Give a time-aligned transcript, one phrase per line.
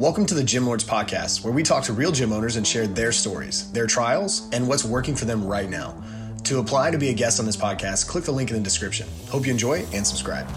[0.00, 2.88] Welcome to the Gym Lords Podcast, where we talk to real gym owners and share
[2.88, 6.02] their stories, their trials, and what's working for them right now.
[6.42, 9.06] To apply to be a guest on this podcast, click the link in the description.
[9.28, 10.48] Hope you enjoy and subscribe.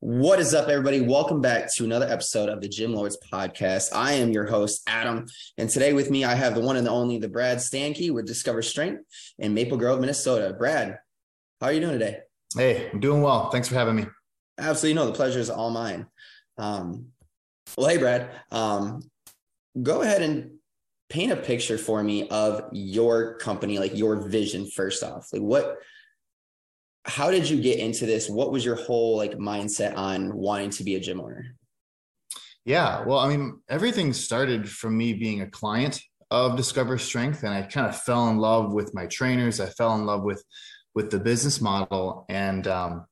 [0.00, 1.02] What is up, everybody?
[1.02, 3.90] Welcome back to another episode of the Gym Lords Podcast.
[3.94, 5.26] I am your host, Adam,
[5.58, 8.26] and today with me I have the one and the only, the Brad Stanke with
[8.26, 9.02] Discover Strength
[9.38, 10.54] in Maple Grove, Minnesota.
[10.58, 10.98] Brad,
[11.60, 12.20] how are you doing today?
[12.56, 13.50] Hey, I'm doing well.
[13.50, 14.06] Thanks for having me.
[14.56, 16.06] Absolutely, no, the pleasure is all mine.
[16.58, 17.08] Um,
[17.76, 19.02] well, hey, Brad, um,
[19.82, 20.52] go ahead and
[21.08, 24.66] paint a picture for me of your company, like your vision.
[24.66, 25.76] First off, like what,
[27.04, 28.28] how did you get into this?
[28.28, 31.56] What was your whole like mindset on wanting to be a gym owner?
[32.64, 36.00] Yeah, well, I mean, everything started from me being a client
[36.32, 39.60] of Discover Strength, and I kind of fell in love with my trainers.
[39.60, 40.42] I fell in love with
[40.94, 43.06] with the business model, and um,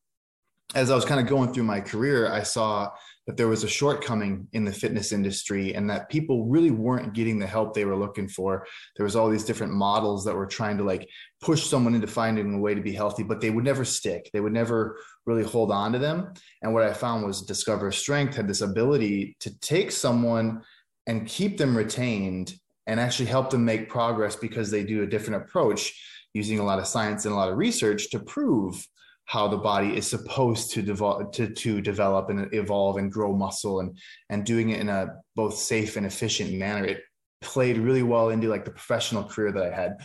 [0.75, 2.91] as I was kind of going through my career, I saw
[3.27, 7.39] that there was a shortcoming in the fitness industry and that people really weren't getting
[7.39, 8.67] the help they were looking for.
[8.97, 11.09] There was all these different models that were trying to like
[11.41, 14.29] push someone into finding a way to be healthy, but they would never stick.
[14.33, 16.35] They would never really hold on to them.
[16.63, 20.63] And what I found was Discover Strength had this ability to take someone
[21.07, 22.55] and keep them retained
[22.87, 25.99] and actually help them make progress because they do a different approach
[26.35, 28.87] using a lot of science and a lot of research to prove
[29.27, 33.81] how the body is supposed to develop to, to develop and evolve and grow muscle
[33.81, 33.99] and
[34.31, 36.85] and doing it in a both safe and efficient manner.
[36.85, 37.03] It
[37.41, 39.97] played really well into like the professional career that i had.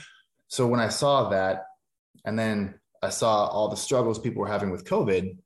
[0.48, 1.66] So when i saw that
[2.26, 5.38] and then i saw all the struggles people were having with covid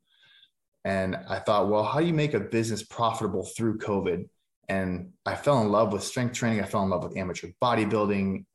[0.85, 4.27] and i thought well how do you make a business profitable through covid?
[4.69, 6.61] And i fell in love with strength training.
[6.61, 8.45] I fell in love with amateur bodybuilding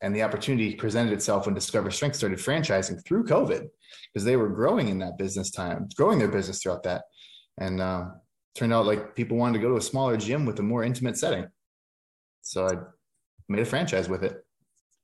[0.00, 3.68] and the opportunity presented itself when discover strength started franchising through covid
[4.12, 7.04] because they were growing in that business time, growing their business throughout that.
[7.58, 8.06] And uh,
[8.54, 11.16] turned out like people wanted to go to a smaller gym with a more intimate
[11.16, 11.46] setting.
[12.42, 12.72] So I
[13.48, 14.44] made a franchise with it.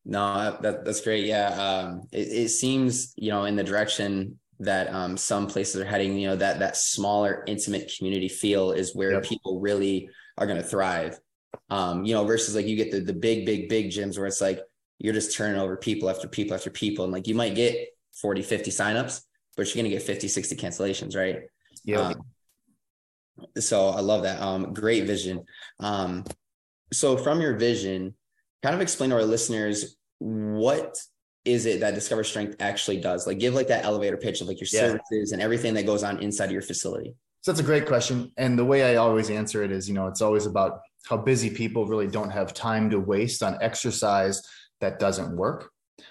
[0.04, 1.24] No, that, that's great.
[1.24, 1.48] Yeah.
[1.48, 6.18] Um, it, it, seems, you know, in the direction that um, some places are heading,
[6.18, 9.22] you know, that, that smaller, intimate community feel is where yep.
[9.22, 11.18] people really are going to thrive.
[11.70, 14.40] Um, you know, versus like you get the, the big, big, big gyms where it's
[14.40, 14.60] like,
[14.98, 17.04] you're just turning over people after people after people.
[17.04, 17.88] And like, you might get
[18.20, 19.22] 40, 50 signups,
[19.56, 21.42] but you're going to get 50, 60 cancellations, right?
[21.84, 22.00] Yeah.
[22.00, 22.22] Um,
[23.58, 24.40] so I love that.
[24.40, 25.44] Um, great vision.
[25.80, 26.24] Um,
[26.92, 28.14] so from your vision,
[28.62, 30.96] kind of explain to our listeners what
[31.44, 33.26] is it that Discover Strength actually does?
[33.26, 34.92] Like give like that elevator pitch of like your yeah.
[34.92, 37.14] services and everything that goes on inside of your facility.
[37.42, 38.32] So that's a great question.
[38.38, 41.50] And the way I always answer it is, you know, it's always about how busy
[41.50, 44.40] people really don't have time to waste on exercise
[44.84, 45.70] that doesn't work.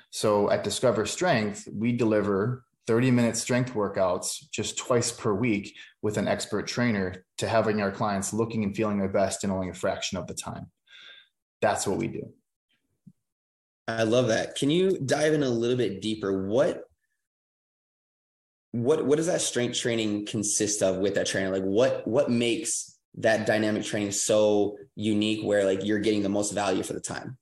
[0.10, 6.18] So at Discover Strength, we deliver 30 minute strength workouts just twice per week with
[6.18, 9.74] an expert trainer to having our clients looking and feeling their best in only a
[9.74, 10.70] fraction of the time.
[11.62, 12.34] That's what we do.
[13.88, 14.56] I love that.
[14.56, 16.48] Can you dive in a little bit deeper?
[16.48, 16.84] What
[18.72, 21.52] what what does that strength training consist of with that trainer?
[21.52, 26.54] Like what what makes that dynamic training so unique where like you're getting the most
[26.54, 27.38] value for the time?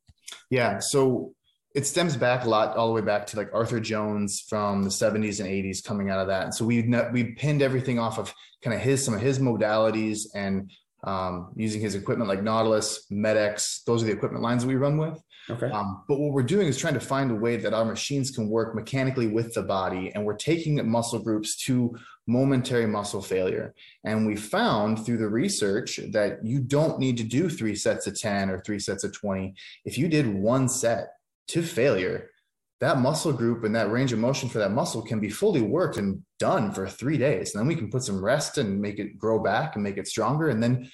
[0.50, 0.80] Yeah.
[0.80, 1.34] So
[1.74, 4.90] it stems back a lot all the way back to like Arthur Jones from the
[4.90, 6.44] 70s and 80s coming out of that.
[6.44, 6.82] And so we
[7.12, 10.72] we pinned everything off of kind of his some of his modalities and
[11.04, 13.84] um, using his equipment like Nautilus, Med-X.
[13.88, 15.20] Those are the equipment lines that we run with.
[15.52, 15.70] Okay.
[15.70, 18.48] Um, but what we're doing is trying to find a way that our machines can
[18.48, 21.96] work mechanically with the body, and we're taking muscle groups to
[22.28, 23.74] momentary muscle failure.
[24.04, 28.20] And we found through the research that you don't need to do three sets of
[28.20, 29.54] 10 or three sets of 20.
[29.86, 31.14] If you did one set
[31.50, 32.30] to failure,
[32.80, 35.98] that muscle group and that range of motion for that muscle can be fully worked
[35.98, 37.54] and done for three days.
[37.54, 40.08] And then we can put some rest and make it grow back and make it
[40.08, 40.50] stronger.
[40.50, 40.90] And then,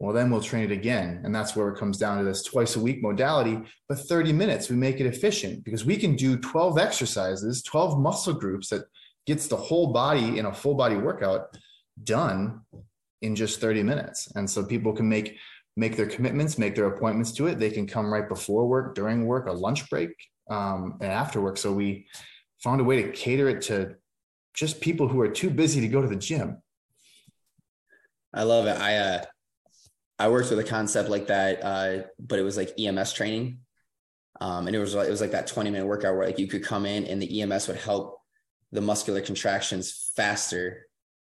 [0.00, 1.22] well, then we'll train it again.
[1.24, 3.60] And that's where it comes down to this twice a week modality.
[3.88, 8.34] But 30 minutes, we make it efficient because we can do 12 exercises, 12 muscle
[8.34, 8.84] groups that
[9.26, 11.58] gets the whole body in a full body workout
[12.04, 12.60] done
[13.22, 14.30] in just 30 minutes.
[14.36, 15.36] And so people can make
[15.76, 17.60] make their commitments, make their appointments to it.
[17.60, 20.10] They can come right before work, during work, a lunch break,
[20.50, 21.56] um, and after work.
[21.56, 22.08] So we
[22.64, 23.94] found a way to cater it to
[24.54, 26.60] just people who are too busy to go to the gym.
[28.34, 28.76] I love it.
[28.76, 29.24] I uh,
[30.18, 33.60] I worked with a concept like that, uh, but it was like EMS training,
[34.40, 36.64] um, and it was it was like that twenty minute workout where like you could
[36.64, 38.20] come in and the EMS would help
[38.72, 40.88] the muscular contractions faster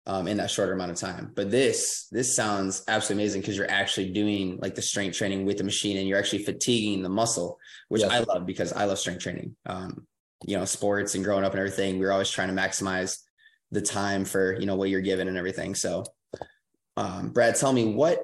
[0.07, 1.31] um, in that shorter amount of time.
[1.35, 5.57] But this this sounds absolutely amazing because you're actually doing like the strength training with
[5.57, 8.11] the machine and you're actually fatiguing the muscle, which yes.
[8.11, 9.55] I love because I love strength training.
[9.65, 10.07] Um,
[10.45, 13.19] you know, sports and growing up and everything, we're always trying to maximize
[13.69, 15.75] the time for you know what you're given and everything.
[15.75, 16.03] So
[16.97, 18.23] um, Brad, tell me what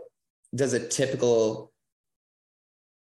[0.53, 1.71] does a typical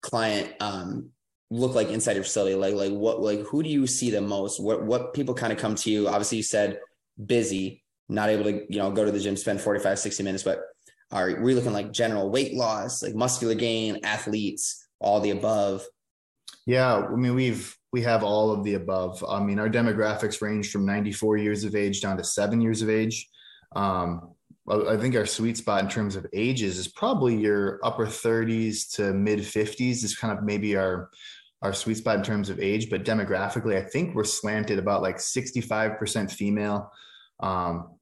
[0.02, 1.10] client um,
[1.50, 2.54] look like inside your facility?
[2.54, 4.60] Like, like what, like who do you see the most?
[4.60, 6.08] What, what people kind of come to you?
[6.08, 6.80] Obviously, you said
[7.24, 10.60] busy, not able to, you know, go to the gym, spend 45, 60 minutes, but
[11.10, 15.84] are we looking like general weight loss, like muscular gain, athletes, all the above?
[16.66, 19.24] Yeah, I mean, we've we have all of the above.
[19.26, 22.90] I mean, our demographics range from 94 years of age down to seven years of
[22.90, 23.26] age.
[23.74, 24.34] Um,
[24.70, 29.12] I think our sweet spot in terms of ages is probably your upper 30s to
[29.12, 31.10] mid 50s is kind of maybe our
[31.62, 35.16] our sweet spot in terms of age, but demographically, I think we're slanted about like
[35.16, 36.92] 65% female.
[37.40, 37.98] Um,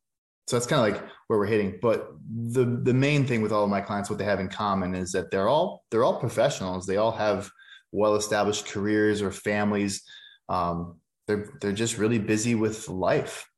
[0.46, 1.78] so that's kind of like where we're hitting.
[1.80, 4.94] But the the main thing with all of my clients, what they have in common
[4.94, 6.86] is that they're all they're all professionals.
[6.86, 7.50] They all have
[7.92, 10.02] well established careers or families.
[10.48, 13.48] Um, they're they're just really busy with life.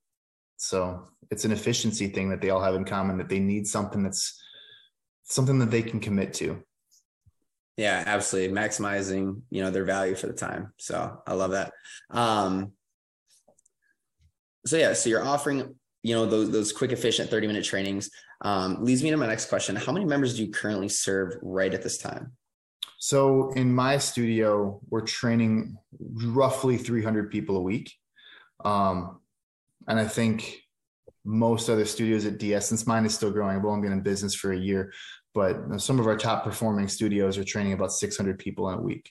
[0.57, 4.03] So it's an efficiency thing that they all have in common that they need something
[4.03, 4.41] that's
[5.25, 6.63] something that they can commit to.
[7.77, 8.55] Yeah, absolutely.
[8.55, 10.73] Maximizing, you know, their value for the time.
[10.79, 11.73] So I love that.
[12.11, 12.73] Um,
[14.67, 18.11] so yeah, so you're offering, you know, those those quick, efficient 30 minute trainings.
[18.41, 19.77] Um, leads me to my next question.
[19.77, 22.33] How many members do you currently serve right at this time?
[22.99, 27.95] So in my studio, we're training roughly 300 people a week.
[28.65, 29.21] Um,
[29.87, 30.63] and I think
[31.29, 34.35] most other studios at DS, since mine is still growing, I've only been in business
[34.35, 34.93] for a year,
[35.35, 39.11] but some of our top performing studios are training about 600 people in a week.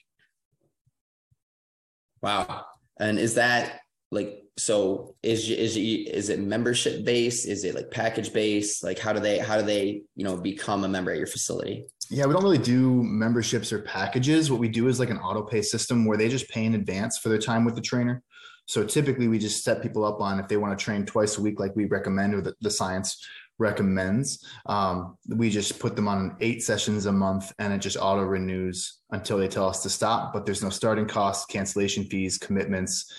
[2.20, 2.64] Wow.
[2.98, 7.46] And is that like, so is, is, is it membership based?
[7.46, 8.82] Is it like package based?
[8.82, 11.86] Like how do they, how do they, you know, become a member at your facility?
[12.10, 14.50] Yeah, we don't really do memberships or packages.
[14.50, 17.18] What we do is like an auto pay system where they just pay in advance
[17.18, 18.24] for their time with the trainer.
[18.68, 21.40] So typically we just set people up on if they want to train twice a
[21.40, 23.26] week, like we recommend, or the, the science
[23.58, 24.44] recommends.
[24.66, 28.98] Um, we just put them on eight sessions a month and it just auto renews
[29.10, 30.34] until they tell us to stop.
[30.34, 33.10] But there's no starting costs, cancellation fees, commitments.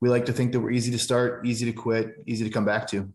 [0.00, 2.64] We like to think that we're easy to start, easy to quit, easy to come
[2.64, 3.12] back to.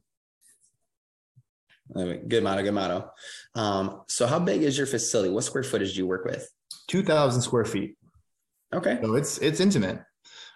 [1.96, 3.12] Good motto, good motto.
[3.56, 5.32] Um, so, how big is your facility?
[5.32, 6.48] What square footage do you work with?
[6.88, 7.98] Two thousand square feet.
[8.72, 9.00] Okay.
[9.02, 10.00] So it's it's intimate.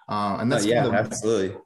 [0.10, 1.58] Uh, and that's oh, yeah, absolutely.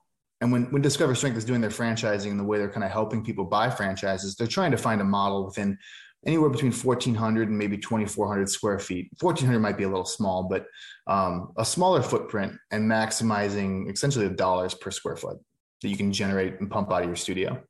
[0.41, 2.91] And when, when Discover Strength is doing their franchising and the way they're kind of
[2.91, 5.77] helping people buy franchises, they're trying to find a model within
[6.25, 9.09] anywhere between 1400 and maybe 2400 square feet.
[9.19, 10.65] 1400 might be a little small but
[11.07, 15.37] um, a smaller footprint and maximizing essentially the dollars per square foot
[15.81, 17.61] that you can generate and pump out of your studio.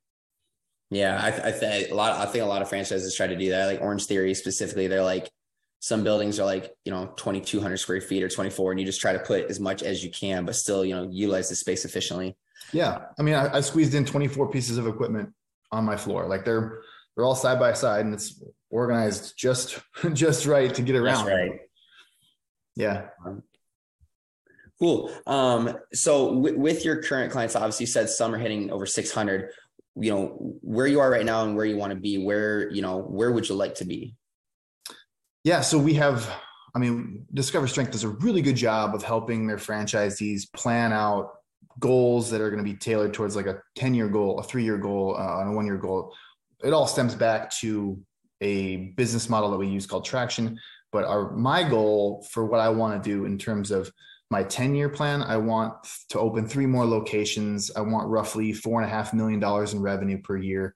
[0.89, 3.49] Yeah i, I think a lot i think a lot of franchises try to do
[3.49, 3.65] that.
[3.65, 5.29] Like Orangetheory specifically they're like
[5.79, 9.13] some buildings are like you know 2200 square feet or 24 and you just try
[9.13, 12.35] to put as much as you can but still you know utilize the space efficiently.
[12.73, 13.05] Yeah.
[13.17, 15.33] I mean i, I squeezed in 24 pieces of equipment
[15.71, 16.27] on my floor.
[16.27, 16.81] Like they're
[17.15, 19.79] they're all side by side and it's organized just
[20.13, 21.25] just right to get around.
[21.25, 21.59] That's right.
[22.75, 23.07] Yeah.
[24.79, 25.11] Cool.
[25.25, 29.51] Um so w- with your current clients obviously you said some are hitting over 600
[29.99, 32.81] you know where you are right now and where you want to be where you
[32.81, 34.15] know where would you like to be
[35.47, 36.29] yeah, so we have,
[36.75, 41.35] I mean, Discover Strength does a really good job of helping their franchisees plan out
[41.79, 44.65] goals that are going to be tailored towards like a 10 year goal, a three
[44.65, 46.13] year goal, uh, and a one year goal.
[46.65, 47.97] It all stems back to
[48.41, 50.59] a business model that we use called traction.
[50.91, 53.89] But our my goal for what I want to do in terms of
[54.29, 55.75] my 10 year plan, I want
[56.09, 57.71] to open three more locations.
[57.73, 60.75] I want roughly four and a half million dollars in revenue per year.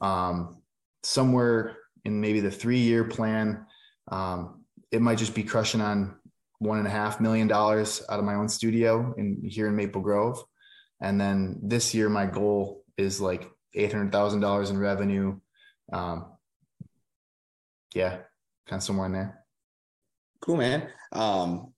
[0.00, 0.62] Um,
[1.02, 3.66] somewhere in maybe the three year plan,
[4.08, 6.16] um, it might just be crushing on
[6.58, 10.00] one and a half million dollars out of my own studio in here in Maple
[10.00, 10.42] Grove.
[11.00, 15.38] And then this year, my goal is like eight hundred thousand dollars in revenue.
[15.92, 16.26] Um,
[17.94, 18.18] yeah,
[18.66, 19.44] kind of somewhere in there.
[20.40, 20.88] Cool, man.
[21.12, 21.72] Um,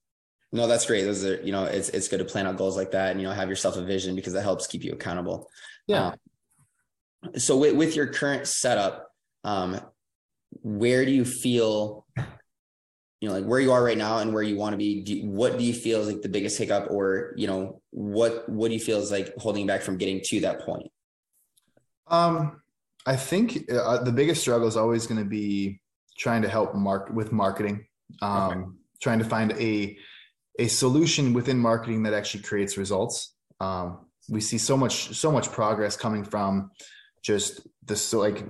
[0.51, 1.03] no, that's great.
[1.03, 3.27] Those are, you know, it's it's good to plan out goals like that, and you
[3.27, 5.49] know, have yourself a vision because that helps keep you accountable.
[5.87, 6.07] Yeah.
[6.07, 9.09] Um, so with, with your current setup,
[9.43, 9.79] um,
[10.61, 12.05] where do you feel
[13.19, 15.25] you know like where you are right now and where you want to be do
[15.25, 18.73] what do you feel is like the biggest hiccup or you know what what do
[18.73, 20.89] you feel is like holding back from getting to that point?
[22.07, 22.61] Um
[23.05, 25.81] i think uh, the biggest struggle is always going to be
[26.17, 27.85] trying to help mark with marketing.
[28.21, 28.61] Um okay.
[29.01, 29.97] trying to find a
[30.57, 33.35] a solution within marketing that actually creates results.
[33.59, 36.71] Um we see so much so much progress coming from
[37.21, 38.45] just this so like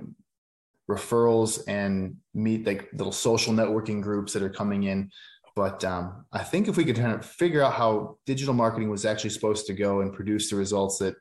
[0.90, 5.10] referrals and meet like little social networking groups that are coming in.
[5.56, 9.04] But um, I think if we could kind of figure out how digital marketing was
[9.04, 11.14] actually supposed to go and produce the results that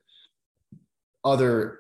[1.24, 1.80] other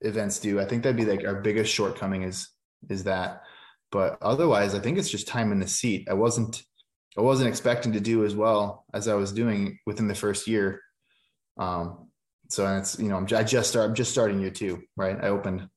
[0.00, 2.48] events do, I think that'd be like our biggest shortcoming is
[2.88, 3.42] is that.
[3.90, 6.08] But otherwise, I think it's just time in the seat.
[6.10, 6.62] I wasn't
[7.16, 10.80] I wasn't expecting to do as well as I was doing within the first year.
[11.56, 12.08] Um,
[12.48, 15.16] so it's you know I'm, I just start I'm just starting year two, right?
[15.22, 15.68] I opened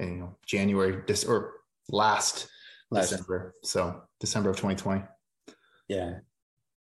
[0.00, 1.52] you know January this or
[1.88, 2.48] last,
[2.90, 5.02] last December, so December of 2020.
[5.88, 6.18] Yeah,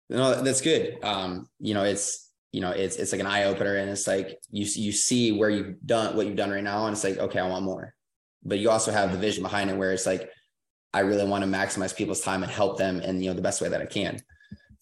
[0.09, 0.97] no, that's good.
[1.03, 4.39] Um, you know, it's you know it's it's like an eye opener, and it's like
[4.49, 7.39] you you see where you've done what you've done right now, and it's like okay,
[7.39, 7.93] I want more.
[8.43, 10.29] But you also have the vision behind it, where it's like
[10.93, 13.61] I really want to maximize people's time and help them in you know the best
[13.61, 14.19] way that I can.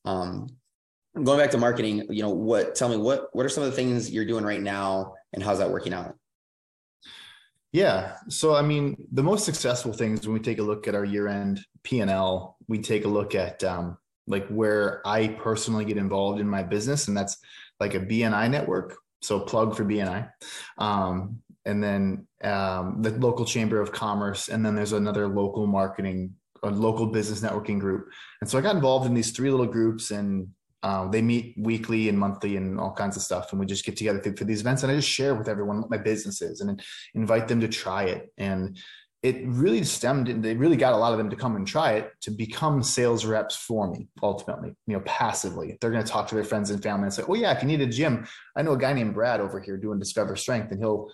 [0.04, 0.48] Um,
[1.16, 3.76] going back to marketing, you know, what tell me what what are some of the
[3.76, 6.16] things you're doing right now and how's that working out?
[7.72, 8.18] Yeah.
[8.28, 11.66] So I mean, the most successful things when we take a look at our year-end
[11.84, 13.98] P&L, we take a look at um,
[14.28, 17.38] like where I personally get involved in my business, and that's
[17.80, 18.98] like a BNI network.
[19.22, 20.30] So plug for BNI.
[20.78, 26.34] Um, and then um, the local chamber of commerce, and then there's another local marketing,
[26.64, 28.10] a local business networking group.
[28.42, 30.48] And so I got involved in these three little groups, and
[30.84, 33.52] um, they meet weekly and monthly and all kinds of stuff.
[33.52, 35.92] And we just get together for these events, and I just share with everyone what
[35.92, 36.82] my business is, and
[37.14, 38.32] invite them to try it.
[38.38, 38.78] And
[39.24, 41.94] it really stemmed and they really got a lot of them to come and try
[41.94, 46.28] it to become sales reps for me ultimately you know passively they're going to talk
[46.28, 48.62] to their friends and family and say oh yeah if you need a gym i
[48.62, 51.08] know a guy named brad over here doing discover strength and he'll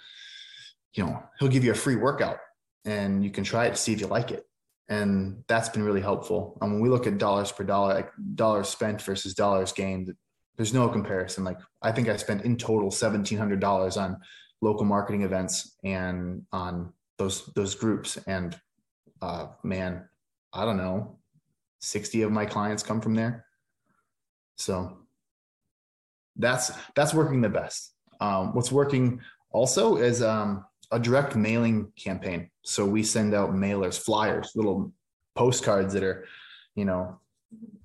[0.93, 2.37] you know he'll give you a free workout
[2.85, 4.46] and you can try it to see if you like it
[4.89, 6.57] and that's been really helpful.
[6.61, 10.15] And when we look at dollars per dollar like dollars spent versus dollars gained
[10.55, 11.43] there's no comparison.
[11.43, 14.17] Like i think i spent in total $1700 on
[14.61, 18.17] local marketing events and on those those groups.
[18.27, 18.59] And
[19.21, 20.07] uh, man
[20.53, 21.17] i don't know
[21.79, 23.45] 60 of my clients come from there.
[24.57, 24.97] So
[26.35, 27.93] that's that's working the best.
[28.19, 33.99] Um, what's working also is um, a direct mailing campaign so we send out mailers
[33.99, 34.91] flyers little
[35.35, 36.25] postcards that are
[36.75, 37.19] you know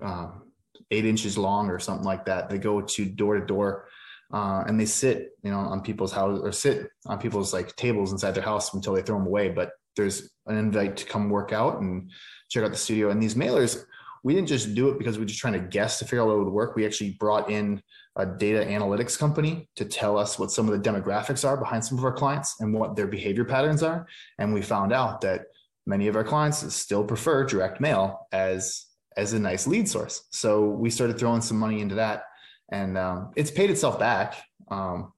[0.01, 0.43] um,
[0.91, 3.87] eight inches long or something like that they go to door to door
[4.33, 8.11] uh, and they sit, you know, on people's house or sit on people's like tables
[8.11, 9.49] inside their house until they throw them away.
[9.49, 12.09] But there's an invite to come work out and
[12.49, 13.11] check out the studio.
[13.11, 13.83] And these mailers,
[14.23, 16.29] we didn't just do it because we are just trying to guess to figure out
[16.29, 16.75] what would work.
[16.75, 17.81] We actually brought in
[18.15, 21.97] a data analytics company to tell us what some of the demographics are behind some
[21.97, 24.05] of our clients and what their behavior patterns are.
[24.37, 25.45] And we found out that
[25.85, 30.27] many of our clients still prefer direct mail as as a nice lead source.
[30.31, 32.23] So we started throwing some money into that
[32.71, 34.35] and um, it's paid itself back.
[34.69, 35.13] Um,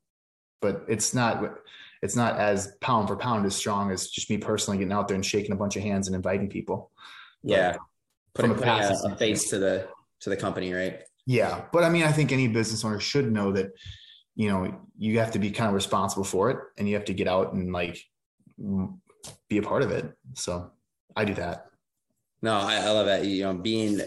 [0.61, 1.59] but it's not
[2.01, 5.15] it's not as pound for pound as strong as just me personally getting out there
[5.15, 6.91] and shaking a bunch of hands and inviting people.
[7.43, 7.77] Yeah,
[8.33, 9.87] putting, putting a, a face to the
[10.21, 11.01] to the company, right?
[11.25, 13.72] Yeah, but I mean, I think any business owner should know that
[14.36, 17.13] you know you have to be kind of responsible for it, and you have to
[17.13, 17.98] get out and like
[19.50, 20.12] be a part of it.
[20.34, 20.72] So
[21.15, 21.65] I do that.
[22.41, 23.25] No, I, I love that.
[23.25, 24.00] You know, being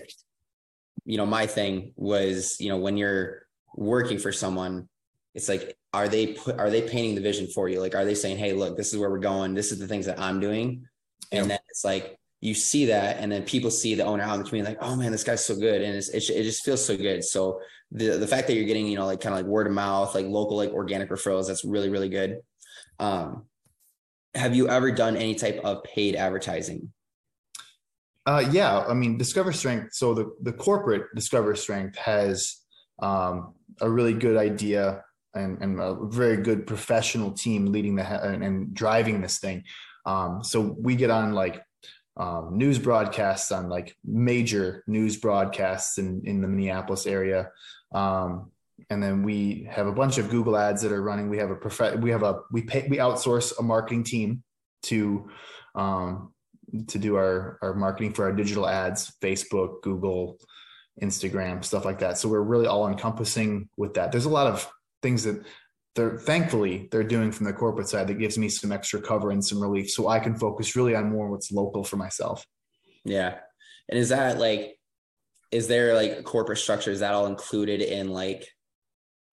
[1.09, 4.91] you know, my thing was, you know, when you're working for someone,
[5.35, 7.81] it's like, are they put, are they painting the vision for you?
[7.81, 9.55] Like, are they saying, Hey, look, this is where we're going.
[9.55, 10.87] This is the things that I'm doing.
[11.33, 11.49] And yeah.
[11.49, 14.49] then it's like, you see that, and then people see the owner out in the
[14.49, 15.83] community, like, oh man, this guy's so good.
[15.83, 17.25] And it, it just feels so good.
[17.25, 19.73] So the, the fact that you're getting, you know, like kind of like word of
[19.73, 22.41] mouth, like local, like organic referrals, that's really, really good.
[23.01, 23.47] Um,
[24.35, 26.93] have you ever done any type of paid advertising?
[28.25, 29.95] Uh, yeah, I mean, Discover Strength.
[29.95, 32.59] So the the corporate Discover Strength has
[32.99, 35.03] um, a really good idea
[35.35, 39.65] and, and a very good professional team leading the and, and driving this thing.
[40.05, 41.63] Um, so we get on like
[42.19, 47.51] um, news broadcasts on like major news broadcasts in in the Minneapolis area.
[47.93, 48.51] Um,
[48.91, 51.29] and then we have a bunch of Google ads that are running.
[51.29, 54.43] We have a prof- we have a we pay we outsource a marketing team
[54.85, 55.29] to
[55.75, 56.33] um,
[56.89, 60.39] to do our our marketing for our digital ads, Facebook, Google,
[61.01, 62.19] Instagram, stuff like that.
[62.19, 64.13] So we're really all encompassing with that.
[64.13, 64.69] There's a lot of
[65.03, 65.45] things that
[65.99, 69.45] they're thankfully they're doing from the corporate side that gives me some extra cover and
[69.45, 72.47] some relief so I can focus really on more what's local for myself.
[73.05, 73.39] Yeah.
[73.89, 74.79] And is that like
[75.51, 78.47] is there like corporate structure is that all included in like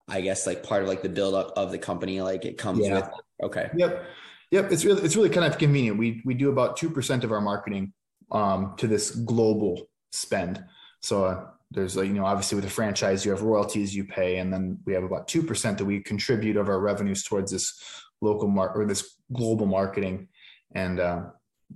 [0.08, 2.80] I guess like part of like the build up of the company like it comes
[2.80, 2.94] yeah.
[2.94, 3.10] with
[3.44, 3.70] okay.
[3.76, 4.04] Yep.
[4.52, 5.98] Yep, it's really it's really kind of convenient.
[5.98, 7.92] We we do about two percent of our marketing
[8.30, 10.64] um, to this global spend.
[11.02, 14.38] So uh, there's like you know obviously with a franchise you have royalties you pay,
[14.38, 17.80] and then we have about two percent that we contribute of our revenues towards this
[18.20, 20.28] local mark or this global marketing,
[20.74, 21.24] and uh,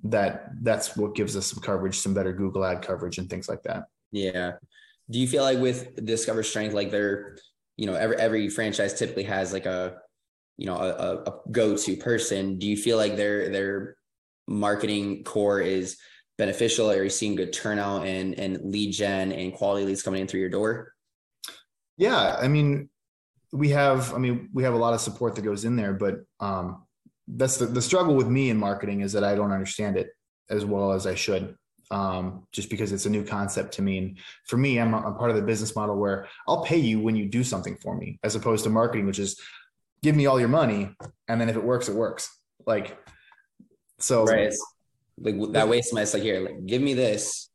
[0.05, 3.63] that that's what gives us some coverage, some better Google ad coverage, and things like
[3.65, 3.85] that.
[4.13, 4.53] Yeah.
[5.11, 7.37] Do you feel like with Discover Strength, like they're
[7.77, 9.97] you know every every franchise typically has like a
[10.59, 13.97] you know a, a go-to person do you feel like they're they're
[14.47, 15.97] marketing core is
[16.41, 16.91] beneficial?
[16.91, 20.41] Are you seeing good turnout and and lead gen and quality leads coming in through
[20.41, 20.95] your door?
[21.97, 22.89] Yeah, I mean,
[23.53, 26.15] we have, I mean, we have a lot of support that goes in there, but
[26.41, 26.85] um,
[27.29, 30.09] that's the, the struggle with me in marketing is that I don't understand it
[30.49, 31.57] as well as I should.
[31.93, 33.99] Um, just because it's a new concept to me.
[33.99, 37.17] And for me, I'm, I'm part of the business model where I'll pay you when
[37.17, 39.41] you do something for me, as opposed to marketing, which is
[40.01, 40.95] give me all your money,
[41.27, 42.31] and then if it works, it works.
[42.65, 42.97] Like,
[43.99, 44.55] so right,
[45.21, 47.49] like that way, somebody's like, here, like, give me this,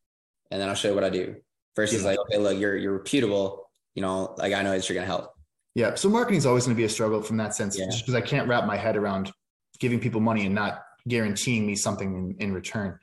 [0.51, 1.36] and then I'll show you what I do.
[1.75, 2.10] Versus yeah.
[2.10, 3.69] like, okay, look, you're you're reputable.
[3.95, 5.31] You know, like I know that you're gonna help.
[5.75, 5.95] Yeah.
[5.95, 7.86] So marketing is always going to be a struggle from that sense, yeah.
[7.88, 9.31] just because I can't wrap my head around
[9.79, 12.98] giving people money and not guaranteeing me something in, in return.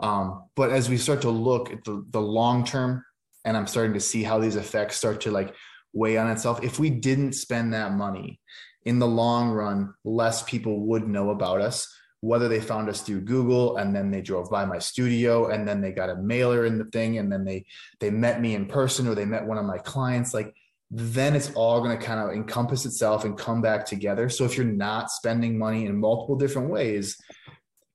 [0.00, 3.02] Um, but as we start to look at the, the long term,
[3.44, 5.54] and I'm starting to see how these effects start to like
[5.94, 8.38] weigh on itself, if we didn't spend that money
[8.84, 11.90] in the long run, less people would know about us.
[12.20, 15.80] Whether they found us through Google and then they drove by my studio and then
[15.80, 17.64] they got a mailer in the thing and then they
[18.00, 20.54] they met me in person or they met one of my clients, like
[20.90, 24.28] then it's all going to kind of encompass itself and come back together.
[24.28, 27.16] So if you're not spending money in multiple different ways,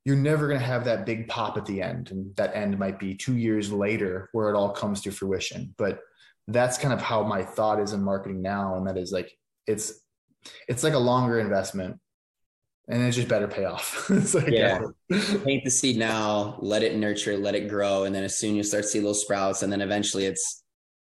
[0.05, 2.99] you're never going to have that big pop at the end and that end might
[2.99, 5.99] be two years later where it all comes to fruition but
[6.47, 9.31] that's kind of how my thought is in marketing now and that is like
[9.65, 9.93] it's
[10.67, 11.99] it's like a longer investment
[12.89, 14.79] and it just better pay off it's like yeah
[15.43, 18.55] paint the seed now let it nurture let it grow and then as soon as
[18.57, 20.63] you start to see little sprouts and then eventually it's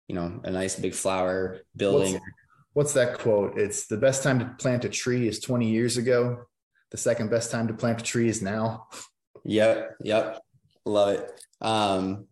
[0.08, 2.24] you know a nice big flower building what's,
[2.72, 6.44] what's that quote it's the best time to plant a tree is 20 years ago
[6.90, 8.88] the second best time to plant a tree is now.
[9.42, 9.96] Yep.
[10.02, 10.38] Yep.
[10.84, 11.42] Love it.
[11.62, 12.26] Um,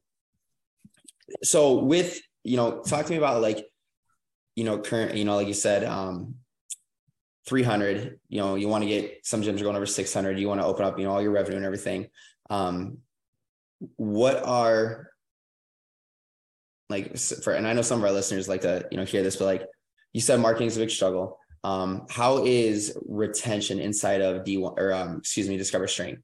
[1.43, 3.65] so with, you know, talk to me about like,
[4.55, 6.35] you know, current, you know, like you said, um,
[7.49, 10.39] 300, you know, you want to get some gyms are going over 600.
[10.39, 12.09] You want to open up, you know, all your revenue and everything.
[12.51, 12.99] Um,
[13.97, 15.11] what are
[16.91, 19.37] like for, and I know some of our listeners like to, you know, hear this,
[19.37, 19.67] but like
[20.13, 21.39] you said, marketing is a big struggle.
[21.65, 26.23] Um, how is retention inside of D1 or um, excuse me, Discover Strength?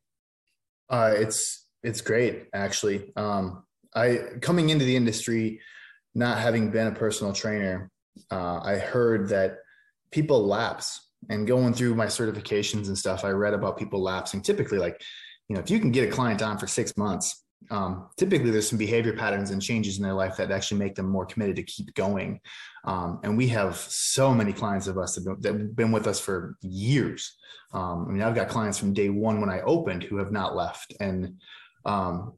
[0.88, 3.12] Uh, it's it's great actually.
[3.16, 5.60] Um, I coming into the industry,
[6.14, 7.90] not having been a personal trainer,
[8.30, 9.58] uh, I heard that
[10.10, 11.03] people lapse.
[11.30, 14.42] And going through my certifications and stuff, I read about people lapsing.
[14.42, 15.00] Typically, like
[15.48, 18.68] you know, if you can get a client on for six months, um, typically there's
[18.68, 21.62] some behavior patterns and changes in their life that actually make them more committed to
[21.62, 22.40] keep going.
[22.84, 26.20] Um, and we have so many clients of us that have, been, been with us
[26.20, 27.36] for years.
[27.72, 30.54] Um, I mean, I've got clients from day one when I opened who have not
[30.54, 30.94] left.
[31.00, 31.40] And
[31.84, 32.32] um,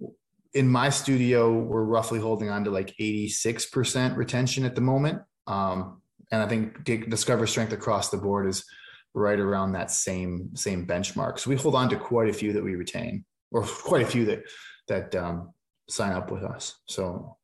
[0.54, 5.22] in my studio, we're roughly holding on to like 86% retention at the moment.
[5.46, 6.00] Um,
[6.32, 8.64] and I think Discover Strength across the board is
[9.14, 11.38] right around that same same benchmark.
[11.38, 14.24] So we hold on to quite a few that we retain, or quite a few
[14.26, 14.42] that
[14.88, 15.52] that um,
[15.88, 16.76] sign up with us.
[16.86, 17.36] So,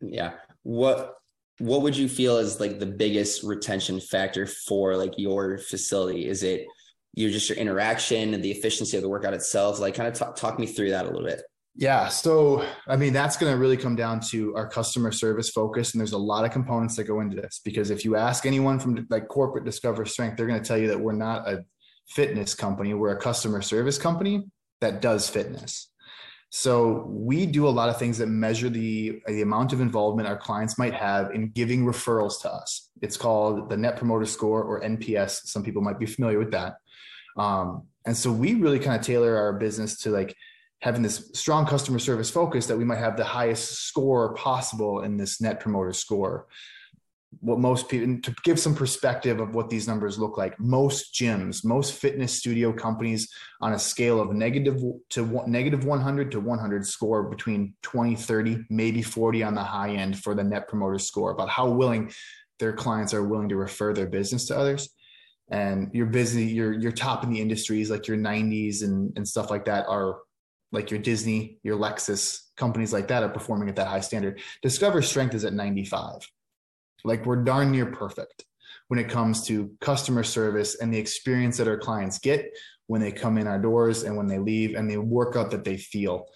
[0.00, 1.14] yeah, what
[1.58, 6.28] what would you feel is like the biggest retention factor for like your facility?
[6.28, 6.66] Is it
[7.14, 9.80] you just your interaction and the efficiency of the workout itself?
[9.80, 11.42] Like, kind of talk me through that a little bit.
[11.78, 12.08] Yeah.
[12.08, 15.92] So, I mean, that's going to really come down to our customer service focus.
[15.92, 18.78] And there's a lot of components that go into this because if you ask anyone
[18.78, 21.64] from like corporate Discover Strength, they're going to tell you that we're not a
[22.08, 24.44] fitness company, we're a customer service company
[24.80, 25.92] that does fitness.
[26.50, 30.36] So we do a lot of things that measure the, the amount of involvement our
[30.38, 32.88] clients might have in giving referrals to us.
[33.02, 35.48] It's called the Net Promoter Score or NPS.
[35.48, 36.76] Some people might be familiar with that.
[37.36, 40.34] Um, and so we really kind of tailor our business to like
[40.80, 45.16] having this strong customer service focus that we might have the highest score possible in
[45.16, 46.46] this Net Promoter Score.
[47.40, 51.64] What most people to give some perspective of what these numbers look like most gyms
[51.66, 53.28] most fitness studio companies
[53.60, 59.02] on a scale of negative to negative 100 to 100 score between 20 30 maybe
[59.02, 62.10] 40 on the high end for the net promoter score about how willing
[62.58, 64.88] their clients are willing to refer their business to others.
[65.50, 69.50] And you're busy you're you're top in the industries like your 90s and and stuff
[69.50, 70.18] like that are
[70.72, 75.00] like your disney your lexus companies like that are performing at that high standard discover
[75.02, 76.28] strength is at 95
[77.04, 78.44] like we're darn near perfect
[78.88, 82.52] when it comes to customer service and the experience that our clients get
[82.86, 85.76] when they come in our doors and when they leave and the workout that they
[85.76, 86.26] feel.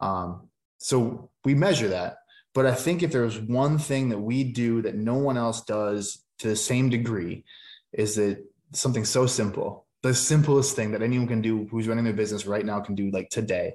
[0.00, 0.48] Um,
[0.78, 2.16] so we measure that.
[2.52, 6.24] But I think if there's one thing that we do that no one else does
[6.40, 7.44] to the same degree,
[7.92, 12.12] is that something so simple, the simplest thing that anyone can do who's running their
[12.12, 13.74] business right now can do like today.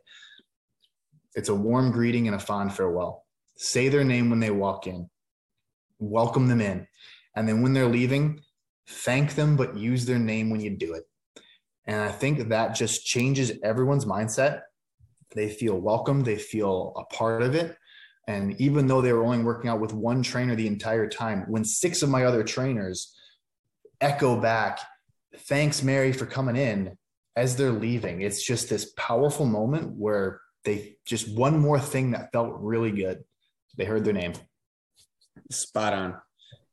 [1.36, 3.26] It's a warm greeting and a fond farewell.
[3.58, 5.10] Say their name when they walk in
[6.00, 6.88] welcome them in.
[7.36, 8.42] And then when they're leaving,
[8.88, 11.04] thank them, but use their name when you do it.
[11.86, 14.62] And I think that just changes everyone's mindset.
[15.36, 17.76] They feel welcome, they feel a part of it.
[18.28, 21.64] And even though they were only working out with one trainer the entire time, when
[21.64, 23.14] six of my other trainers
[24.02, 24.80] echo back,
[25.41, 26.98] thanks, Mary, for coming in
[27.36, 32.32] as they're leaving, it's just this powerful moment where they just one more thing that
[32.32, 33.24] felt really good.
[33.78, 34.34] They heard their name.
[35.52, 36.15] Spot on.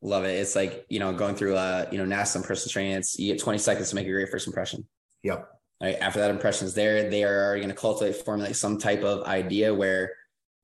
[0.00, 0.38] Love it.
[0.38, 3.32] It's like, you know, going through uh, you know, NASM and personal training, it's you
[3.32, 4.86] get 20 seconds to make a great first impression.
[5.22, 5.48] Yep.
[5.80, 5.96] Right.
[6.00, 9.24] After that impression is there, they are already going to cultivate, formulate some type of
[9.24, 10.12] idea where,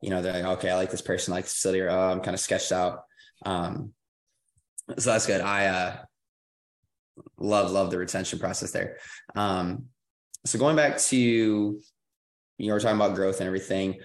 [0.01, 2.13] you know, they're like, okay, I like this person, I like this facility, or oh,
[2.13, 3.03] I'm kind of sketched out.
[3.45, 3.95] Um,
[4.97, 5.41] so that's good.
[5.41, 5.97] I uh
[7.39, 8.97] love, love the retention process there.
[9.35, 9.87] Um,
[10.45, 11.81] so going back to
[12.59, 14.01] you know, we're talking about growth and everything.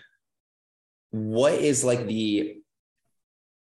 [1.12, 2.58] What is like the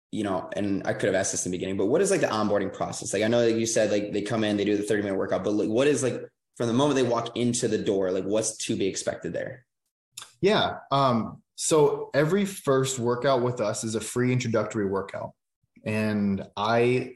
[0.09, 2.21] you know, and I could have asked this in the beginning, but what is like
[2.21, 3.13] the onboarding process?
[3.13, 5.17] Like I know that you said like they come in, they do the 30 minute
[5.17, 6.21] workout, but like what is like
[6.55, 9.65] from the moment they walk into the door, like what's to be expected there?
[10.39, 10.77] Yeah.
[10.91, 15.31] Um, so every first workout with us is a free introductory workout.
[15.83, 17.13] And I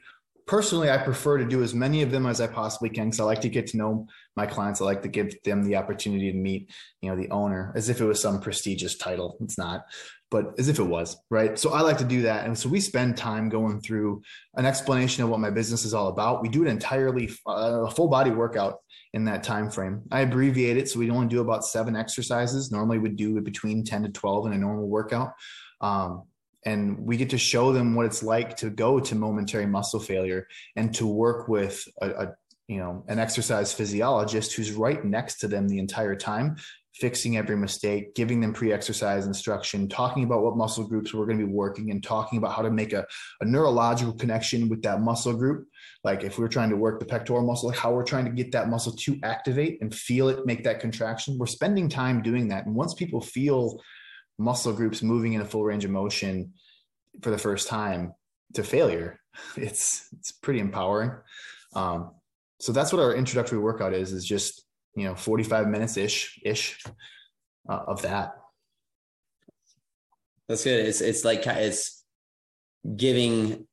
[0.52, 3.24] personally, I prefer to do as many of them as I possibly can because I
[3.24, 4.82] like to get to know my clients.
[4.82, 8.02] I like to give them the opportunity to meet, you know, the owner as if
[8.02, 9.38] it was some prestigious title.
[9.40, 9.86] It's not,
[10.30, 11.58] but as if it was, right?
[11.58, 12.44] So I like to do that.
[12.44, 14.20] And so we spend time going through
[14.54, 16.42] an explanation of what my business is all about.
[16.42, 18.80] We do an entirely uh, full body workout
[19.14, 20.02] in that time frame.
[20.10, 22.70] I abbreviate it so we only do about seven exercises.
[22.70, 25.32] Normally we do between 10 to 12 in a normal workout.
[25.80, 26.24] Um,
[26.64, 30.46] and we get to show them what it's like to go to momentary muscle failure
[30.76, 32.34] and to work with a, a
[32.68, 36.56] you know an exercise physiologist who's right next to them the entire time
[36.94, 41.46] fixing every mistake giving them pre-exercise instruction talking about what muscle groups we're going to
[41.46, 43.04] be working and talking about how to make a,
[43.40, 45.66] a neurological connection with that muscle group.
[46.04, 48.52] Like if we're trying to work the pectoral muscle like how we're trying to get
[48.52, 52.66] that muscle to activate and feel it make that contraction we're spending time doing that.
[52.66, 53.80] And once people feel
[54.38, 56.52] muscle groups moving in a full range of motion
[57.20, 58.14] for the first time
[58.54, 59.18] to failure.
[59.56, 61.12] It's it's pretty empowering.
[61.74, 62.10] Um,
[62.60, 64.62] so that's what our introductory workout is is just
[64.94, 66.82] you know 45 minutes ish ish
[67.66, 68.34] uh, of that.
[70.48, 70.84] That's good.
[70.84, 72.04] It's it's like it's
[72.96, 73.66] giving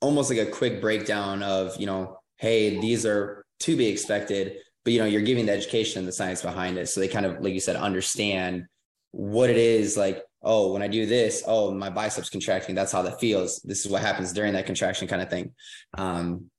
[0.00, 4.92] almost like a quick breakdown of you know hey these are to be expected but
[4.92, 6.88] you know you're giving the education and the science behind it.
[6.88, 8.66] So they kind of like you said understand
[9.12, 13.02] what it is like oh when i do this oh my biceps contracting that's how
[13.02, 13.60] that feels.
[13.60, 15.54] This is what happens during that contraction kind of thing.
[15.96, 16.50] Um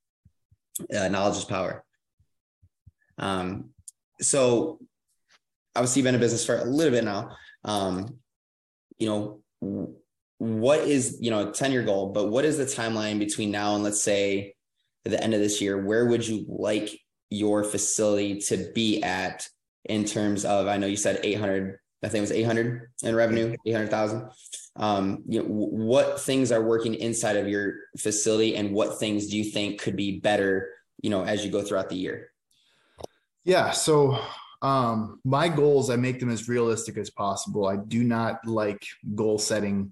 [0.95, 1.83] uh, knowledge is power.
[3.17, 3.71] Um
[4.21, 4.79] so
[5.75, 7.35] obviously you've been in business for a little bit now.
[7.65, 8.19] Um
[8.99, 9.41] you know
[10.37, 13.83] what is you know 10 year goal but what is the timeline between now and
[13.83, 14.55] let's say
[15.05, 15.83] at the end of this year?
[15.83, 19.47] Where would you like your facility to be at
[19.85, 23.55] in terms of i know you said 800 I think it was 800 in revenue,
[23.65, 24.29] 800,000.
[24.75, 29.37] Um, you know, what things are working inside of your facility and what things do
[29.37, 30.69] you think could be better,
[31.01, 32.31] you know, as you go throughout the year?
[33.45, 33.71] Yeah.
[33.71, 34.19] So,
[34.61, 37.67] um, my goals, I make them as realistic as possible.
[37.67, 38.85] I do not like
[39.15, 39.91] goal setting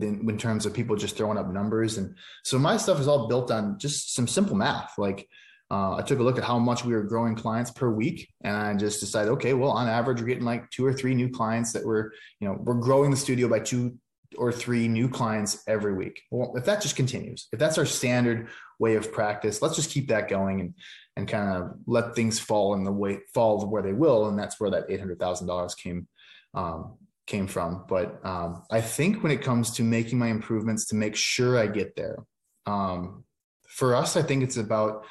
[0.00, 1.98] in, in terms of people just throwing up numbers.
[1.98, 4.94] And so my stuff is all built on just some simple math.
[4.98, 5.28] Like
[5.70, 8.56] uh, I took a look at how much we were growing clients per week, and
[8.56, 11.72] I just decided, okay, well, on average, we're getting like two or three new clients
[11.72, 13.98] that were, you know, we're growing the studio by two
[14.36, 16.22] or three new clients every week.
[16.30, 18.48] Well, if that just continues, if that's our standard
[18.78, 20.74] way of practice, let's just keep that going and
[21.16, 24.60] and kind of let things fall in the way fall where they will, and that's
[24.60, 26.06] where that eight hundred thousand dollars came
[26.54, 26.94] um,
[27.26, 27.86] came from.
[27.88, 31.66] But um, I think when it comes to making my improvements to make sure I
[31.66, 32.18] get there,
[32.66, 33.24] um,
[33.66, 35.06] for us, I think it's about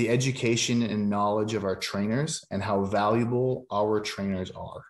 [0.00, 4.82] the education and knowledge of our trainers and how valuable our trainers are.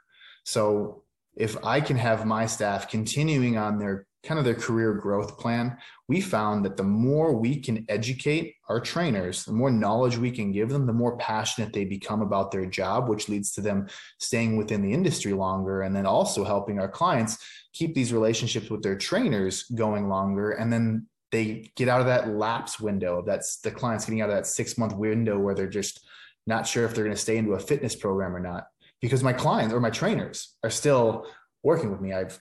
[0.45, 1.03] So
[1.35, 5.77] if I can have my staff continuing on their kind of their career growth plan,
[6.07, 10.53] we found that the more we can educate our trainers, the more knowledge we can
[10.53, 13.89] give them, the more passionate they become about their job, which leads to them
[14.21, 17.37] staying within the industry longer and then also helping our clients
[17.73, 20.53] keep these relationships with their trainers going longer.
[20.53, 23.23] And then they get out of that lapse window.
[23.25, 26.07] That's the clients getting out of that six month window where they're just
[26.47, 28.67] not sure if they're going to stay into a fitness program or not.
[29.01, 31.27] Because my clients or my trainers are still
[31.63, 32.13] working with me.
[32.13, 32.39] I've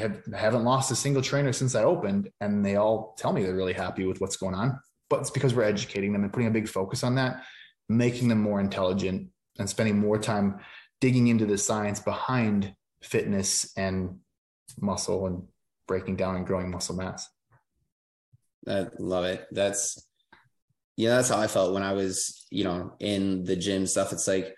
[0.00, 3.54] have, haven't lost a single trainer since I opened, and they all tell me they're
[3.54, 4.80] really happy with what's going on.
[5.10, 7.44] But it's because we're educating them and putting a big focus on that,
[7.88, 10.60] making them more intelligent and spending more time
[11.00, 14.18] digging into the science behind fitness and
[14.80, 15.44] muscle and
[15.86, 17.28] breaking down and growing muscle mass.
[18.68, 19.46] I love it.
[19.50, 20.06] That's
[20.96, 24.12] yeah, that's how I felt when I was, you know, in the gym stuff.
[24.12, 24.54] It's like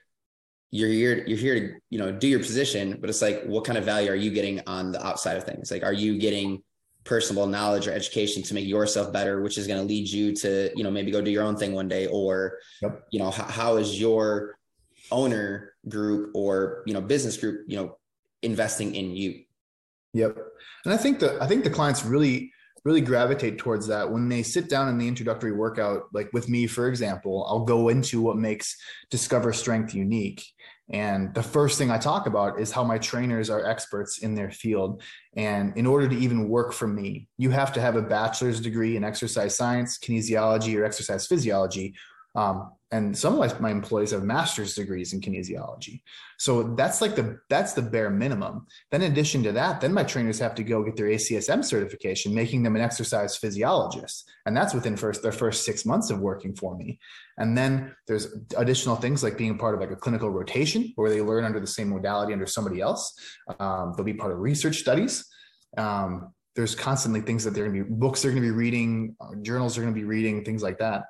[0.71, 3.77] you're here you're here to you know do your position but it's like what kind
[3.77, 6.63] of value are you getting on the outside of things like are you getting
[7.05, 10.71] personal knowledge or education to make yourself better which is going to lead you to
[10.77, 13.05] you know maybe go do your own thing one day or yep.
[13.11, 14.57] you know how, how is your
[15.11, 17.97] owner group or you know business group you know
[18.43, 19.43] investing in you
[20.13, 20.37] yep
[20.85, 22.53] and i think that i think the clients really
[22.85, 24.11] really gravitate towards that.
[24.11, 27.89] When they sit down in the introductory workout like with me for example i'll go
[27.89, 28.77] into what makes
[29.11, 30.45] discover strength unique.
[30.93, 34.51] And the first thing i talk about is how my trainers are experts in their
[34.51, 35.03] field.
[35.37, 38.97] And in order to even work for me you have to have a bachelor's degree
[38.97, 41.95] in exercise science kinesiology or exercise physiology
[42.35, 46.03] um, and some of my, employees have master's degrees in kinesiology.
[46.39, 48.67] So that's like the that's the bare minimum.
[48.91, 52.35] Then in addition to that then my trainers have to go get their acsm certification
[52.35, 54.29] making them an exercise physiologist.
[54.45, 56.99] And that's within first their first six months of working for me.
[57.39, 61.21] And then there's additional things like being part of like a clinical rotation where they
[61.21, 63.15] learn under the same modality under somebody else.
[63.61, 65.27] Um, they'll be part of research studies.
[65.79, 69.15] Um, there's constantly things that they're going to be books they're going to be reading
[69.21, 71.05] uh, journals they're going to be reading things like that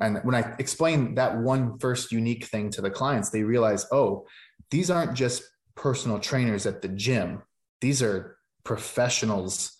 [0.00, 4.26] and when I explain that one first unique thing to the clients, they realize, oh,
[4.70, 5.42] these aren't just
[5.74, 7.42] personal trainers at the gym.
[7.80, 9.76] These are professionals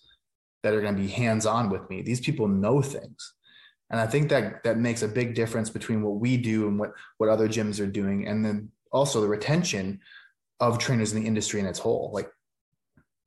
[0.63, 2.01] that are going to be hands on with me.
[2.01, 3.33] These people know things.
[3.89, 6.91] And I think that that makes a big difference between what we do and what,
[7.17, 8.27] what other gyms are doing.
[8.27, 10.01] And then also the retention
[10.59, 12.11] of trainers in the industry in its whole.
[12.13, 12.29] Like,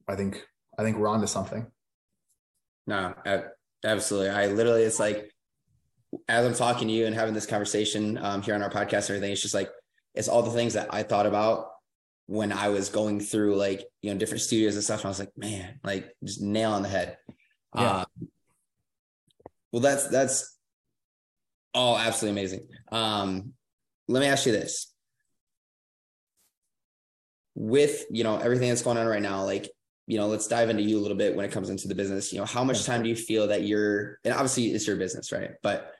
[0.06, 0.46] I think,
[0.78, 1.66] I think we're on to something.
[2.86, 3.14] No,
[3.84, 4.30] absolutely.
[4.30, 5.31] I literally, it's like,
[6.28, 9.16] as I'm talking to you and having this conversation um, here on our podcast and
[9.16, 9.70] everything, it's just like
[10.14, 11.68] it's all the things that I thought about
[12.26, 15.00] when I was going through like you know different studios and stuff.
[15.00, 17.16] And I was like, man, like just nail on the head.
[17.74, 18.00] Yeah.
[18.00, 18.28] Um,
[19.72, 20.58] well, that's that's
[21.74, 22.68] all absolutely amazing.
[22.90, 23.54] Um,
[24.08, 24.92] let me ask you this:
[27.54, 29.70] with you know everything that's going on right now, like
[30.06, 32.32] you know, let's dive into you a little bit when it comes into the business.
[32.32, 35.32] You know, how much time do you feel that you're, and obviously it's your business,
[35.32, 35.52] right?
[35.62, 35.92] But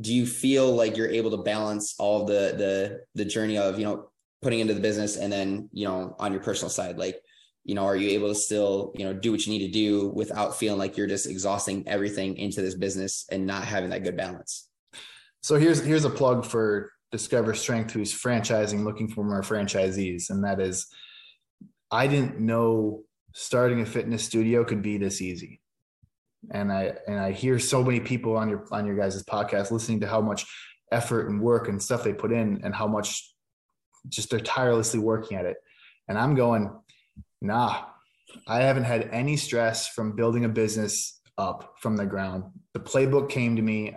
[0.00, 3.84] do you feel like you're able to balance all the the the journey of you
[3.84, 4.08] know
[4.42, 6.98] putting into the business and then you know on your personal side?
[6.98, 7.16] Like
[7.64, 10.08] you know are you able to still you know do what you need to do
[10.08, 14.16] without feeling like you're just exhausting everything into this business and not having that good
[14.16, 14.68] balance?
[15.42, 20.44] So here's here's a plug for discover strength who's franchising looking for more franchisees and
[20.44, 20.86] that is
[21.90, 25.59] i didn't know starting a fitness studio could be this easy
[26.50, 30.00] and I and I hear so many people on your on your guys' podcast listening
[30.00, 30.46] to how much
[30.92, 33.32] effort and work and stuff they put in and how much
[34.08, 35.58] just they're tirelessly working at it.
[36.08, 36.70] And I'm going,
[37.40, 37.84] nah,
[38.46, 42.44] I haven't had any stress from building a business up from the ground.
[42.74, 43.96] The playbook came to me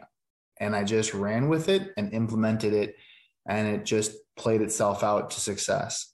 [0.59, 2.95] and I just ran with it and implemented it
[3.47, 6.13] and it just played itself out to success.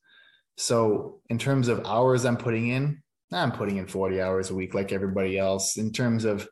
[0.58, 4.74] So in terms of hours I'm putting in, I'm putting in 40 hours a week
[4.74, 6.48] like everybody else in terms of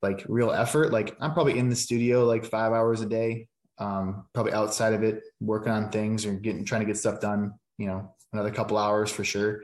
[0.00, 0.92] like real effort.
[0.92, 5.02] Like I'm probably in the studio like five hours a day, um, probably outside of
[5.02, 8.78] it, working on things or getting, trying to get stuff done, you know, another couple
[8.78, 9.62] hours for sure.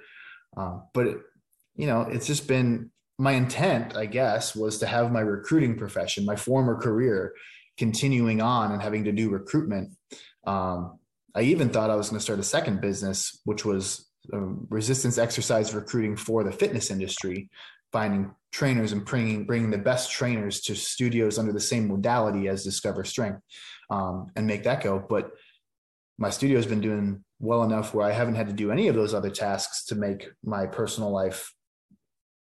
[0.57, 1.19] Um, but it,
[1.77, 6.25] you know, it's just been my intent, I guess, was to have my recruiting profession,
[6.25, 7.35] my former career
[7.77, 9.97] continuing on and having to do recruitment.
[10.47, 10.99] Um,
[11.35, 15.19] I even thought I was going to start a second business, which was um, resistance
[15.19, 17.49] exercise recruiting for the fitness industry,
[17.93, 22.65] finding trainers and bringing bringing the best trainers to studios under the same modality as
[22.65, 23.41] Discover Strength,
[23.91, 25.05] um, and make that go.
[25.09, 25.31] But
[26.19, 28.95] my studio has been doing well enough where I haven't had to do any of
[28.95, 31.53] those other tasks to make my personal life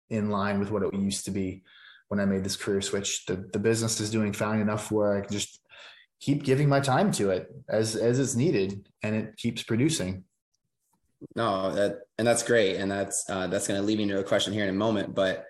[0.10, 1.64] in line with what it used to be
[2.08, 3.26] when I made this career switch.
[3.26, 5.60] The the business is doing fine enough where I can just
[6.20, 10.24] keep giving my time to it as as it's needed, and it keeps producing.
[11.36, 14.24] No, that and that's great, and that's uh, that's going to lead me to a
[14.24, 15.16] question here in a moment.
[15.16, 15.46] But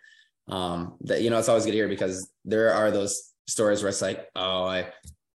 [0.47, 3.89] um, that you know, it's always good to hear because there are those stories where
[3.89, 4.87] it's like, oh, I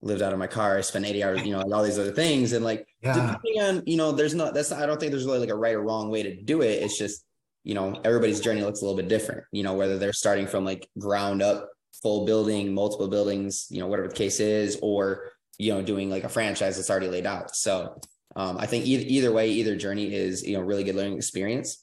[0.02, 2.12] lived out of my car, I spent 80 hours, you know, like all these other
[2.12, 3.14] things, and like yeah.
[3.14, 5.74] depending on, you know, there's not that's I don't think there's really like a right
[5.74, 6.82] or wrong way to do it.
[6.82, 7.24] It's just
[7.64, 9.44] you know everybody's journey looks a little bit different.
[9.52, 11.68] You know, whether they're starting from like ground up,
[12.02, 16.24] full building, multiple buildings, you know, whatever the case is, or you know, doing like
[16.24, 17.54] a franchise that's already laid out.
[17.54, 17.98] So
[18.36, 21.82] um, I think either, either way, either journey is, you know, really good learning experience.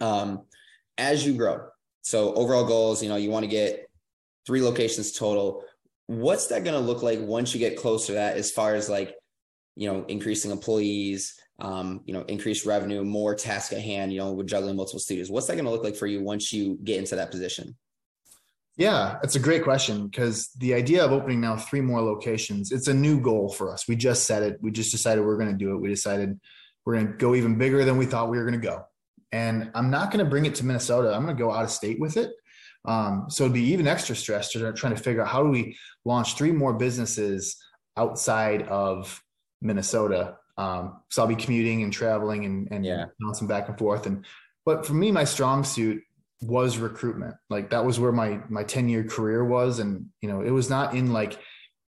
[0.00, 0.42] Um,
[0.98, 1.68] as you grow,
[2.02, 3.88] so overall goals, you know, you want to get
[4.46, 5.64] three locations total.
[6.06, 8.90] What's that going to look like once you get close to that, as far as
[8.90, 9.14] like,
[9.74, 14.32] you know, increasing employees, um, you know, increased revenue, more task at hand, you know,
[14.32, 15.30] with juggling multiple studios.
[15.30, 17.76] What's that going to look like for you once you get into that position?
[18.78, 22.86] Yeah, it's a great question because the idea of opening now three more locations, it's
[22.86, 23.88] a new goal for us.
[23.88, 24.58] We just said it.
[24.62, 25.80] We just decided we're going to do it.
[25.80, 26.38] We decided
[26.86, 28.84] we're going to go even bigger than we thought we were going to go.
[29.32, 31.12] And I'm not going to bring it to Minnesota.
[31.12, 32.30] I'm going to go out of state with it.
[32.84, 35.76] Um, so it'd be even extra stress to trying to figure out how do we
[36.04, 37.56] launch three more businesses
[37.96, 39.20] outside of
[39.60, 40.36] Minnesota.
[40.56, 43.06] Um, so I'll be commuting and traveling and, and Yeah.
[43.20, 44.06] bouncing back and forth.
[44.06, 44.24] And
[44.64, 46.02] but for me, my strong suit
[46.40, 47.34] was recruitment.
[47.50, 49.78] Like that was where my my 10 year career was.
[49.78, 51.38] And you know, it was not in like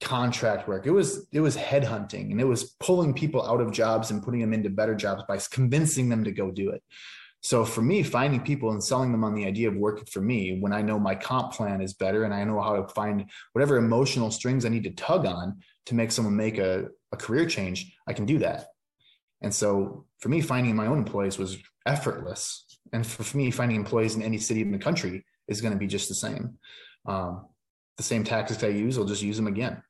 [0.00, 0.86] contract work.
[0.86, 4.40] It was it was headhunting and it was pulling people out of jobs and putting
[4.40, 6.82] them into better jobs by convincing them to go do it.
[7.42, 10.58] So for me, finding people and selling them on the idea of working for me
[10.60, 13.76] when I know my comp plan is better and I know how to find whatever
[13.76, 17.96] emotional strings I need to tug on to make someone make a, a career change,
[18.06, 18.66] I can do that.
[19.40, 22.69] And so for me, finding my own employees was effortless.
[22.92, 25.87] And for, me, finding employees in any city in the country is going to be
[25.87, 26.59] just the same.
[27.07, 27.46] Um,
[27.96, 29.83] the same tactics I use, I'll just use them again.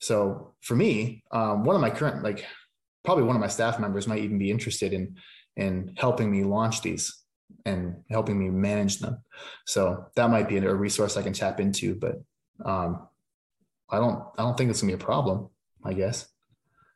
[0.00, 2.44] So for me, um, one of my current, like
[3.04, 5.16] probably one of my staff members might even be interested in
[5.56, 7.14] in helping me launch these
[7.66, 9.18] and helping me manage them.
[9.66, 12.22] So that might be a resource I can tap into, but
[12.64, 13.06] um,
[13.90, 15.50] I don't I don't think it's gonna be a problem.
[15.84, 16.28] I guess.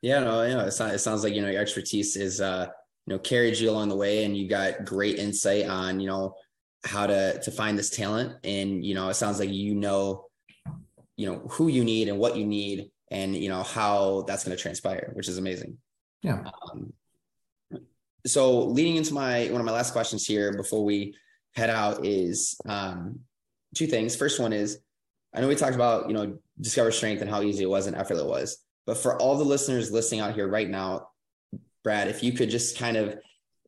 [0.01, 2.67] Yeah, no, know, it, sounds, it sounds like you know your expertise is uh,
[3.07, 6.35] you know carried you along the way, and you got great insight on you know
[6.83, 10.25] how to to find this talent, and you know it sounds like you know
[11.15, 14.55] you know who you need and what you need, and you know how that's going
[14.55, 15.77] to transpire, which is amazing.
[16.21, 16.43] Yeah.
[16.71, 16.93] Um,
[18.25, 21.15] so leading into my one of my last questions here before we
[21.55, 23.21] head out is um,
[23.73, 24.17] two things.
[24.17, 24.79] First one is
[25.33, 27.95] I know we talked about you know discover strength and how easy it was and
[27.95, 28.57] effort it was.
[28.85, 31.09] But for all the listeners listening out here right now,
[31.87, 33.17] Brad, if you could just kind of,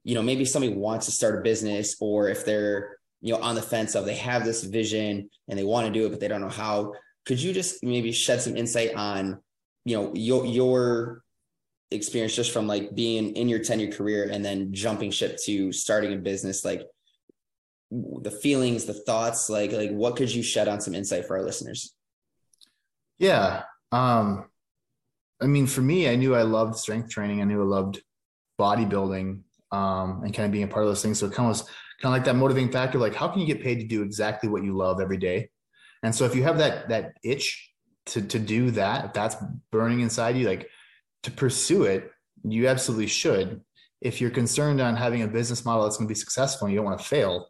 [0.03, 3.55] you know, maybe somebody wants to start a business or if they're, you know, on
[3.55, 6.27] the fence of they have this vision and they want to do it, but they
[6.27, 6.91] don't know how,
[7.25, 9.39] could you just maybe shed some insight on,
[9.85, 11.23] you know, your, your
[11.91, 15.71] experience just from like being in your 10 year career and then jumping ship to
[15.71, 16.85] starting a business, like
[17.89, 21.45] the feelings, the thoughts, like, like what could you shed on some insight for our
[21.45, 21.95] listeners?
[23.17, 23.63] Yeah.
[23.93, 24.49] Um,
[25.41, 27.41] I mean, for me, I knew I loved strength training.
[27.41, 28.01] I knew I loved
[28.59, 29.41] bodybuilding
[29.71, 31.19] um, and kind of being a part of those things.
[31.19, 31.61] So it kind of was
[32.01, 32.97] kind of like that motivating factor.
[32.97, 35.49] Like, how can you get paid to do exactly what you love every day?
[36.03, 37.71] And so if you have that that itch
[38.07, 39.35] to to do that, if that's
[39.71, 40.69] burning inside you, like
[41.23, 42.11] to pursue it,
[42.43, 43.61] you absolutely should.
[44.01, 46.77] If you're concerned on having a business model that's going to be successful and you
[46.77, 47.47] don't want to fail,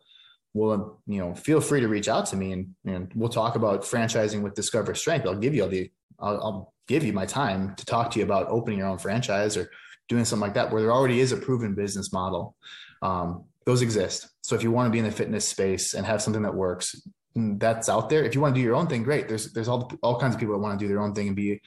[0.54, 3.84] well, you know, feel free to reach out to me and, and we'll talk about
[3.84, 5.28] franchising with Discover Strength.
[5.28, 8.26] I'll give you all the, I'll, I'll give you my time to talk to you
[8.26, 9.70] about opening your own franchise or
[10.10, 12.56] doing something like that, where there already is a proven business model.
[13.02, 14.28] Um, those exist.
[14.42, 17.02] So if you want to be in the fitness space and have something that works,
[17.38, 18.24] mm, that's out there.
[18.24, 19.28] If you want to do your own thing, great.
[19.28, 21.36] There's there's all all kinds of people that want to do their own thing and
[21.36, 21.62] be,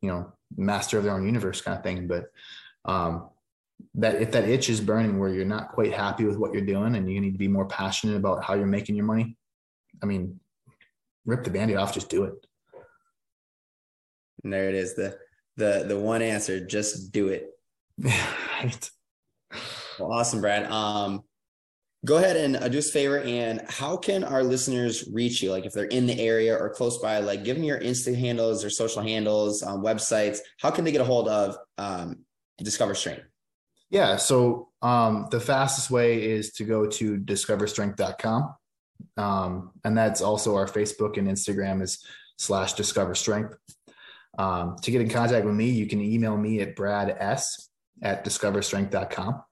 [0.00, 2.08] you know, master of their own universe kind of thing.
[2.08, 2.24] But
[2.84, 3.30] um,
[3.94, 6.96] that if that itch is burning where you're not quite happy with what you're doing
[6.96, 9.36] and you need to be more passionate about how you're making your money,
[10.02, 10.40] I mean,
[11.24, 12.34] rip the band-aid off, just do it.
[14.42, 14.94] And there it is.
[14.94, 15.16] The
[15.56, 17.53] the the one answer, just do it.
[18.02, 18.90] Right.
[19.98, 20.70] Well, awesome, Brad.
[20.70, 21.22] Um,
[22.04, 23.20] go ahead and uh, do us a favor.
[23.20, 25.50] And how can our listeners reach you?
[25.50, 28.64] Like if they're in the area or close by, like give them your Insta handles
[28.64, 30.38] or social handles, um, websites.
[30.58, 32.24] How can they get a hold of um,
[32.58, 33.24] Discover Strength?
[33.90, 34.16] Yeah.
[34.16, 38.54] So um, the fastest way is to go to discoverstrength.com.
[39.16, 42.04] Um, and that's also our Facebook and Instagram is
[42.36, 43.56] slash discover strength.
[44.36, 47.68] Um, to get in contact with me, you can email me at brad s
[48.04, 49.42] at discoverstrength.com.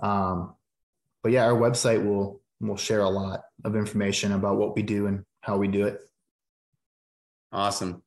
[0.00, 0.54] Um,
[1.22, 5.06] but yeah, our website will, will share a lot of information about what we do
[5.06, 6.00] and how we do it.
[7.52, 8.02] Awesome.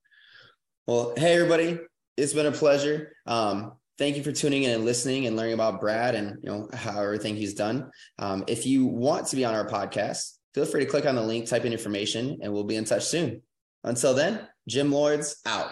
[0.85, 1.79] Well, hey everybody,
[2.17, 3.13] it's been a pleasure.
[3.25, 6.69] Um, thank you for tuning in and listening and learning about Brad and you know
[6.73, 7.89] how everything he's done.
[8.19, 11.21] Um, if you want to be on our podcast, feel free to click on the
[11.21, 13.41] link, type in information, and we'll be in touch soon.
[13.83, 15.71] Until then, Gym Lords out.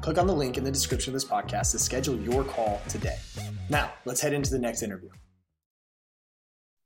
[0.00, 3.18] Click on the link in the description of this podcast to schedule your call today.
[3.68, 5.10] Now, let's head into the next interview.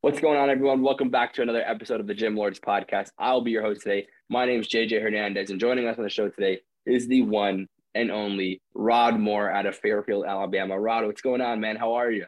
[0.00, 0.82] What's going on, everyone?
[0.82, 3.10] Welcome back to another episode of the Gym Lords podcast.
[3.16, 4.08] I'll be your host today.
[4.28, 7.68] My name is JJ Hernandez, and joining us on the show today is the one
[7.94, 10.78] and only Rod Moore out of Fairfield, Alabama.
[10.78, 11.76] Rod, what's going on, man?
[11.76, 12.26] How are you?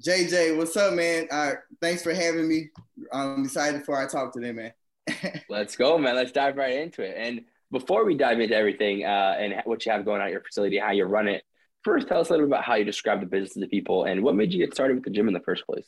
[0.00, 1.26] JJ, what's up, man?
[1.28, 2.70] Uh, thanks for having me.
[3.12, 4.72] I'm excited for our talk today, man.
[5.48, 6.14] Let's go, man.
[6.14, 7.16] Let's dive right into it.
[7.18, 10.42] And before we dive into everything uh, and what you have going on at your
[10.42, 11.42] facility, how you run it,
[11.82, 14.22] first tell us a little bit about how you describe the business to people and
[14.22, 15.86] what made you get started with the gym in the first place.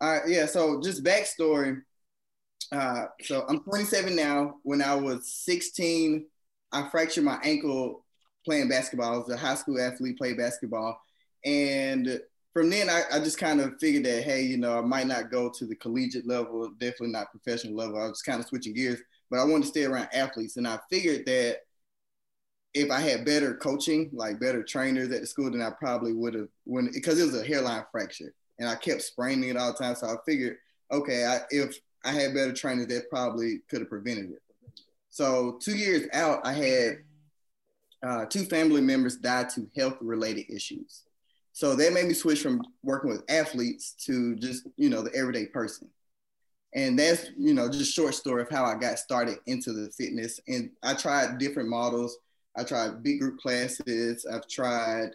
[0.00, 0.46] All right, yeah.
[0.46, 1.80] So just backstory.
[2.72, 4.56] Uh, so I'm 27 now.
[4.62, 6.26] When I was 16,
[6.72, 8.04] I fractured my ankle
[8.44, 9.14] playing basketball.
[9.14, 11.00] I was a high school athlete, played basketball,
[11.44, 12.20] and
[12.52, 15.30] from then I, I just kind of figured that hey, you know, I might not
[15.30, 18.00] go to the collegiate level, definitely not professional level.
[18.00, 19.00] I was kind of switching gears,
[19.34, 21.62] but I wanted to stay around athletes, and I figured that
[22.72, 26.34] if I had better coaching, like better trainers at the school, then I probably would
[26.34, 29.78] have when because it was a hairline fracture and I kept spraining it all the
[29.78, 29.96] time.
[29.96, 30.58] So I figured,
[30.92, 34.42] okay, I, if I had better trainers, that probably could have prevented it.
[35.10, 36.98] So two years out, I had
[38.06, 41.02] uh, two family members die to health related issues.
[41.52, 45.46] So that made me switch from working with athletes to just, you know, the everyday
[45.46, 45.88] person.
[46.74, 50.40] And that's, you know, just short story of how I got started into the fitness.
[50.48, 52.16] And I tried different models.
[52.56, 54.26] I tried big group classes.
[54.30, 55.10] I've tried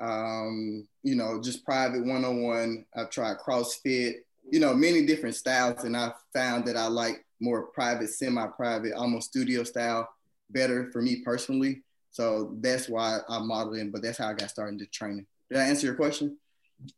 [0.00, 2.84] um, you know, just private one on one.
[2.94, 4.14] I've tried CrossFit,
[4.50, 8.92] you know, many different styles, and I found that I like more private, semi private,
[8.94, 10.08] almost studio style
[10.50, 11.82] better for me personally.
[12.10, 15.26] So that's why I'm modeling, but that's how I got started into training.
[15.50, 16.38] Did I answer your question?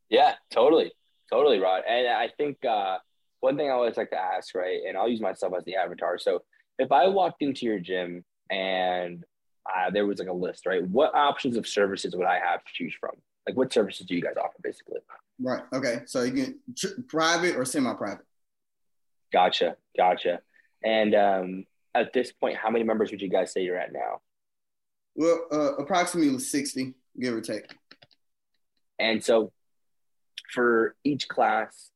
[0.08, 0.92] Yeah, totally.
[1.30, 1.82] Totally, Rod.
[1.88, 2.98] And I think uh,
[3.46, 6.18] one thing I always like to ask, right, and I'll use myself as the avatar.
[6.18, 6.42] So
[6.84, 9.24] if I walked into your gym and
[9.72, 10.84] uh, there was like a list, right?
[10.98, 13.14] What options of services would I have to choose from?
[13.46, 15.00] Like, what services do you guys offer, basically?
[15.38, 15.62] Right.
[15.72, 15.96] Okay.
[16.06, 18.26] So you can tr- private or semi-private.
[19.32, 19.76] Gotcha.
[19.96, 20.40] Gotcha.
[20.82, 24.20] And um, at this point, how many members would you guys say you're at now?
[25.14, 27.66] Well, uh, approximately sixty, give or take.
[28.98, 29.52] And so,
[30.52, 31.90] for each class,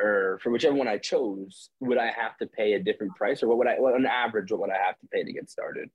[0.00, 3.48] or for whichever one I chose, would I have to pay a different price, or
[3.48, 5.88] what would I, what, on average, what would I have to pay to get started?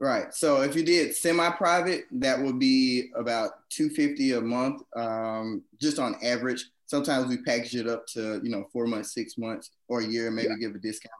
[0.00, 0.34] Right.
[0.34, 6.16] So if you did semi-private, that would be about 250 a month, um, just on
[6.22, 6.64] average.
[6.86, 10.30] Sometimes we package it up to, you know, four months, six months, or a year,
[10.30, 10.66] maybe yeah.
[10.66, 11.14] give a discount.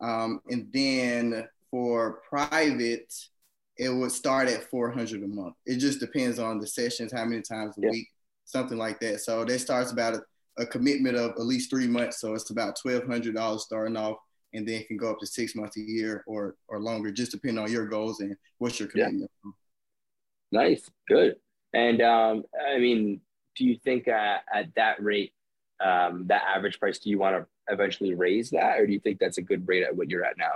[0.00, 3.12] Um, and then for private,
[3.76, 5.54] it would start at 400 a month.
[5.64, 7.90] It just depends on the sessions, how many times a yeah.
[7.90, 8.08] week,
[8.44, 9.20] something like that.
[9.20, 10.20] So that starts about
[10.58, 12.20] a, commitment of at least three months.
[12.20, 14.18] So it's about $1,200 starting off
[14.54, 17.32] and then it can go up to six months a year or or longer, just
[17.32, 19.30] depending on your goals and what's your commitment.
[19.44, 19.50] Yeah.
[20.52, 21.36] Nice, good.
[21.72, 23.20] And um, I mean,
[23.56, 25.32] do you think uh, at that rate,
[25.82, 29.18] um, that average price, do you want to eventually raise that, or do you think
[29.18, 30.52] that's a good rate at what you're at now?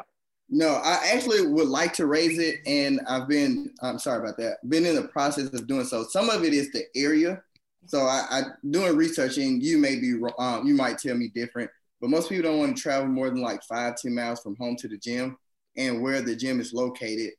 [0.48, 4.58] No, I actually would like to raise it, and I've been I'm sorry about that.
[4.68, 6.04] Been in the process of doing so.
[6.04, 7.42] Some of it is the area.
[7.84, 11.70] So I, I doing research, and you may be um, you might tell me different.
[12.00, 14.76] But most people don't want to travel more than like five, 10 miles from home
[14.76, 15.36] to the gym.
[15.76, 17.32] And where the gym is located,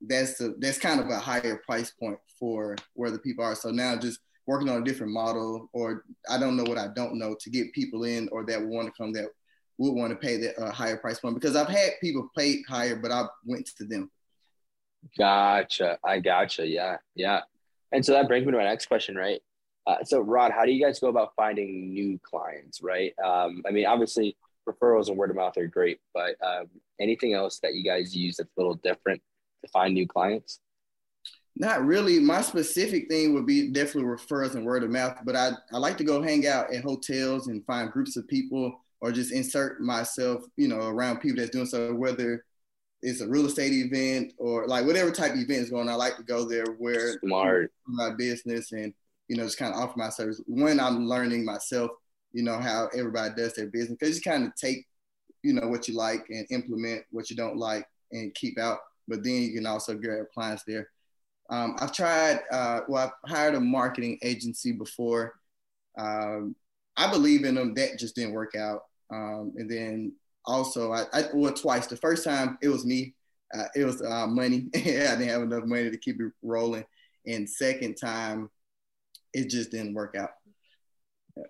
[0.00, 3.54] that's the that's kind of a higher price point for where the people are.
[3.54, 7.18] So now just working on a different model, or I don't know what I don't
[7.18, 9.26] know to get people in or that want to come that
[9.78, 12.96] would want to pay the uh, higher price point because I've had people pay higher,
[12.96, 14.10] but I went to them.
[15.16, 15.98] Gotcha.
[16.04, 16.66] I gotcha.
[16.66, 16.96] Yeah.
[17.14, 17.40] Yeah.
[17.92, 19.40] And so that brings me to my next question, right?
[19.88, 22.82] Uh, so, Rod, how do you guys go about finding new clients?
[22.82, 23.14] Right.
[23.24, 24.36] Um, I mean, obviously,
[24.68, 26.66] referrals and word of mouth are great, but um,
[27.00, 29.22] anything else that you guys use that's a little different
[29.64, 30.60] to find new clients?
[31.56, 32.20] Not really.
[32.20, 35.96] My specific thing would be definitely referrals and word of mouth, but I, I like
[35.98, 40.42] to go hang out at hotels and find groups of people or just insert myself,
[40.56, 42.44] you know, around people that's doing so, whether
[43.00, 45.94] it's a real estate event or like whatever type of event is going on.
[45.94, 48.92] I like to go there where smart my business and
[49.28, 51.90] you know, just kind of offer my service when I'm learning myself,
[52.32, 53.96] you know, how everybody does their business.
[53.98, 54.86] Because you kind of take,
[55.42, 58.78] you know, what you like and implement what you don't like and keep out.
[59.06, 60.88] But then you can also get clients there.
[61.50, 65.34] Um, I've tried, uh, well, I've hired a marketing agency before.
[65.98, 66.54] Um,
[66.96, 67.74] I believe in them.
[67.74, 68.82] That just didn't work out.
[69.10, 70.12] Um, and then
[70.44, 71.86] also, I, I, well, twice.
[71.86, 73.14] The first time it was me.
[73.54, 74.68] Uh, it was uh, money.
[74.74, 76.84] I didn't have enough money to keep it rolling.
[77.26, 78.50] And second time,
[79.38, 80.30] it just didn't work out.
[81.36, 81.42] Yeah.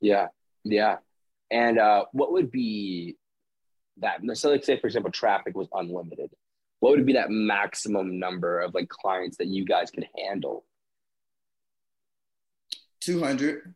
[0.00, 0.26] Yeah.
[0.64, 0.96] Yeah.
[1.50, 3.16] And uh, what would be
[3.98, 4.20] that?
[4.34, 6.30] So, let's say, for example, traffic was unlimited.
[6.80, 10.64] What would be that maximum number of like clients that you guys could handle?
[13.00, 13.74] 200.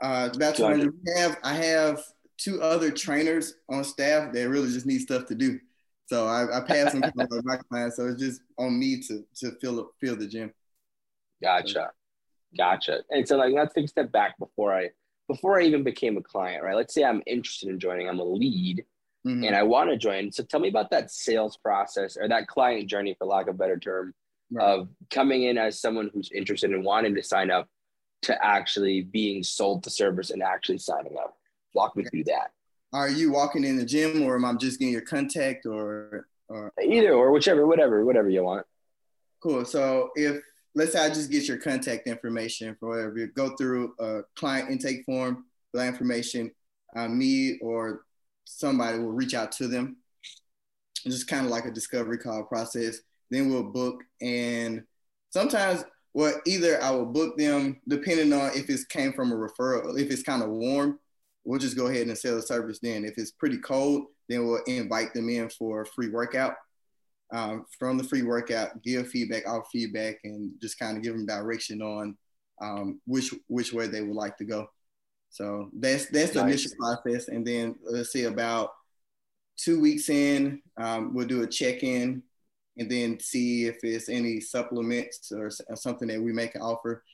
[0.00, 0.92] Uh, about 200.
[1.04, 2.02] We have I have
[2.38, 5.60] two other trainers on staff that really just need stuff to do.
[6.06, 7.12] So I, I pass them to
[7.44, 7.96] my clients.
[7.96, 10.52] So it's just on me to to fill fill the gym.
[11.42, 11.90] Gotcha,
[12.56, 13.00] gotcha.
[13.10, 14.90] And so like let's take a step back before I
[15.28, 16.76] before I even became a client, right?
[16.76, 18.08] Let's say I'm interested in joining.
[18.08, 18.84] I'm a lead.
[19.26, 19.44] Mm-hmm.
[19.44, 20.32] and I want to join.
[20.32, 23.58] So tell me about that sales process or that client journey, for lack of a
[23.58, 24.14] better term,
[24.50, 24.64] right.
[24.64, 27.68] of coming in as someone who's interested in wanting to sign up
[28.22, 31.36] to actually being sold the service and actually signing up.
[31.74, 32.08] Walk me okay.
[32.08, 32.52] through that.
[32.94, 36.72] Are you walking in the gym or am I just getting your contact or, or
[36.82, 38.66] either or whichever, whatever, whatever you want.
[39.40, 39.64] Cool.
[39.64, 40.42] So if
[40.74, 44.70] let's say I just get your contact information for whatever, you go through a client
[44.70, 45.44] intake form,
[45.74, 46.50] that information,
[46.96, 48.02] uh, me or
[48.44, 49.96] somebody will reach out to them.
[51.04, 52.98] It's just kind of like a discovery call process.
[53.30, 54.84] Then we'll book and
[55.30, 59.98] sometimes well, either I will book them depending on if it came from a referral.
[59.98, 60.98] If it's kind of warm,
[61.44, 63.04] we'll just go ahead and sell the service then.
[63.04, 66.54] If it's pretty cold, then we'll invite them in for a free workout.
[67.32, 71.26] Um, from the free workout, give feedback, our feedback, and just kind of give them
[71.26, 72.16] direction on
[72.60, 74.66] um, which which way they would like to go.
[75.28, 76.64] So that's that's the nice.
[76.64, 78.70] initial process, and then let's see about
[79.62, 82.22] two weeks in, um, we'll do a check in
[82.78, 87.04] and then see if it's any supplements or, or something that we make an offer.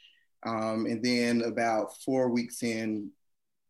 [0.45, 3.11] Um, and then about four weeks in,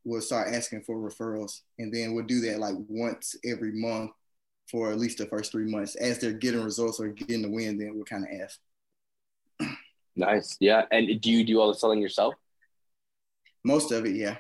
[0.05, 1.61] we'll start asking for referrals.
[1.79, 4.11] And then we'll do that like once every month
[4.71, 5.95] for at least the first three months.
[5.95, 8.59] As they're getting results or getting the win, then we'll kind of ask.
[10.17, 10.57] Nice.
[10.61, 10.83] Yeah.
[10.91, 12.35] And do you do all the selling yourself?
[13.65, 14.37] Most of it, yeah.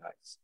[0.00, 0.38] Nice.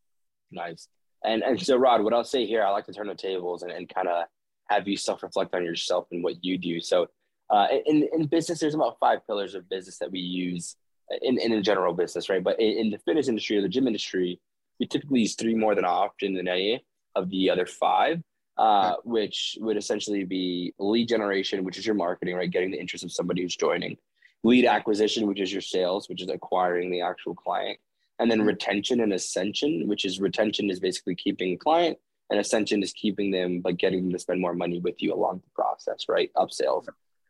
[0.50, 0.88] Nice.
[1.24, 3.72] And and so Rod, what I'll say here, I like to turn the tables and,
[3.72, 4.24] and kind of
[4.68, 6.80] have you self reflect on yourself and what you do.
[6.80, 7.08] So,
[7.50, 10.76] uh, in in business, there's about five pillars of business that we use
[11.22, 12.44] in in a general business, right?
[12.44, 14.40] But in, in the fitness industry or the gym industry,
[14.78, 18.22] we typically use three more than often than any of the other five.
[18.56, 22.52] Uh, which would essentially be lead generation, which is your marketing, right?
[22.52, 23.96] Getting the interest of somebody who's joining.
[24.44, 27.78] Lead acquisition, which is your sales, which is acquiring the actual client.
[28.20, 31.98] And then retention and ascension, which is retention is basically keeping a client
[32.30, 35.40] and ascension is keeping them but getting them to spend more money with you along
[35.44, 36.30] the process right?
[36.36, 36.86] Upsales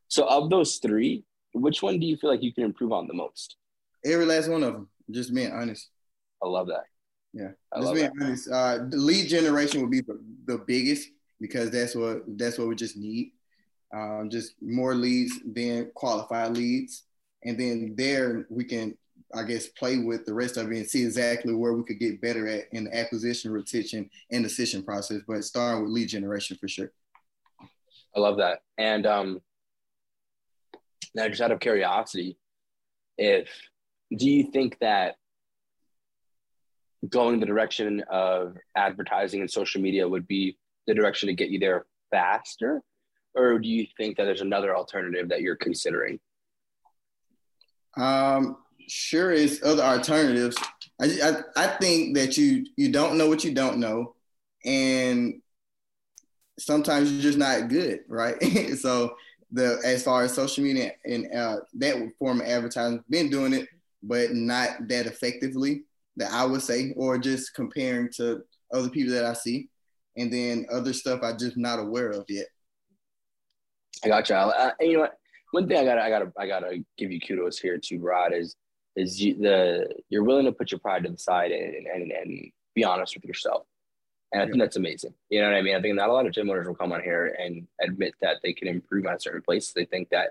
[0.09, 3.15] so of those three which one do you feel like you can improve on the
[3.15, 3.57] most?
[4.05, 5.89] Every last one of them just being honest.
[6.43, 6.85] I love that
[7.35, 8.25] yeah I just being that.
[8.25, 11.11] honest uh, the lead generation would be the, the biggest
[11.41, 13.33] because that's what that's what we just need
[13.93, 17.03] um, just more leads than qualified leads
[17.45, 18.97] and then there we can
[19.35, 22.21] I guess, play with the rest of it and see exactly where we could get
[22.21, 25.23] better at in the acquisition, retention, and decision process.
[25.27, 26.93] But starting with lead generation for sure.
[28.17, 28.61] I love that.
[28.79, 29.41] And um,
[31.15, 32.39] now, just out of curiosity,
[33.19, 33.49] if
[34.17, 35.17] do you think that
[37.09, 41.59] going the direction of advertising and social media would be the direction to get you
[41.59, 42.83] there faster,
[43.35, 46.21] or do you think that there's another alternative that you're considering?
[47.97, 50.57] Um, sure is other alternatives.
[51.01, 54.15] I, I, I think that you you don't know what you don't know,
[54.65, 55.41] and
[56.59, 58.41] sometimes you're just not good, right?
[58.79, 59.17] so
[59.51, 63.69] the as far as social media and uh, that form of advertising, been doing it,
[64.03, 65.85] but not that effectively.
[66.17, 68.43] That I would say, or just comparing to
[68.73, 69.69] other people that I see,
[70.17, 72.47] and then other stuff I'm just not aware of yet.
[74.05, 74.35] I got you.
[74.37, 75.19] Uh, you know what?
[75.53, 78.33] One thing I got I gotta, I got to give you kudos here to Rod
[78.33, 78.57] is
[78.97, 82.51] is you, the you're willing to put your pride to the side and, and, and
[82.75, 83.67] be honest with yourself.
[84.33, 85.15] And I think that's amazing.
[85.31, 85.77] You know what I mean?
[85.77, 88.39] I think not a lot of gym owners will come on here and admit that
[88.43, 89.73] they can improve on certain places.
[89.73, 90.31] They think that,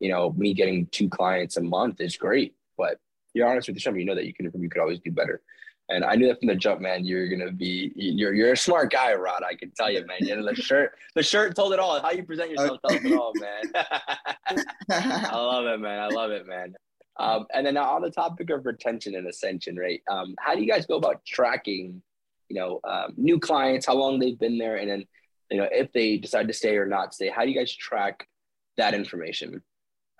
[0.00, 2.98] you know, me getting two clients a month is great, but
[3.34, 3.96] you're honest with yourself.
[3.96, 4.50] You know that you can.
[4.60, 5.42] You could always do better.
[5.90, 7.04] And I knew that from the jump, man.
[7.04, 9.42] You're gonna be you're you're a smart guy, Rod.
[9.42, 10.18] I can tell you, man.
[10.20, 12.00] You know, the shirt the shirt told it all.
[12.00, 13.72] How you present yourself tells it all, man.
[14.90, 15.98] I love it, man.
[15.98, 16.74] I love it, man.
[17.18, 20.00] Um, and then on the topic of retention and ascension, right?
[20.10, 22.00] Um, how do you guys go about tracking,
[22.48, 25.04] you know, um, new clients, how long they've been there, and then,
[25.50, 27.28] you know, if they decide to stay or not stay?
[27.28, 28.28] How do you guys track
[28.76, 29.62] that information?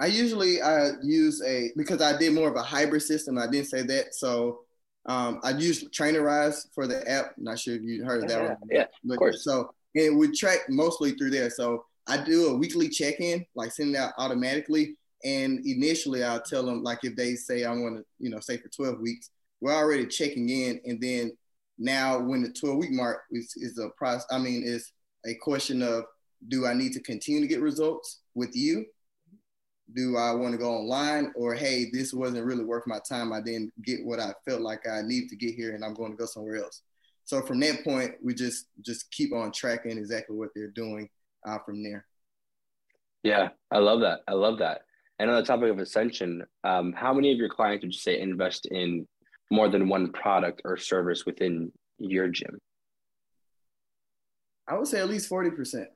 [0.00, 3.38] I usually uh, use a because I did more of a hybrid system.
[3.38, 4.60] I didn't say that, so
[5.06, 7.32] um, I use Trainerize for the app.
[7.38, 8.56] not sure if you heard of that yeah, one.
[8.70, 9.44] Yeah, but, of course.
[9.44, 11.50] So it would track mostly through there.
[11.50, 14.96] So I do a weekly check-in, like send it out automatically.
[15.24, 18.58] And initially, I'll tell them like if they say I want to, you know, say
[18.58, 19.30] for 12 weeks,
[19.60, 21.32] we're already checking in, and then
[21.78, 24.26] now when the 12 week mark is, is a process.
[24.30, 24.92] I mean, it's
[25.26, 26.04] a question of
[26.46, 28.84] do I need to continue to get results with you?
[29.94, 33.32] Do I want to go online or hey, this wasn't really worth my time.
[33.32, 36.12] I didn't get what I felt like I need to get here and I'm going
[36.12, 36.82] to go somewhere else.
[37.24, 41.08] So from that point, we just just keep on tracking exactly what they're doing
[41.46, 42.06] uh, from there.
[43.22, 44.20] Yeah, I love that.
[44.28, 44.82] I love that.
[45.18, 48.20] And on the topic of ascension, um, how many of your clients would you say
[48.20, 49.06] invest in
[49.50, 52.58] more than one product or service within your gym?
[54.68, 55.86] I would say at least 40%.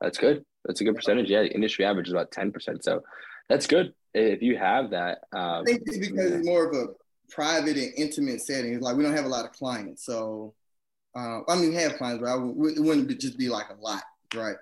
[0.00, 0.44] That's good.
[0.66, 1.30] That's a good percentage.
[1.30, 2.82] Yeah, industry average is about 10%.
[2.82, 3.02] So
[3.48, 3.94] that's good.
[4.14, 5.18] If you have that.
[5.32, 6.86] Um, I think it's because it's more of a
[7.30, 8.74] private and intimate setting.
[8.74, 10.04] It's like we don't have a lot of clients.
[10.04, 10.54] So,
[11.16, 13.80] uh, I mean, we have clients, but I w- it wouldn't just be like a
[13.80, 14.02] lot,
[14.34, 14.56] right?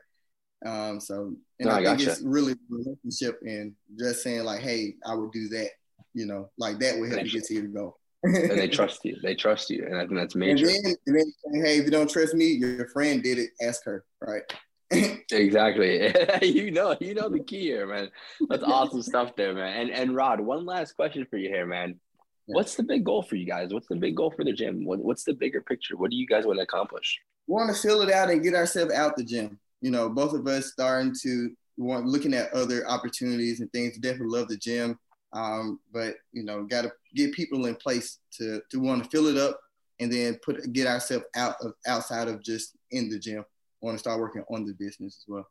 [0.65, 2.13] Um, so, and no, I, I think gotcha.
[2.13, 5.71] it's really relationship and just saying like, hey, I would do that.
[6.15, 7.99] You know, like that would help you get to your goal.
[8.23, 9.17] and they trust you.
[9.23, 10.67] They trust you, and I think that's major.
[10.67, 13.51] And then, and then, hey, if you don't trust me, your friend did it.
[13.61, 14.43] Ask her, right?
[15.33, 16.13] exactly.
[16.43, 18.11] you know, you know the key here, man.
[18.49, 19.81] That's awesome stuff there, man.
[19.81, 21.99] And and Rod, one last question for you here, man.
[22.47, 23.73] What's the big goal for you guys?
[23.73, 24.85] What's the big goal for the gym?
[24.85, 25.97] What, what's the bigger picture?
[25.97, 27.19] What do you guys want to accomplish?
[27.47, 29.59] We want to fill it out and get ourselves out the gym.
[29.81, 33.97] You know, both of us starting to want looking at other opportunities and things.
[33.99, 34.99] Definitely love the gym,
[35.33, 39.27] um, but you know, got to get people in place to to want to fill
[39.29, 39.59] it up
[40.01, 43.45] and then put get ourselves out of outside of just in the gym
[43.85, 45.47] want to start working on the business as well.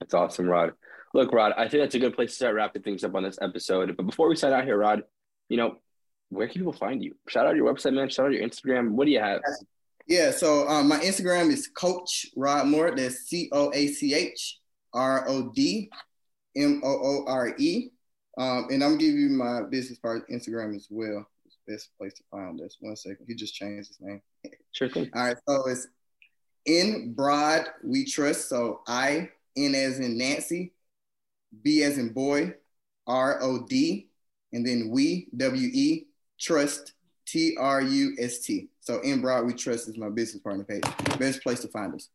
[0.00, 0.72] That's awesome, Rod.
[1.14, 3.38] Look, Rod, I think that's a good place to start wrapping things up on this
[3.40, 3.96] episode.
[3.96, 5.02] But before we sign out here, Rod,
[5.48, 5.76] you know,
[6.28, 7.14] where can people find you?
[7.28, 8.10] Shout out your website, man.
[8.10, 8.90] Shout out your Instagram.
[8.90, 9.40] What do you have?
[10.06, 12.94] Yeah, so um, my Instagram is Coach Rod Moore.
[12.94, 14.58] That's C O A C H
[14.92, 15.90] R O D
[16.56, 17.88] M O O R E.
[18.36, 21.26] Um, and I'm giving you my business part Instagram as well.
[21.46, 22.76] It's the best place to find us.
[22.80, 23.26] One second.
[23.26, 24.20] He just changed his name.
[24.72, 25.10] Sure thing.
[25.14, 25.36] All right.
[25.48, 25.88] So it's
[26.66, 28.48] in broad, we trust.
[28.48, 30.72] So I, N as in Nancy,
[31.62, 32.54] B as in boy,
[33.06, 34.08] R O D,
[34.52, 36.06] and then we, W E,
[36.38, 36.92] trust,
[37.26, 38.68] T R U S T.
[38.80, 40.82] So in broad, we trust is my business partner page.
[41.18, 42.08] Best place to find us.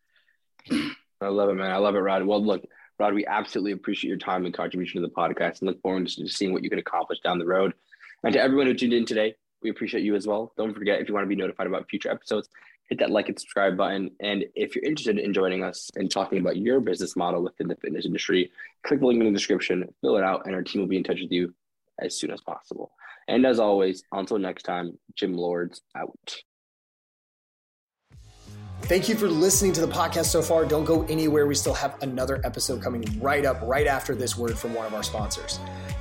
[1.21, 1.71] I love it, man.
[1.71, 2.25] I love it, Rod.
[2.25, 2.63] Well, look,
[2.99, 6.27] Rod, we absolutely appreciate your time and contribution to the podcast and look forward to
[6.27, 7.73] seeing what you can accomplish down the road.
[8.23, 10.53] And to everyone who tuned in today, we appreciate you as well.
[10.57, 12.49] Don't forget if you want to be notified about future episodes,
[12.93, 14.11] hit that like and subscribe button.
[14.19, 17.75] And if you're interested in joining us and talking about your business model within the
[17.75, 18.51] fitness industry,
[18.83, 21.03] click the link in the description, fill it out, and our team will be in
[21.03, 21.53] touch with you
[21.99, 22.91] as soon as possible.
[23.27, 26.35] And as always, until next time, Gym Lords out.
[28.83, 30.65] Thank you for listening to the podcast so far.
[30.65, 31.47] Don't go anywhere.
[31.47, 34.93] We still have another episode coming right up, right after this word from one of
[34.93, 35.59] our sponsors.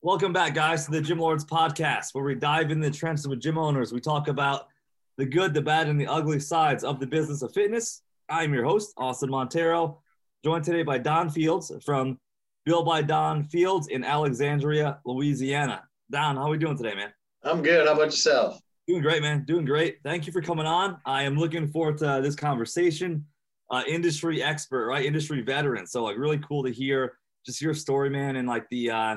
[0.00, 3.40] Welcome back, guys, to the Gym Lords podcast, where we dive in the trenches with
[3.40, 3.92] gym owners.
[3.92, 4.68] We talk about
[5.16, 8.02] the good, the bad, and the ugly sides of the business of fitness.
[8.28, 10.00] I'm your host, Austin Montero,
[10.44, 12.16] joined today by Don Fields from
[12.64, 15.82] Built by Don Fields in Alexandria, Louisiana.
[16.12, 17.12] Don, how are we doing today, man?
[17.42, 17.84] I'm good.
[17.88, 18.60] How about yourself?
[18.86, 19.44] Doing great, man.
[19.48, 19.98] Doing great.
[20.04, 20.98] Thank you for coming on.
[21.06, 23.26] I am looking forward to this conversation.
[23.68, 25.04] Uh, industry expert, right?
[25.04, 25.88] Industry veteran.
[25.88, 29.16] So like really cool to hear just your story, man, and like the uh,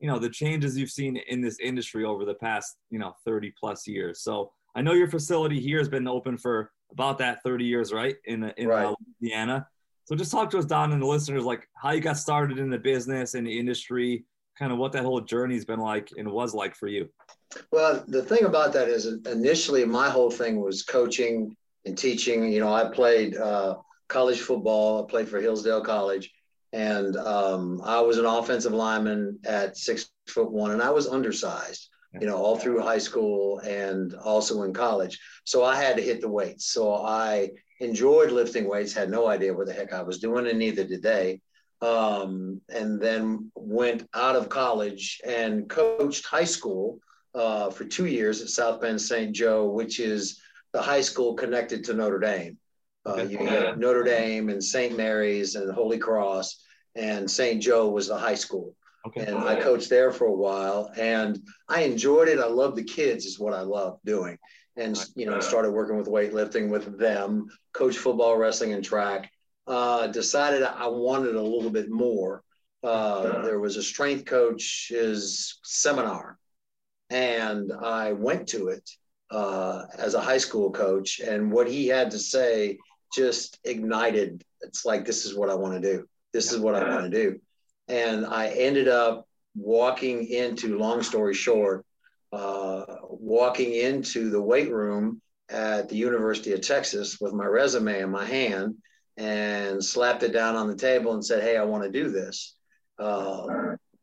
[0.00, 3.52] you know the changes you've seen in this industry over the past you know 30
[3.58, 4.22] plus years.
[4.22, 8.16] So I know your facility here has been open for about that 30 years, right?
[8.24, 8.86] In in right.
[8.86, 9.66] Uh, Louisiana.
[10.04, 12.70] So just talk to us, Don, and the listeners, like how you got started in
[12.70, 14.24] the business and the industry,
[14.56, 17.08] kind of what that whole journey's been like and was like for you.
[17.72, 22.52] Well, the thing about that is initially my whole thing was coaching and teaching.
[22.52, 23.76] You know, I played uh,
[24.08, 25.04] college football.
[25.04, 26.32] I played for Hillsdale College,
[26.72, 31.88] and um, I was an offensive lineman at six foot one, and I was undersized.
[32.20, 35.20] You know, all through high school and also in college.
[35.44, 36.66] So I had to hit the weights.
[36.72, 37.50] So I
[37.80, 38.94] enjoyed lifting weights.
[38.94, 41.40] Had no idea what the heck I was doing, and neither did they.
[41.82, 46.98] um, and then went out of college and coached high school
[47.34, 49.34] uh, for two years at South Bend St.
[49.34, 50.40] Joe, which is
[50.72, 52.58] the high school connected to Notre Dame.
[53.06, 54.96] Uh, you got Notre Dame and St.
[54.96, 56.62] Mary's and Holy Cross,
[56.96, 57.62] and St.
[57.62, 58.74] Joe was the high school.
[59.06, 59.24] Okay.
[59.24, 62.40] And I coached there for a while, and I enjoyed it.
[62.40, 64.36] I love the kids, is what I love doing.
[64.76, 69.30] And you know, started working with weightlifting with them, coach football, wrestling, and track.
[69.66, 72.42] Uh, decided I wanted a little bit more.
[72.82, 76.38] Uh, there was a strength coach's seminar,
[77.10, 78.88] and I went to it
[79.30, 81.20] uh, as a high school coach.
[81.20, 82.78] And what he had to say
[83.14, 84.44] just ignited.
[84.62, 86.06] It's like this is what I want to do.
[86.32, 87.40] This is what I want to do.
[87.88, 90.78] And I ended up walking into.
[90.78, 91.84] Long story short,
[92.32, 98.10] uh, walking into the weight room at the University of Texas with my resume in
[98.10, 98.74] my hand
[99.16, 102.56] and slapped it down on the table and said, Hey, I want to do this.
[102.98, 103.46] Uh,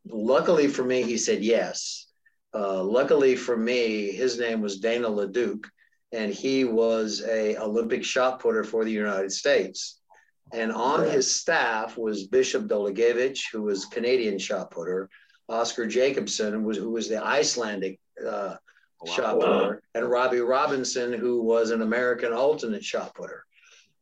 [0.08, 2.08] luckily for me, he said yes.
[2.56, 5.66] Uh, luckily for me, his name was Dana LeDuc,
[6.14, 10.00] and he was a Olympic shot putter for the United States.
[10.54, 15.10] And on his staff was Bishop Dolegiewicz, who was Canadian shot putter,
[15.50, 18.56] Oskar Jakobsson, was, who was the Icelandic uh,
[19.08, 23.44] shot putter, and Robbie Robinson, who was an American alternate shot putter.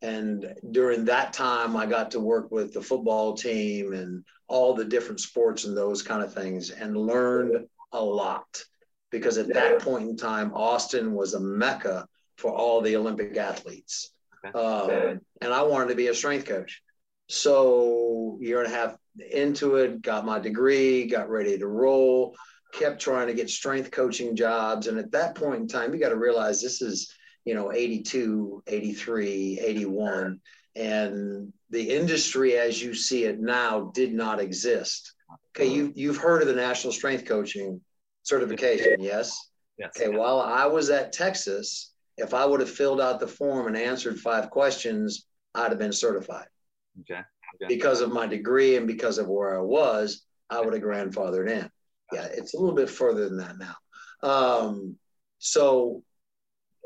[0.01, 4.83] And during that time, I got to work with the football team and all the
[4.83, 8.63] different sports and those kind of things and learned a lot
[9.11, 12.07] because at that point in time, Austin was a mecca
[12.37, 14.11] for all the Olympic athletes.
[14.55, 16.81] Um, and I wanted to be a strength coach.
[17.29, 18.97] So, year and a half
[19.31, 22.35] into it, got my degree, got ready to roll,
[22.73, 24.87] kept trying to get strength coaching jobs.
[24.87, 27.13] And at that point in time, you got to realize this is,
[27.45, 30.39] you know, 82, 83, 81.
[30.75, 35.13] And the industry as you see it now did not exist.
[35.55, 37.81] Okay, you, you've heard of the National Strength Coaching
[38.23, 39.49] certification, yes?
[39.77, 39.91] Yes.
[39.97, 43.77] Okay, while I was at Texas, if I would have filled out the form and
[43.77, 46.47] answered five questions, I'd have been certified.
[47.01, 47.21] Okay.
[47.55, 47.67] okay.
[47.67, 51.69] Because of my degree and because of where I was, I would have grandfathered in.
[52.11, 53.75] Yeah, it's a little bit further than that now.
[54.23, 54.97] Um,
[55.39, 56.03] so,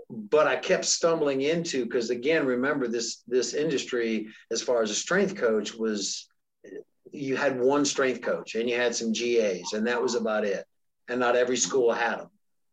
[0.10, 4.96] but I kept stumbling into because again, remember this this industry as far as a
[4.96, 6.28] strength coach was
[7.12, 10.64] you had one strength coach and you had some GAs and that was about it.
[11.08, 12.30] And not every school had them.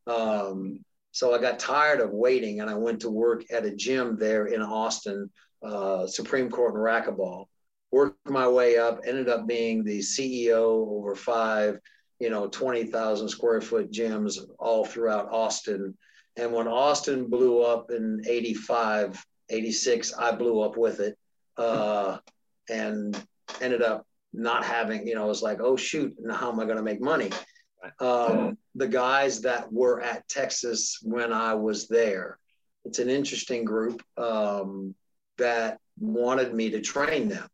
[0.06, 4.16] Um, so I got tired of waiting and I went to work at a gym
[4.16, 5.30] there in Austin,
[5.62, 7.46] uh, Supreme Court and racquetball.
[7.90, 11.78] Worked my way up, ended up being the CEO over five,
[12.18, 15.96] you know, 20,000 square foot gyms all throughout Austin.
[16.36, 21.18] And when Austin blew up in 85, 86, I blew up with it
[21.58, 22.18] uh,
[22.70, 23.20] and
[23.60, 26.64] ended up not having, you know, it was like, oh, shoot, now how am I
[26.64, 27.30] going to make money?
[28.00, 32.38] Um, the guys that were at Texas when I was there,
[32.84, 34.94] it's an interesting group um,
[35.38, 37.48] that wanted me to train them.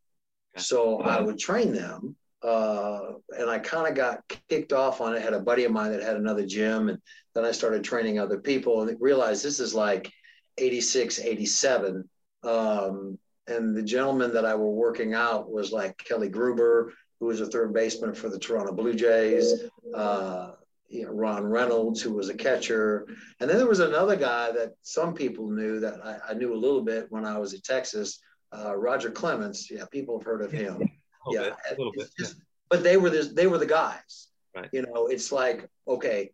[0.56, 2.16] So I would train them.
[2.42, 5.22] Uh, and I kind of got kicked off on it.
[5.22, 6.98] had a buddy of mine that had another gym, and
[7.34, 10.12] then I started training other people and realized this is like
[10.56, 12.08] 86, 87.
[12.44, 13.18] Um,
[13.48, 17.46] and the gentleman that I were working out was like Kelly Gruber, who was a
[17.46, 19.64] third baseman for the Toronto Blue Jays.
[19.94, 20.52] Uh,
[20.88, 23.06] you know, Ron Reynolds, who was a catcher.
[23.40, 26.56] And then there was another guy that some people knew that I, I knew a
[26.56, 28.20] little bit when I was at Texas,
[28.56, 29.68] uh, Roger Clemens.
[29.70, 30.82] Yeah, people have heard of him.
[31.30, 32.08] Yeah, bit, little bit.
[32.18, 32.36] just-
[32.70, 34.28] but they were the, they were the guys.
[34.56, 34.68] Right.
[34.72, 36.30] You know, it's like okay,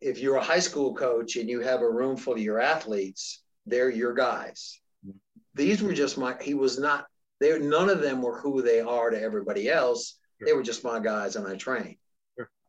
[0.00, 3.42] if you're a high school coach and you have a room full of your athletes,
[3.66, 4.80] they're your guys.
[5.06, 5.16] Mm-hmm.
[5.54, 6.34] These were just my.
[6.40, 7.06] He was not.
[7.40, 10.18] They none of them were who they are to everybody else.
[10.44, 11.96] They were just my guys, and I trained.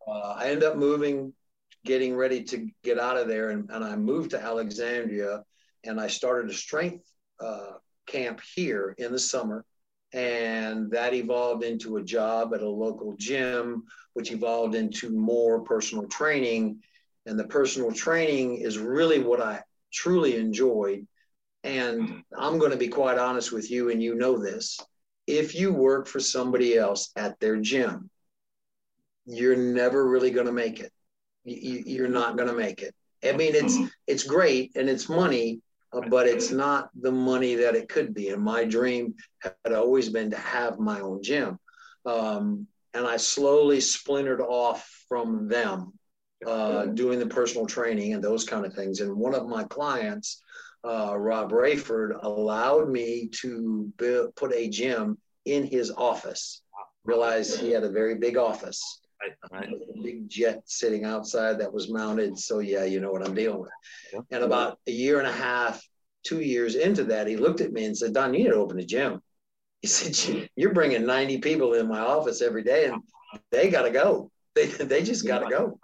[0.07, 1.33] Uh, I ended up moving,
[1.85, 5.43] getting ready to get out of there, and, and I moved to Alexandria,
[5.83, 7.05] and I started a strength
[7.39, 7.73] uh,
[8.05, 9.65] camp here in the summer,
[10.13, 16.07] and that evolved into a job at a local gym, which evolved into more personal
[16.07, 16.79] training,
[17.25, 19.61] and the personal training is really what I
[19.91, 21.07] truly enjoyed.
[21.63, 24.77] And I'm going to be quite honest with you, and you know this.
[25.27, 28.09] If you work for somebody else at their gym,
[29.25, 30.91] you're never really going to make it.
[31.45, 32.93] You, you're not going to make it.
[33.23, 35.61] I mean, it's it's great and it's money,
[35.93, 38.29] uh, but it's not the money that it could be.
[38.29, 41.57] And my dream had always been to have my own gym.
[42.05, 45.93] Um, and I slowly splintered off from them,
[46.45, 48.99] uh, doing the personal training and those kind of things.
[48.99, 50.41] And one of my clients,
[50.83, 56.61] uh, Rob Rayford, allowed me to build, put a gym in his office.
[57.05, 59.01] realized he had a very big office.
[59.51, 59.69] Right.
[59.69, 62.37] A big jet sitting outside that was mounted.
[62.37, 63.71] So yeah, you know what I'm dealing with.
[64.11, 64.19] Yeah.
[64.31, 65.81] And about a year and a half,
[66.23, 68.79] two years into that, he looked at me and said, "Don, you need to open
[68.79, 69.21] a gym."
[69.81, 73.01] He said, "You're bringing 90 people in my office every day, and
[73.51, 74.29] they got to go.
[74.55, 75.79] They they just got to go."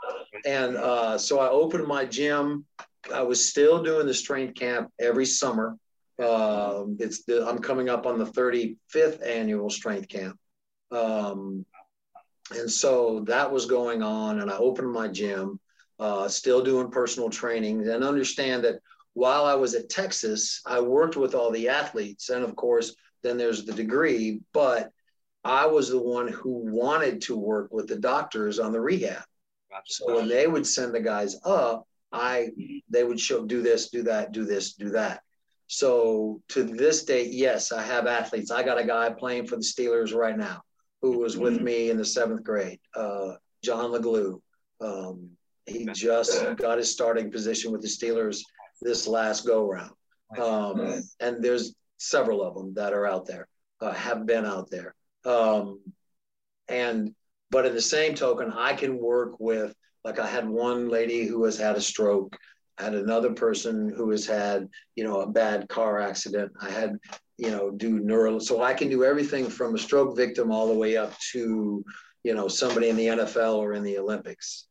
[0.45, 2.65] And uh, so I opened my gym.
[3.13, 5.77] I was still doing the strength camp every summer.
[6.21, 10.37] Um, it's the, I'm coming up on the 35th annual strength camp.
[10.91, 11.65] Um,
[12.51, 15.59] and so that was going on, and I opened my gym,
[15.99, 18.79] uh, still doing personal training, and understand that
[19.13, 23.37] while I was at Texas, I worked with all the athletes, and of course, then
[23.37, 24.91] there's the degree, but
[25.43, 29.23] I was the one who wanted to work with the doctors on the rehab.
[29.69, 29.93] Gotcha.
[29.93, 32.49] So when they would send the guys up, I
[32.89, 35.21] they would show do this, do that, do this, do that.
[35.67, 38.49] So to this date, yes, I have athletes.
[38.49, 40.61] I got a guy playing for the Steelers right now
[41.01, 43.33] who was with me in the seventh grade, uh,
[43.63, 44.41] John Leglue.
[44.81, 45.29] Um,
[45.65, 48.41] he just got his starting position with the Steelers
[48.81, 49.91] this last go round.
[50.37, 53.47] Um, and there's several of them that are out there,
[53.81, 54.95] uh, have been out there.
[55.25, 55.79] Um,
[56.67, 57.13] and,
[57.51, 59.73] but in the same token, I can work with,
[60.03, 62.37] like I had one lady who has had a stroke,
[62.77, 66.51] I had another person who has had, you know, a bad car accident.
[66.61, 66.97] I had,
[67.37, 68.39] you know, do neural.
[68.39, 71.83] So I can do everything from a stroke victim all the way up to,
[72.23, 74.67] you know, somebody in the NFL or in the Olympics,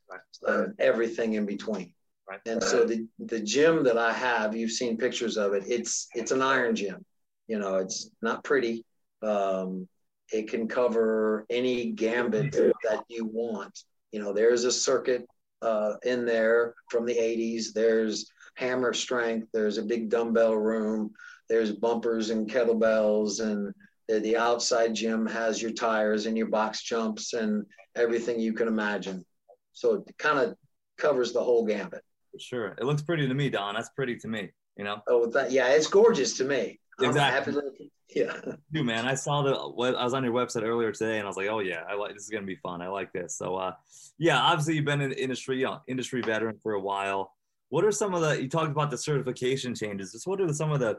[0.47, 1.93] uh, everything in between.
[2.29, 2.41] Right.
[2.45, 5.64] And so the the gym that I have, you've seen pictures of it.
[5.66, 7.05] It's it's an iron gym.
[7.47, 8.85] You know, it's not pretty.
[9.22, 9.89] Um,
[10.31, 13.83] it can cover any gambit that you want.
[14.13, 15.27] You know, there's a circuit
[15.63, 17.73] uh, in there from the 80s.
[17.75, 19.49] There's hammer strength.
[19.53, 21.13] There's a big dumbbell room.
[21.49, 23.73] There's bumpers and kettlebells, and
[24.07, 27.65] the, the outside gym has your tires and your box jumps and
[27.97, 29.25] everything you can imagine.
[29.73, 30.57] So it kind of
[30.99, 32.03] covers the whole gambit.
[32.39, 32.75] Sure.
[32.79, 33.75] It looks pretty to me, Don.
[33.75, 34.51] That's pretty to me.
[34.77, 36.79] You know, Oh, that, yeah, it's gorgeous to me.
[37.01, 37.90] Exactly.
[38.14, 38.40] yeah.
[38.72, 39.55] Dude, man, I saw the.
[39.55, 41.94] what- I was on your website earlier today, and I was like, "Oh yeah, I
[41.94, 42.82] like this is gonna be fun.
[42.82, 43.74] I like this." So, uh,
[44.18, 47.32] yeah, obviously you've been in the industry, you know, industry veteran for a while.
[47.68, 48.42] What are some of the?
[48.42, 50.12] You talked about the certification changes.
[50.12, 50.99] Just what are some of the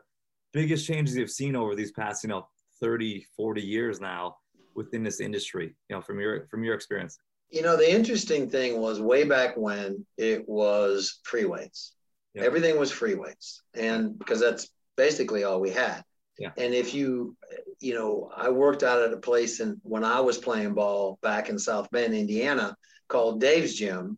[0.53, 2.47] biggest changes you've seen over these past, you know,
[2.79, 4.37] 30, 40 years now
[4.75, 5.75] within this industry?
[5.89, 7.17] You know, from your from your experience.
[7.49, 11.95] You know, the interesting thing was way back when it was free weights.
[12.35, 12.43] Yeah.
[12.43, 13.63] Everything was free weights.
[13.73, 14.69] And because that's
[14.99, 16.03] basically all we had.
[16.37, 16.51] Yeah.
[16.57, 17.37] And if you,
[17.79, 21.47] you know, I worked out at a place and when I was playing ball back
[21.49, 22.75] in South Bend, Indiana,
[23.07, 24.17] called Dave's Gym.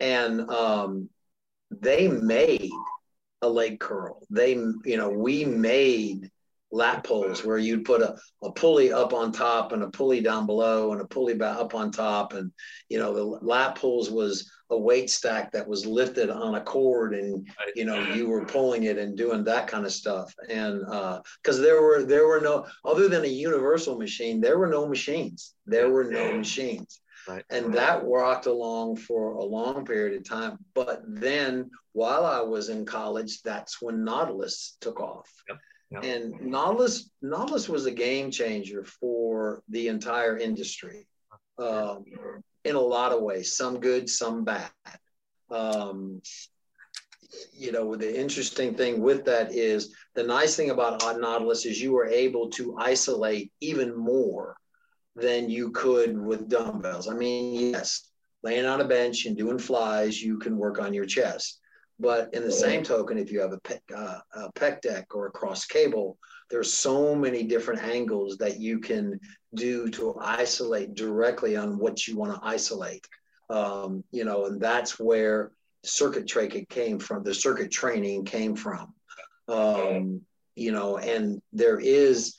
[0.00, 1.08] And um,
[1.70, 2.70] they made
[3.40, 4.26] a leg curl.
[4.28, 6.30] They, you know, we made
[6.76, 10.46] lat pulls where you'd put a, a pulley up on top and a pulley down
[10.46, 12.34] below and a pulley back up on top.
[12.34, 12.52] And,
[12.88, 17.14] you know, the lat pulls was a weight stack that was lifted on a cord
[17.14, 20.34] and, you know, you were pulling it and doing that kind of stuff.
[20.48, 24.68] And uh, cause there were, there were no, other than a universal machine, there were
[24.68, 25.54] no machines.
[25.66, 27.00] There were no machines.
[27.28, 27.44] Right.
[27.50, 30.58] And that rocked along for a long period of time.
[30.74, 35.28] But then while I was in college, that's when Nautilus took off.
[35.48, 35.58] Yep.
[35.92, 41.06] And Nautilus, Nautilus was a game changer for the entire industry
[41.58, 42.04] um,
[42.64, 44.70] in a lot of ways, some good, some bad.
[45.50, 46.20] Um,
[47.52, 51.92] you know, the interesting thing with that is the nice thing about Nautilus is you
[51.92, 54.56] were able to isolate even more
[55.14, 57.08] than you could with dumbbells.
[57.08, 58.10] I mean, yes,
[58.42, 61.60] laying on a bench and doing flies, you can work on your chest.
[61.98, 65.26] But in the same token, if you have a pec, uh, a pec deck or
[65.26, 66.18] a cross cable,
[66.50, 69.18] there's so many different angles that you can
[69.54, 73.06] do to isolate directly on what you want to isolate.
[73.48, 75.52] Um, you know, and that's where
[75.84, 77.22] circuit training came from.
[77.22, 78.92] The circuit training came from.
[79.48, 80.20] Um,
[80.54, 82.34] you know, and there is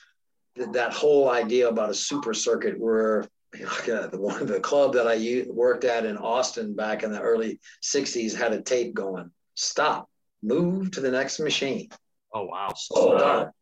[0.56, 5.46] th- that whole idea about a super circuit where the one the club that I
[5.50, 10.08] worked at in Austin back in the early 60s had a tape going stop
[10.42, 11.88] move to the next machine.
[12.32, 12.72] Oh wow.
[12.74, 13.52] stop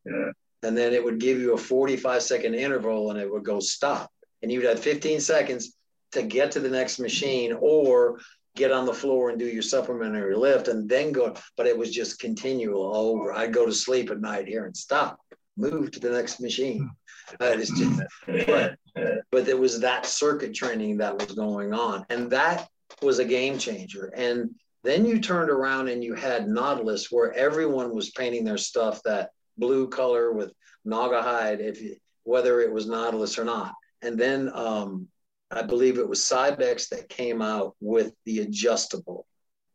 [0.62, 4.10] and then it would give you a 45 second interval and it would go stop.
[4.42, 5.76] And you'd have 15 seconds
[6.12, 8.20] to get to the next machine or
[8.56, 11.34] get on the floor and do your supplementary lift and then go.
[11.56, 13.32] But it was just continual over.
[13.32, 15.20] I'd go to sleep at night here and stop
[15.56, 16.90] move to the next machine.
[17.40, 17.72] Uh, just,
[18.46, 18.78] but,
[19.32, 22.06] but there was that circuit training that was going on.
[22.08, 22.68] And that
[23.02, 24.12] was a game changer.
[24.14, 24.54] And
[24.86, 29.30] then you turned around and you had nautilus where everyone was painting their stuff that
[29.58, 30.52] blue color with
[30.86, 31.80] Naugahyde if
[32.24, 35.08] whether it was nautilus or not And then um,
[35.50, 39.26] I believe it was Cybex that came out with the adjustable,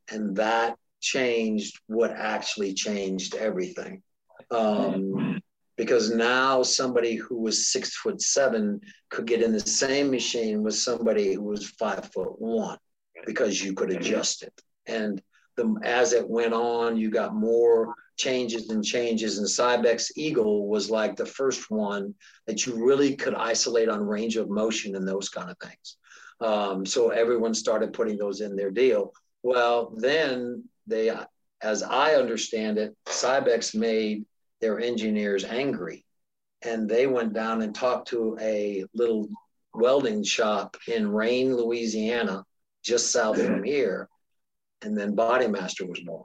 [0.09, 4.03] and that changed what actually changed everything.
[4.51, 5.41] Um,
[5.77, 10.75] because now somebody who was six foot seven could get in the same machine with
[10.75, 12.77] somebody who was five foot one
[13.25, 14.53] because you could adjust it.
[14.91, 15.21] And
[15.57, 19.37] the, as it went on, you got more changes and changes.
[19.37, 22.13] And Cybex Eagle was like the first one
[22.47, 25.97] that you really could isolate on range of motion and those kind of things.
[26.39, 29.13] Um, so everyone started putting those in their deal.
[29.43, 31.11] Well, then they,
[31.61, 34.25] as I understand it, Cybex made
[34.59, 36.05] their engineers angry.
[36.63, 39.27] And they went down and talked to a little
[39.73, 42.43] welding shop in Rayne, Louisiana,
[42.83, 44.09] just south from here.
[44.83, 46.23] And then Bodymaster was born.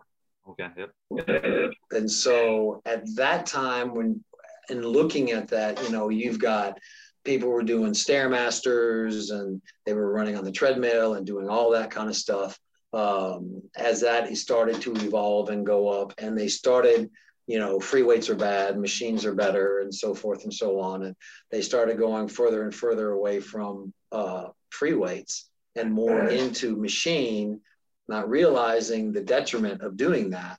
[0.49, 0.69] Okay.
[0.77, 1.73] Yep.
[1.91, 4.25] And so at that time, when
[4.69, 6.79] in looking at that, you know, you've got
[7.25, 11.91] people were doing stairmasters and they were running on the treadmill and doing all that
[11.91, 12.59] kind of stuff.
[12.93, 17.11] Um, as that started to evolve and go up, and they started,
[17.47, 21.03] you know, free weights are bad, machines are better, and so forth and so on.
[21.03, 21.17] And
[21.51, 27.61] they started going further and further away from uh, free weights and more into machine
[28.09, 30.59] not realizing the detriment of doing that.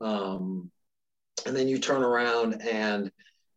[0.00, 0.70] Um,
[1.46, 3.10] and then you turn around and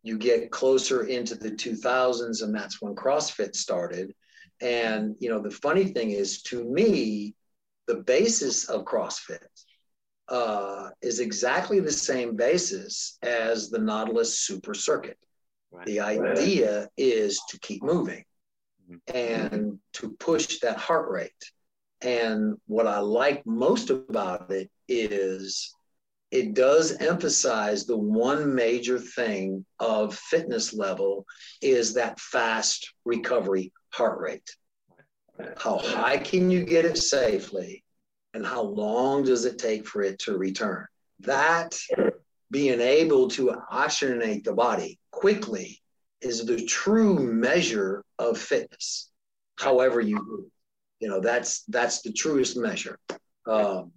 [0.04, 4.14] you get closer into the 2000s, and that's when CrossFit started.
[4.62, 7.36] And you know, the funny thing is, to me,
[7.88, 9.46] the basis of CrossFit
[10.30, 15.18] uh, is exactly the same basis as the Nautilus Super Circuit.
[15.72, 15.86] Right.
[15.86, 18.26] The idea is to keep moving
[18.90, 19.16] mm-hmm.
[19.16, 21.32] and to push that heart rate.
[22.02, 25.74] And what I like most about it is
[26.32, 31.26] it does emphasize the one major thing of fitness level
[31.62, 34.50] is that fast recovery heart rate.
[35.58, 37.84] How high can you get it safely?
[38.34, 40.86] And how long does it take for it to return?
[41.20, 41.78] That
[42.50, 45.82] being able to oxygenate the body quickly
[46.22, 49.10] is the true measure of fitness,
[49.58, 50.50] however you move.
[51.02, 52.98] You know, that's that's the truest measure.
[53.48, 53.92] Um,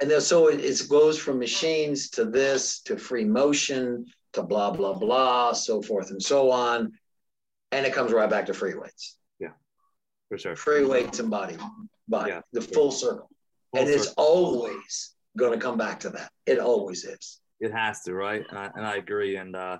[0.00, 4.70] and then so it, it goes from machines to this to free motion to blah
[4.70, 6.92] blah blah, so forth and so on,
[7.72, 9.18] and it comes right back to free weights.
[9.40, 9.50] Yeah,
[10.28, 10.54] for sure.
[10.54, 11.56] Free weights and body,
[12.06, 13.28] body, yeah, the full circle,
[13.72, 14.02] full and circle.
[14.02, 16.30] it's always going to come back to that.
[16.46, 17.40] It always is.
[17.60, 18.44] It has to, right?
[18.48, 19.36] And I, and I agree.
[19.36, 19.78] And uh,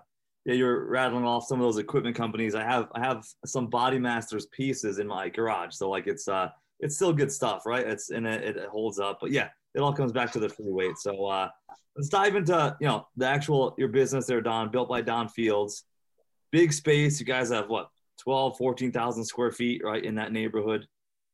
[0.48, 2.54] yeah, you're rattling off some of those equipment companies.
[2.54, 6.48] I have I have some Body Masters pieces in my garage, so like it's uh
[6.80, 7.86] it's still good stuff, right?
[7.86, 9.18] It's and it, it holds up.
[9.20, 10.96] But yeah, it all comes back to the free weight.
[10.96, 11.50] So uh,
[11.96, 15.84] let's dive into you know the actual your business there, Don, built by Don Fields.
[16.50, 17.20] Big space.
[17.20, 17.90] You guys have what
[18.20, 20.86] 12, 14,000 square feet, right, in that neighborhood.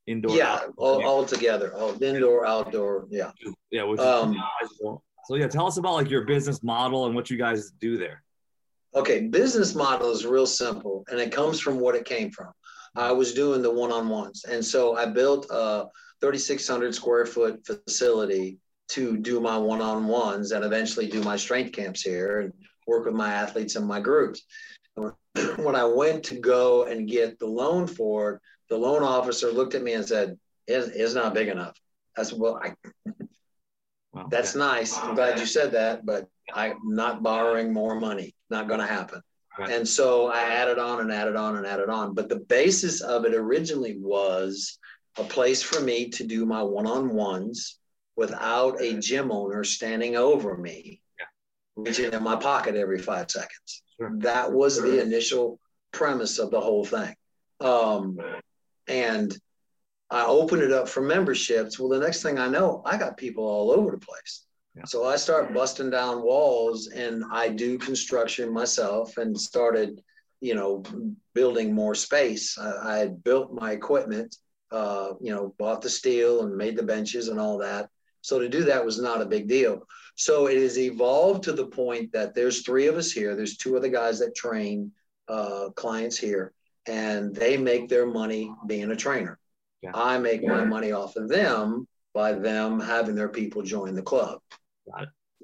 [0.08, 0.36] Indoor.
[0.36, 1.72] Yeah, all, all together.
[1.76, 3.06] All indoor, outdoor.
[3.10, 3.30] Yeah.
[3.70, 3.84] Yeah.
[3.84, 4.36] Which um,
[5.26, 8.23] so yeah, tell us about like your business model and what you guys do there.
[8.96, 12.52] Okay, business model is real simple and it comes from what it came from.
[12.96, 14.44] I was doing the one on ones.
[14.48, 15.86] And so I built a
[16.20, 18.58] 3,600 square foot facility
[18.90, 22.52] to do my one on ones and eventually do my strength camps here and
[22.86, 24.42] work with my athletes and my groups.
[25.56, 28.40] When I went to go and get the loan for it,
[28.70, 30.38] the loan officer looked at me and said,
[30.68, 31.76] It's, it's not big enough.
[32.16, 32.74] That's well, I,
[34.12, 34.96] well, that's nice.
[34.96, 38.34] I'm glad you said that, but I'm not borrowing more money.
[38.50, 39.20] Not going to happen.
[39.58, 39.70] Right.
[39.70, 42.14] And so I added on and added on and added on.
[42.14, 44.78] But the basis of it originally was
[45.16, 47.78] a place for me to do my one on ones
[48.16, 51.26] without a gym owner standing over me, yeah.
[51.76, 53.82] reaching in my pocket every five seconds.
[53.96, 54.12] Sure.
[54.18, 54.90] That was sure.
[54.90, 55.58] the initial
[55.92, 57.14] premise of the whole thing.
[57.60, 58.18] Um,
[58.88, 59.36] and
[60.10, 61.78] I opened it up for memberships.
[61.78, 64.44] Well, the next thing I know, I got people all over the place.
[64.76, 64.84] Yeah.
[64.86, 70.02] So I start busting down walls and I do construction myself and started,
[70.40, 70.82] you know,
[71.34, 72.58] building more space.
[72.58, 74.36] I, I had built my equipment,
[74.72, 77.88] uh, you know, bought the steel and made the benches and all that.
[78.22, 79.86] So to do that was not a big deal.
[80.16, 83.36] So it has evolved to the point that there's three of us here.
[83.36, 84.92] There's two other guys that train
[85.28, 86.52] uh, clients here,
[86.86, 89.38] and they make their money being a trainer.
[89.82, 89.90] Yeah.
[89.94, 94.40] I make my money off of them by them having their people join the club.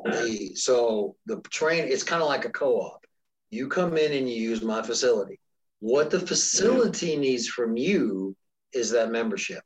[0.05, 3.05] The, so the train, it's kind of like a co-op.
[3.51, 5.41] You come in and you use my facility.
[5.81, 8.37] What the facility needs from you
[8.73, 9.63] is that membership.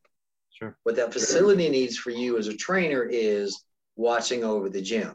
[0.50, 0.76] Sure.
[0.84, 3.64] What that facility needs for you as a trainer is
[3.96, 5.14] watching over the gym,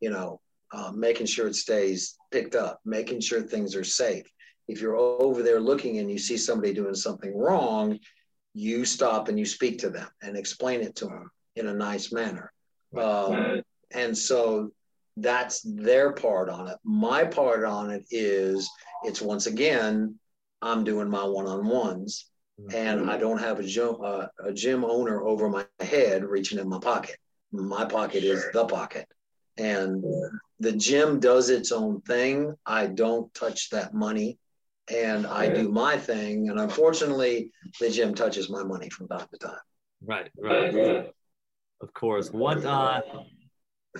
[0.00, 0.40] you know,
[0.72, 4.26] uh, making sure it stays picked up, making sure things are safe,
[4.68, 7.98] if you're over there looking and you see somebody doing something wrong,
[8.54, 12.12] you stop and you speak to them and explain it to them in a nice
[12.12, 12.52] manner.
[12.96, 13.62] Um,
[13.94, 14.70] and so
[15.16, 16.76] that's their part on it.
[16.84, 18.68] My part on it is
[19.04, 20.18] it's once again,
[20.62, 22.26] I'm doing my one on ones
[22.72, 26.68] and I don't have a gym, uh, a gym owner over my head reaching in
[26.68, 27.16] my pocket.
[27.52, 29.06] My pocket is the pocket.
[29.56, 30.02] And
[30.58, 32.54] the gym does its own thing.
[32.66, 34.38] I don't touch that money
[34.88, 36.48] and I do my thing.
[36.48, 39.58] And unfortunately, the gym touches my money from time to time.
[40.04, 41.06] Right, right.
[41.80, 42.30] Of course.
[42.32, 43.02] What uh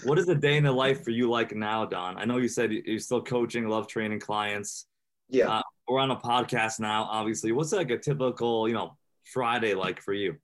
[0.03, 2.19] what is the day in the life for you like now, Don?
[2.19, 4.87] I know you said you're still coaching, love training clients.
[5.29, 5.49] Yeah.
[5.49, 7.53] Uh, we're on a podcast now, obviously.
[7.53, 8.97] What's like a typical, you know,
[9.33, 10.37] Friday like for you?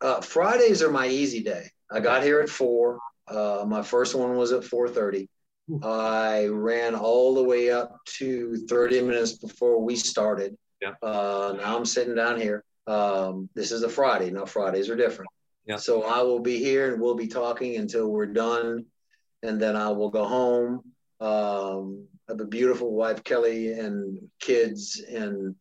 [0.00, 1.70] Uh, Fridays are my easy day.
[1.90, 2.98] I got here at four.
[3.28, 5.28] Uh, my first one was at four thirty.
[5.82, 10.56] I ran all the way up to thirty minutes before we started.
[10.80, 10.92] Yeah.
[11.02, 12.64] Uh, now I'm sitting down here.
[12.86, 14.30] Um, this is a Friday.
[14.30, 15.30] Now Fridays are different.
[15.66, 15.76] Yeah.
[15.76, 18.86] So I will be here and we'll be talking until we're done,
[19.42, 20.82] and then I will go home.
[21.20, 25.54] Um, I have a beautiful wife, Kelly, and kids, and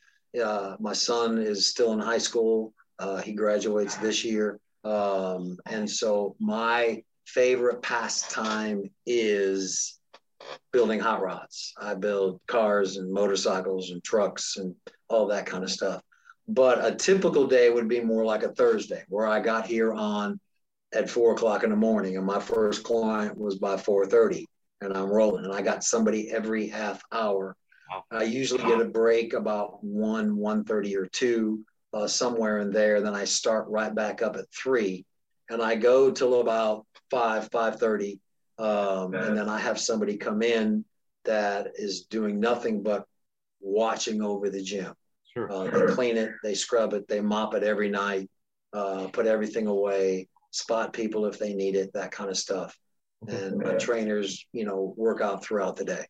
[0.44, 2.74] uh, my son is still in high school.
[3.00, 4.60] Uh, he graduates this year.
[4.84, 10.00] Um, and so my favorite pastime is
[10.72, 11.74] building hot rods.
[11.80, 14.76] I build cars and motorcycles and trucks and
[15.10, 16.02] all that kind of stuff.
[16.54, 20.40] But a typical day would be more like a Thursday where I got here on
[20.94, 24.46] at four o'clock in the morning and my first client was by 4.30
[24.82, 27.56] and I'm rolling and I got somebody every half hour.
[27.90, 28.04] Wow.
[28.12, 33.02] I usually get a break about one, 1.30 or two uh, somewhere in there.
[33.02, 35.06] Then I start right back up at three,
[35.50, 38.20] and I go till about five, five thirty,
[38.58, 40.86] um, and then I have somebody come in
[41.26, 43.06] that is doing nothing but
[43.60, 44.94] watching over the gym.
[45.34, 45.52] Sure.
[45.52, 48.30] Uh, they clean it, they scrub it, they mop it every night,
[48.74, 52.78] uh, put everything away, spot people if they need it, that kind of stuff.
[53.28, 56.06] And my trainers, you know, work out throughout the day.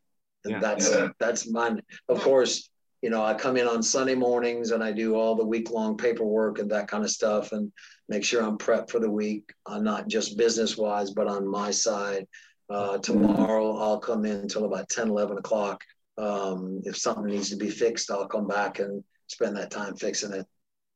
[0.46, 0.60] And Yeah.
[0.60, 1.82] that's that's mine.
[2.08, 2.70] Of course,
[3.02, 5.98] you know, I come in on Sunday mornings and I do all the week long
[5.98, 7.72] paperwork and that kind of stuff and
[8.10, 11.70] make sure I'm prepped for the week, uh, not just business wise, but on my
[11.70, 12.28] side.
[12.70, 15.84] Uh, tomorrow I'll come in until about 10, 11 o'clock.
[16.18, 20.34] Um, if something needs to be fixed, I'll come back and spend that time fixing
[20.34, 20.46] it.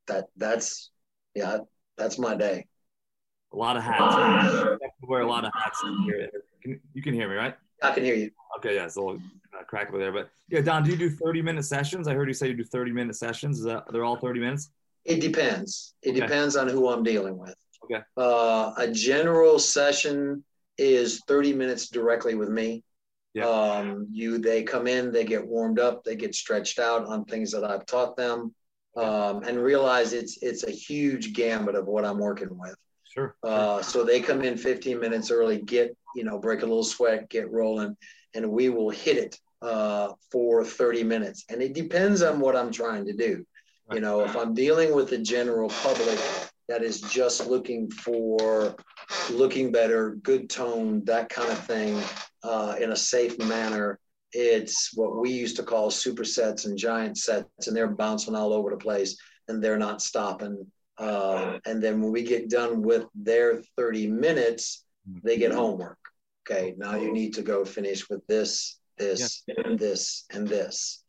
[0.07, 0.91] That that's
[1.33, 1.59] yeah,
[1.97, 2.67] that's my day.
[3.53, 4.15] A lot of hats.
[4.15, 6.29] I wear a lot of hats here.
[6.61, 7.55] Can, you can hear me, right?
[7.81, 8.31] I can hear you.
[8.57, 9.19] Okay, yeah, it's a little
[9.57, 10.11] uh, crack over there.
[10.11, 12.07] But yeah, Don, do you do 30 minute sessions?
[12.07, 13.59] I heard you say you do 30 minute sessions.
[13.59, 14.69] Is that they're all 30 minutes?
[15.05, 15.93] It depends.
[16.01, 16.19] It Okay.
[16.19, 17.55] depends on who I'm dealing with.
[17.83, 18.01] Okay.
[18.17, 20.43] Uh, a general session
[20.77, 22.83] is 30 minutes directly with me.
[23.35, 23.47] Yeah.
[23.47, 27.51] Um, you they come in, they get warmed up, they get stretched out on things
[27.51, 28.55] that I've taught them,
[28.95, 32.75] um, and realize it's it's a huge gamut of what I'm working with.
[33.03, 33.35] Sure.
[33.43, 37.29] Uh, so they come in 15 minutes early, get, you know, break a little sweat,
[37.29, 37.95] get rolling,
[38.33, 41.45] and we will hit it uh, for 30 minutes.
[41.49, 43.45] And it depends on what I'm trying to do.
[43.93, 46.19] You know, if I'm dealing with the general public
[46.67, 48.75] that is just looking for
[49.31, 52.01] looking better, good tone, that kind of thing,
[52.43, 53.99] uh, in a safe manner,
[54.31, 58.69] it's what we used to call supersets and giant sets, and they're bouncing all over
[58.69, 60.65] the place and they're not stopping.
[60.97, 64.83] Uh, and then when we get done with their 30 minutes,
[65.23, 65.97] they get homework.
[66.49, 71.03] Okay, now you need to go finish with this, this, and this, and this.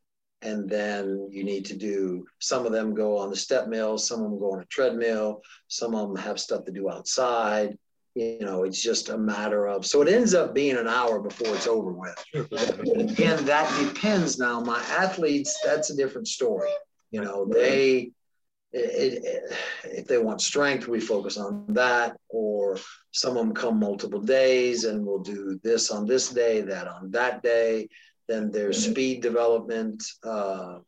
[0.47, 4.21] And then you need to do some of them go on the step mill, some
[4.23, 7.77] of them go on a treadmill, some of them have stuff to do outside.
[8.15, 11.53] You know, it's just a matter of so it ends up being an hour before
[11.53, 12.17] it's over with.
[12.33, 14.61] Again, that depends now.
[14.61, 16.71] My athletes, that's a different story.
[17.11, 18.11] You know, they
[18.71, 19.53] it, it,
[19.83, 22.17] if they want strength, we focus on that.
[22.29, 22.79] Or
[23.11, 27.11] some of them come multiple days and we'll do this on this day, that on
[27.11, 27.89] that day.
[28.27, 30.79] Then there's speed development, uh,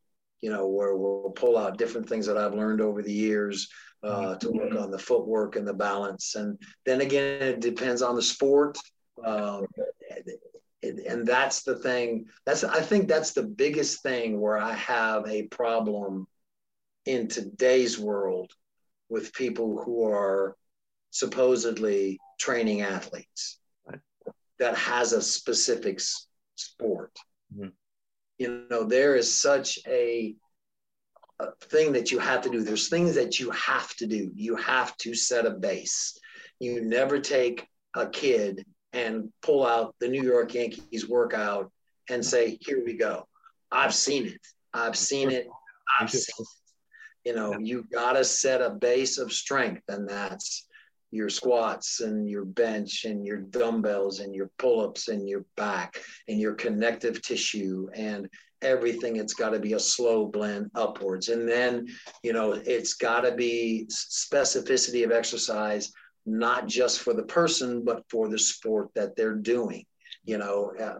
[0.41, 3.69] you know, where we'll pull out different things that I've learned over the years
[4.03, 6.35] uh, to work on the footwork and the balance.
[6.35, 8.77] And then again, it depends on the sport.
[9.25, 9.65] Um,
[10.81, 12.29] and- and that's the thing.
[12.45, 16.25] That's I think that's the biggest thing where I have a problem
[17.05, 18.53] in today's world
[19.09, 20.55] with people who are
[21.11, 23.59] supposedly training athletes
[24.59, 25.99] that has a specific
[26.55, 27.11] sport.
[27.55, 27.71] Mhm.
[28.37, 30.35] You know, there is such a,
[31.39, 32.63] a thing that you have to do.
[32.63, 34.31] There's things that you have to do.
[34.35, 36.17] You have to set a base.
[36.59, 41.71] You never take a kid and pull out the New York Yankees workout
[42.09, 43.27] and say, here we go.
[43.71, 44.41] I've seen it.
[44.73, 45.47] I've seen it.
[45.99, 46.47] I've seen it.
[47.25, 50.65] You know, you got to set a base of strength, and that's
[51.11, 56.39] your squats and your bench and your dumbbells and your pull-ups and your back and
[56.39, 58.27] your connective tissue and
[58.61, 61.29] everything it's got to be a slow blend upwards.
[61.29, 61.87] And then
[62.23, 65.91] you know it's got to be specificity of exercise
[66.25, 69.85] not just for the person but for the sport that they're doing
[70.25, 70.71] you know.
[70.79, 70.99] Uh,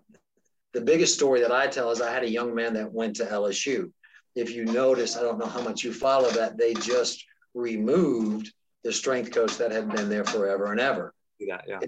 [0.73, 3.26] the biggest story that i tell is i had a young man that went to
[3.26, 3.91] lsu
[4.36, 7.26] if you notice i don't know how much you follow that they just
[7.56, 8.53] removed
[8.84, 11.14] the strength coach that had been there forever and ever.
[11.39, 11.80] Yeah, yeah.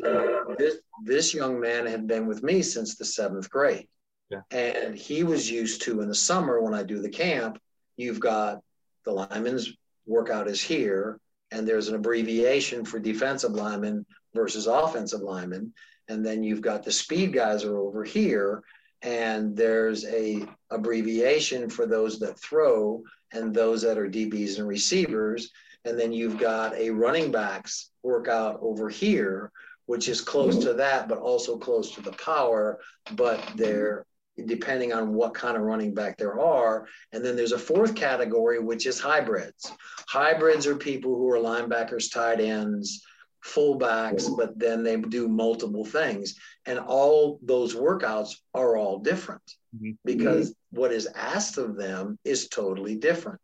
[0.57, 3.87] This, this young man had been with me since the seventh grade.
[4.29, 4.41] Yeah.
[4.49, 7.59] And he was used to in the summer when I do the camp,
[7.97, 8.61] you've got
[9.03, 9.73] the lineman's
[10.05, 11.19] workout is here,
[11.51, 15.73] and there's an abbreviation for defensive lineman versus offensive lineman.
[16.07, 18.63] And then you've got the speed guys are over here,
[19.01, 23.03] and there's a abbreviation for those that throw
[23.33, 25.51] and those that are DBs and receivers
[25.85, 29.51] and then you've got a running backs workout over here,
[29.85, 32.79] which is close to that, but also close to the power.
[33.13, 34.05] But they're
[34.45, 36.87] depending on what kind of running back there are.
[37.11, 39.71] And then there's a fourth category, which is hybrids.
[40.07, 43.03] Hybrids are people who are linebackers, tight ends,
[43.43, 46.35] fullbacks, but then they do multiple things.
[46.65, 49.43] And all those workouts are all different
[49.75, 49.91] mm-hmm.
[50.05, 53.39] because what is asked of them is totally different.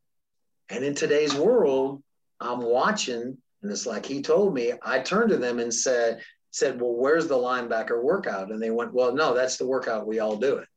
[0.70, 2.04] And in today's world,
[2.40, 4.74] I'm watching, and it's like he told me.
[4.84, 8.52] I turned to them and said, said, well, where's the linebacker workout?
[8.52, 10.08] And they went, well, no, that's the workout.
[10.08, 10.68] We all do it.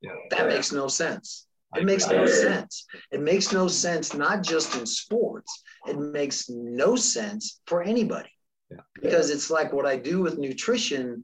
[0.00, 0.12] Yeah.
[0.30, 1.46] That makes no sense.
[1.76, 2.86] It makes no sense.
[3.10, 5.62] It makes no sense, not just in sports.
[5.86, 8.30] It makes no sense for anybody.
[8.70, 8.78] Yeah.
[9.00, 11.22] Because it's like what I do with nutrition.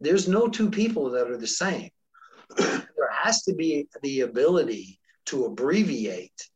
[0.00, 1.90] There's no two people that are the same.
[2.56, 6.48] there has to be the ability to abbreviate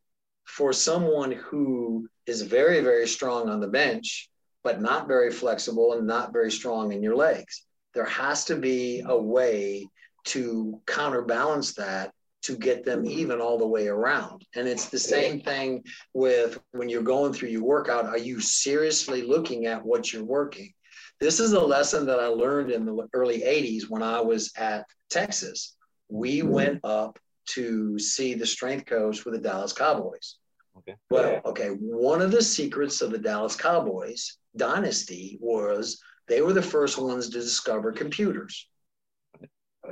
[0.44, 4.28] for someone who is very, very strong on the bench,
[4.64, 7.64] but not very flexible and not very strong in your legs.
[7.94, 9.88] There has to be a way
[10.26, 12.12] to counterbalance that
[12.42, 13.18] to get them mm-hmm.
[13.18, 14.44] even all the way around.
[14.54, 15.82] And it's the same thing
[16.14, 18.06] with when you're going through your workout.
[18.06, 20.72] Are you seriously looking at what you're working?
[21.18, 24.84] This is a lesson that I learned in the early 80s when I was at
[25.10, 25.76] Texas.
[26.08, 26.48] We mm-hmm.
[26.48, 27.18] went up
[27.50, 30.36] to see the strength coach for the Dallas Cowboys.
[30.78, 30.94] Okay.
[31.10, 31.68] Well, okay.
[31.68, 37.28] One of the secrets of the Dallas Cowboys dynasty was they were the first ones
[37.28, 38.68] to discover computers.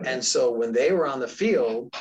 [0.04, 1.94] And so when they were on the field,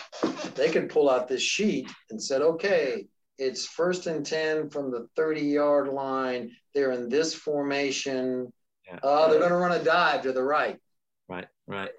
[0.55, 3.05] they could pull out this sheet and said, okay,
[3.37, 6.51] it's first and 10 from the 30 yard line.
[6.73, 8.51] They're in this formation.
[8.87, 8.99] Yeah.
[9.03, 10.77] Uh, they're going to run a dive to the right.
[11.29, 11.91] Right, right.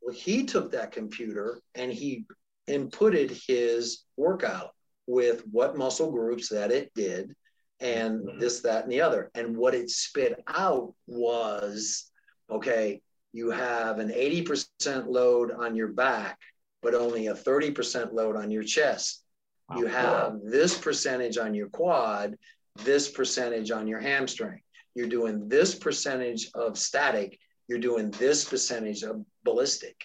[0.00, 2.26] Well, he took that computer and he
[2.68, 4.70] inputted his workout
[5.06, 7.34] with what muscle groups that it did
[7.80, 8.38] and mm-hmm.
[8.38, 9.30] this, that, and the other.
[9.34, 12.10] And what it spit out was
[12.50, 13.00] okay,
[13.32, 16.38] you have an 80% load on your back,
[16.82, 19.22] but only a 30% load on your chest.
[19.68, 19.78] Wow.
[19.78, 22.36] You have this percentage on your quad,
[22.84, 24.60] this percentage on your hamstring.
[24.94, 27.38] You're doing this percentage of static,
[27.68, 29.96] you're doing this percentage of ballistic.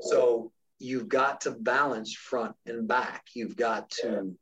[0.00, 3.24] So you've got to balance front and back.
[3.34, 4.34] You've got to,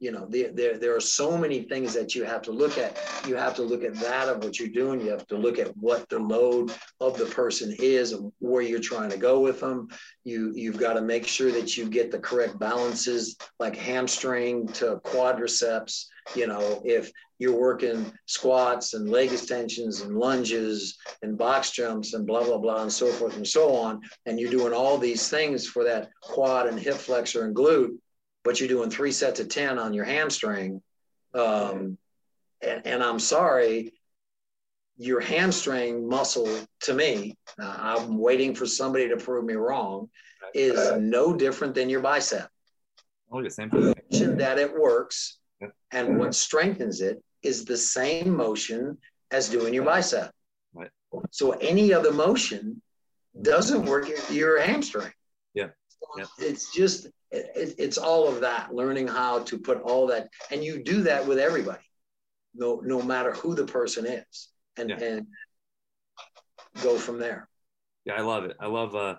[0.00, 2.98] you know, there, there, there are so many things that you have to look at.
[3.28, 5.02] You have to look at that of what you're doing.
[5.02, 8.80] You have to look at what the load of the person is and where you're
[8.80, 9.88] trying to go with them.
[10.24, 15.00] You, you've got to make sure that you get the correct balances, like hamstring to
[15.04, 16.06] quadriceps.
[16.34, 22.26] You know, if you're working squats and leg extensions and lunges and box jumps and
[22.26, 24.00] blah, blah, blah, and so forth and so on.
[24.24, 27.96] And you're doing all these things for that quad and hip flexor and glute,
[28.44, 30.82] but you're doing three sets of 10 on your hamstring.
[31.34, 31.98] Um,
[32.62, 33.92] and, and I'm sorry,
[34.96, 36.48] your hamstring muscle
[36.80, 40.08] to me, uh, I'm waiting for somebody to prove me wrong,
[40.54, 42.48] is no different than your bicep.
[43.32, 43.94] Oh, the same thing.
[44.36, 45.38] That it works.
[45.92, 48.98] And what strengthens it is the same motion
[49.30, 50.30] as doing your bicep.
[50.74, 50.90] Right.
[51.30, 52.82] So any other motion
[53.40, 55.12] doesn't work your hamstring.
[56.38, 60.82] It's just it, it's all of that learning how to put all that and you
[60.82, 61.82] do that with everybody
[62.54, 64.96] no no matter who the person is and Yeah.
[64.96, 65.26] and
[66.82, 67.48] go from there
[68.04, 68.56] Yeah, I love it.
[68.60, 69.16] I love uh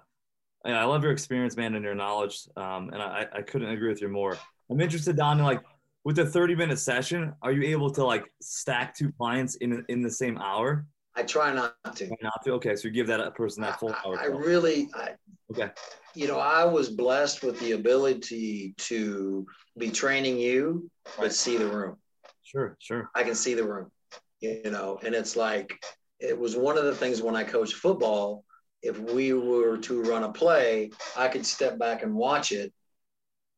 [0.64, 2.48] I love your experience, man, and your knowledge.
[2.56, 4.38] Um, and I, I couldn't agree with you more.
[4.70, 5.62] I'm interested, Don, in like
[6.04, 10.04] with a 30 minute session, are you able to like stack two clients in in
[10.04, 10.86] the same hour?
[11.16, 12.54] I try not to Not to?
[12.54, 14.18] Okay, so you give that person that full hour.
[14.20, 15.12] I, I really I,
[15.52, 15.70] Okay.
[16.16, 19.46] You know, I was blessed with the ability to
[19.78, 21.98] be training you, but see the room.
[22.44, 23.10] Sure, sure.
[23.16, 23.92] I can see the room,
[24.40, 25.74] you know, and it's like
[26.20, 28.44] it was one of the things when I coached football.
[28.82, 32.74] If we were to run a play, I could step back and watch it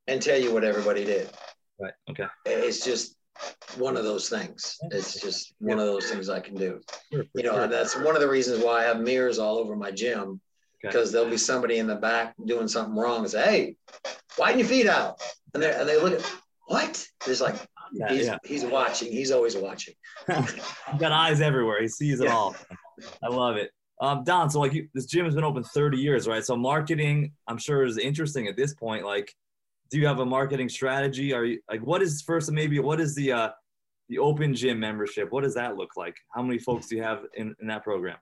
[0.08, 1.30] and tell you what everybody did.
[1.80, 1.94] Right.
[2.10, 2.26] Okay.
[2.46, 3.16] It's just
[3.78, 4.78] one of those things.
[4.92, 6.80] It's just one of those things I can do.
[7.12, 7.68] Sure, You know, sure.
[7.68, 10.40] that's one of the reasons why I have mirrors all over my gym
[10.86, 10.90] Okay.
[10.92, 13.76] because there'll be somebody in the back doing something wrong and say, "Hey,
[14.38, 15.22] widen your feet out,"
[15.54, 16.32] and they and they look at
[16.68, 17.08] what?
[17.26, 17.56] It's like
[17.94, 18.38] Yeah, he's yeah.
[18.44, 19.12] he's watching.
[19.12, 19.94] He's always watching.
[20.28, 21.82] He's got eyes everywhere.
[21.82, 22.34] He sees it Yeah.
[22.36, 22.56] all.
[23.24, 23.72] I love it.
[24.02, 26.44] Um, Don, so like you, this gym has been open 30 years, right?
[26.44, 29.06] So marketing, I'm sure, is interesting at this point.
[29.06, 29.34] Like,
[29.90, 31.34] do you have a marketing strategy?
[31.34, 33.50] Are you like what is first maybe what is the uh
[34.10, 35.32] the open gym membership?
[35.32, 36.16] What does that look like?
[36.34, 38.18] How many folks do you have in, in that program?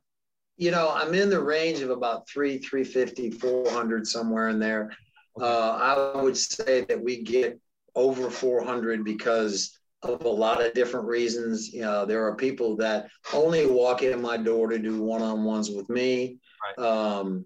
[0.57, 4.91] You know, I'm in the range of about three, 350, 400, somewhere in there.
[5.39, 7.59] Uh, I would say that we get
[7.95, 11.73] over 400 because of a lot of different reasons.
[11.73, 15.89] You know, there are people that only walk in my door to do one-on-ones with
[15.89, 16.37] me.
[16.77, 17.45] Um,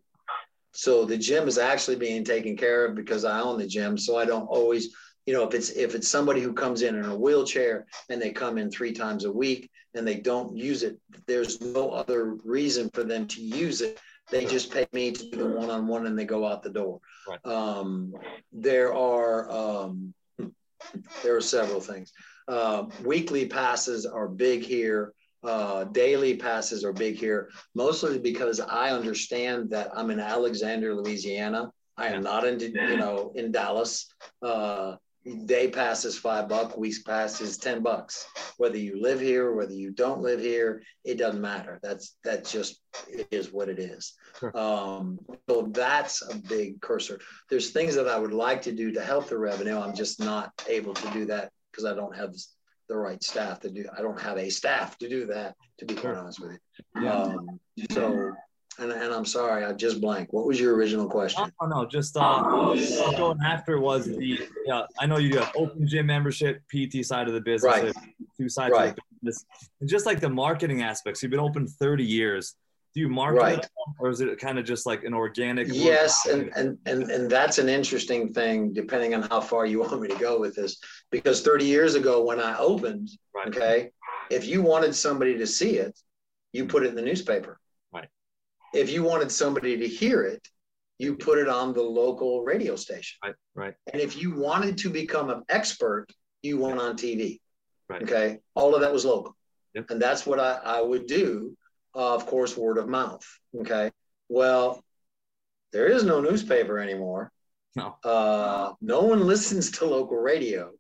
[0.76, 3.98] so the gym is actually being taken care of because I own the gym.
[3.98, 4.94] So I don't always,
[5.26, 8.32] you know, if it's if it's somebody who comes in in a wheelchair and they
[8.32, 12.90] come in three times a week and they don't use it, there's no other reason
[12.94, 14.00] for them to use it.
[14.30, 17.00] They just pay me to do the one-on-one and they go out the door.
[17.26, 17.46] Right.
[17.46, 18.14] Um,
[18.52, 20.14] there are um,
[21.24, 22.12] there are several things.
[22.50, 25.14] Uh, weekly passes are big here.
[25.46, 31.72] Uh, daily passes are big here, mostly because I understand that I'm in Alexandria, Louisiana.
[31.98, 34.08] I am not in, you know, in Dallas.
[34.42, 34.96] Uh,
[35.46, 36.76] day pass is five bucks.
[36.76, 38.28] Weeks pass is ten bucks.
[38.58, 41.80] Whether you live here, whether you don't live here, it doesn't matter.
[41.82, 42.82] That's that just
[43.32, 44.14] is what it is.
[44.40, 44.56] Sure.
[44.58, 45.20] Um,
[45.50, 47.20] so that's a big cursor.
[47.50, 49.80] There's things that I would like to do to help the revenue.
[49.80, 52.34] I'm just not able to do that because I don't have
[52.88, 53.86] the right staff to do.
[53.98, 55.56] I don't have a staff to do that.
[55.80, 57.04] To be quite honest with you.
[57.04, 57.14] Yeah.
[57.14, 57.60] Um,
[57.92, 58.32] so,
[58.80, 60.32] and, and I'm sorry, I just blank.
[60.32, 61.52] What was your original question?
[61.62, 62.42] Oh no, just uh,
[63.18, 64.84] going after was the yeah.
[65.00, 67.94] I know you do have open gym membership, PT side of the business, Right.
[68.40, 68.90] two sides Right.
[68.90, 69.46] of the business,
[69.82, 71.22] and just like the marketing aspects.
[71.24, 72.56] You've been open 30 years.
[72.94, 73.58] Do you market Right.
[73.60, 75.68] it, or is it kind of just like an organic?
[75.70, 80.02] Yes, and, and and and that's an interesting thing, depending on how far you want
[80.02, 80.78] me to go with this.
[81.16, 83.48] Because 30 years ago, when I opened, Right.
[83.48, 83.92] okay,
[84.30, 85.98] if you wanted somebody to see it,
[86.52, 87.58] you put it in the newspaper.
[87.94, 88.10] Right.
[88.74, 90.46] If you wanted somebody to hear it,
[90.98, 93.18] you put it on the local radio station.
[93.24, 93.36] Right.
[93.56, 93.74] Right.
[93.94, 96.08] And if you wanted to become an expert,
[96.42, 97.40] you went on TV.
[97.88, 98.04] Right.
[98.04, 98.40] Okay.
[98.54, 99.38] All of that was local.
[99.74, 99.92] Yep.
[99.92, 101.56] And that's what I, I would do.
[101.96, 103.26] Uh, of course, word of mouth.
[103.62, 103.90] Okay.
[104.28, 104.84] Well,
[105.72, 107.32] there is no newspaper anymore.
[107.78, 107.96] No.
[108.04, 110.72] Uh, no one listens to local radio.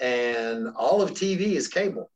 [0.00, 2.10] And all of TV is cable.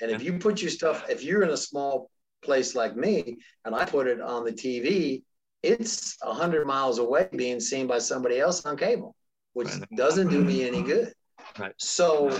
[0.00, 2.10] And if you put your stuff, if you're in a small
[2.42, 5.22] place like me and I put it on the TV,
[5.62, 9.14] it's 100 miles away being seen by somebody else on cable,
[9.52, 11.12] which doesn't do me any good.
[11.58, 11.74] Right.
[11.76, 12.36] So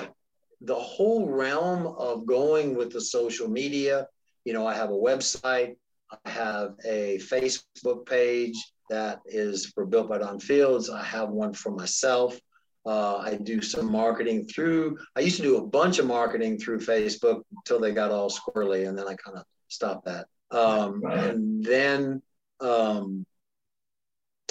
[0.61, 4.09] the whole realm of going with the social media,
[4.45, 5.77] you know, I have a website,
[6.25, 8.57] I have a Facebook page
[8.91, 10.91] that is for Built by Don Fields.
[10.91, 12.39] I have one for myself.
[12.85, 16.81] Uh, I do some marketing through, I used to do a bunch of marketing through
[16.81, 20.27] Facebook until they got all squirrely, and then I kind of stopped that.
[20.51, 22.23] Um, and then
[22.61, 23.25] um,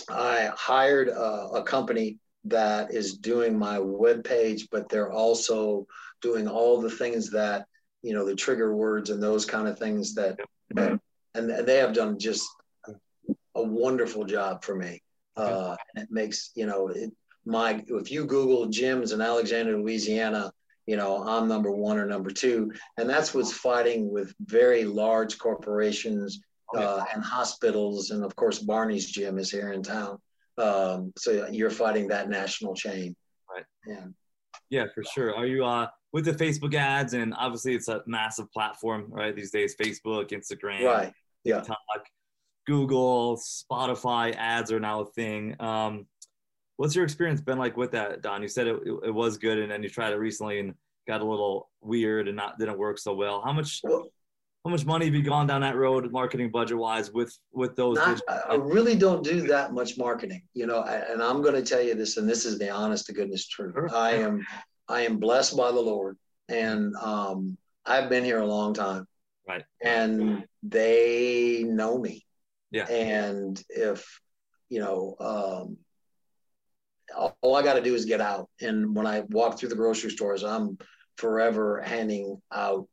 [0.10, 5.86] I hired a, a company that is doing my web page, but they're also
[6.22, 7.66] doing all the things that
[8.02, 10.40] you know the trigger words and those kind of things that,
[10.72, 11.00] that
[11.36, 12.50] and, and they have done just
[13.56, 15.02] a wonderful job for me.
[15.38, 17.12] Uh, and it makes you know it,
[17.46, 20.52] my if you Google gyms in Alexandria, Louisiana,
[20.86, 25.38] you know I'm number one or number two, and that's what's fighting with very large
[25.38, 26.42] corporations
[26.76, 30.18] uh, and hospitals, and of course Barney's gym is here in town.
[30.58, 33.16] Um, so you're fighting that national chain.
[33.54, 33.66] Right.
[33.88, 34.06] Yeah.
[34.70, 35.36] Yeah, for sure.
[35.36, 39.36] Are you uh with the Facebook ads and obviously it's a massive platform, right?
[39.36, 41.14] These days, Facebook, Instagram, Right.
[41.44, 41.58] Yeah.
[41.58, 41.78] TikTok,
[42.68, 45.56] Google, Spotify ads are now a thing.
[45.60, 46.06] Um,
[46.82, 48.42] what's your experience been like with that, Don?
[48.42, 50.74] You said it, it, it was good, and then you tried it recently and
[51.08, 53.40] got a little weird and not didn't work so well.
[53.46, 53.82] How much
[54.64, 57.98] how much money have you gone down that road, marketing budget wise, with with those?
[57.98, 61.84] not, I really don't do that much marketing, you know, and I'm going to tell
[61.84, 63.76] you this, and this is the honest to goodness truth.
[63.76, 63.96] Sure.
[63.96, 64.44] I am,
[64.88, 66.18] I am blessed by the Lord,
[66.50, 69.08] and um, I've been here a long time,
[69.48, 69.66] Right.
[69.84, 72.26] and they know me.
[72.72, 72.86] Yeah.
[72.86, 74.20] And if,
[74.70, 75.78] you know, um,
[77.16, 78.50] all, I got to do is get out.
[78.62, 80.78] And when I walk through the grocery stores, I'm
[81.18, 82.88] forever handing out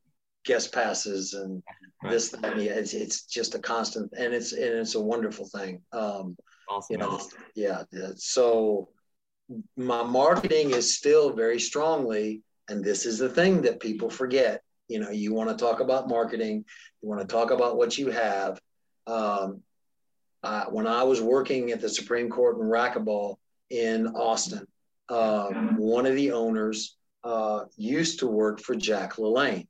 [0.44, 1.62] guest passes and
[2.00, 2.12] Right.
[2.12, 5.46] this, that, and the, it's, it's just a constant, and it's, and it's a wonderful
[5.46, 5.82] thing.
[5.92, 6.36] Um,
[6.70, 6.92] Awesome.
[6.94, 7.20] you know,
[7.56, 7.82] yeah.
[7.90, 8.10] yeah.
[8.14, 8.90] So
[9.76, 14.62] my marketing is still very strongly, and this is the thing that people forget.
[14.86, 16.64] You know, you want to talk about marketing,
[17.02, 18.60] you want to talk about what you have.
[19.08, 19.62] Um,
[20.44, 23.38] uh, when I was working at the Supreme Court in racquetball
[23.70, 24.66] in Austin,
[25.08, 29.66] um, one of the owners uh, used to work for Jack LaLanne.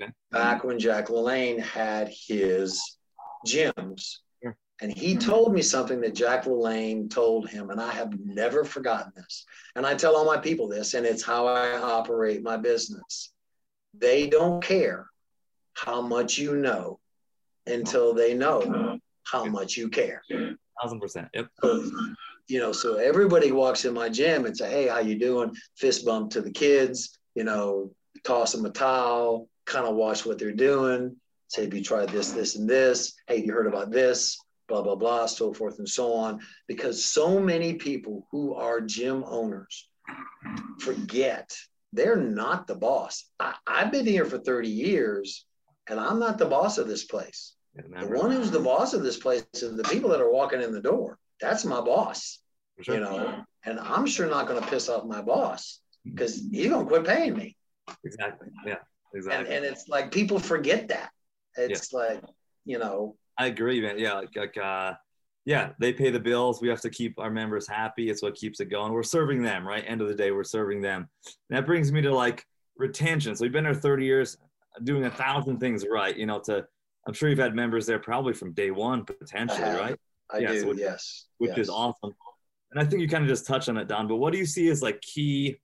[0.00, 0.12] Okay.
[0.30, 2.98] Back when Jack LaLanne had his
[3.46, 4.18] gyms.
[4.42, 4.56] Sure.
[4.80, 9.12] And he told me something that Jack LaLanne told him, and I have never forgotten
[9.16, 9.44] this.
[9.74, 13.32] And I tell all my people this, and it's how I operate my business.
[13.94, 15.06] They don't care
[15.74, 17.00] how much you know
[17.66, 20.22] until they know how much you care.
[20.80, 21.28] Thousand percent.
[21.34, 21.48] Yep.
[22.48, 26.04] You know, so everybody walks in my gym and say, "Hey, how you doing?" Fist
[26.04, 27.18] bump to the kids.
[27.34, 27.92] You know,
[28.24, 31.16] toss them a towel, kind of watch what they're doing.
[31.48, 34.38] Say, "Have you tried this, this, and this?" Hey, you heard about this?
[34.66, 36.40] Blah blah blah, so forth and so on.
[36.66, 39.88] Because so many people who are gym owners
[40.80, 41.54] forget
[41.92, 43.24] they're not the boss.
[43.40, 45.46] I, I've been here for 30 years,
[45.88, 47.54] and I'm not the boss of this place.
[47.74, 50.72] The one who's the boss of this place is the people that are walking in
[50.72, 51.18] the door.
[51.40, 52.40] That's my boss,
[52.82, 52.94] sure.
[52.94, 56.84] you know, and I'm sure not going to piss off my boss because he's going
[56.84, 57.56] to quit paying me.
[58.04, 58.48] Exactly.
[58.66, 58.72] Yeah.
[58.72, 58.80] And,
[59.14, 59.56] Exactly.
[59.56, 61.10] and it's like people forget that.
[61.56, 62.22] It's like,
[62.64, 63.98] you know, I agree, man.
[63.98, 64.92] Yeah, like, like uh,
[65.44, 66.60] yeah, they pay the bills.
[66.60, 68.10] We have to keep our members happy.
[68.10, 68.92] It's what keeps it going.
[68.92, 69.84] We're serving them, right?
[69.86, 71.08] End of the day, we're serving them.
[71.48, 72.44] And that brings me to like
[72.76, 73.34] retention.
[73.34, 74.36] So we've been there 30 years,
[74.84, 76.16] doing a thousand things right.
[76.16, 76.66] You know, to
[77.06, 79.80] I'm sure you've had members there probably from day one potentially, have.
[79.80, 79.96] right?
[80.30, 81.26] I Yeah, do, so- yes.
[81.38, 81.58] Which yes.
[81.58, 82.14] is awesome.
[82.70, 84.08] And I think you kind of just touched on it, Don.
[84.08, 85.58] But what do you see as like key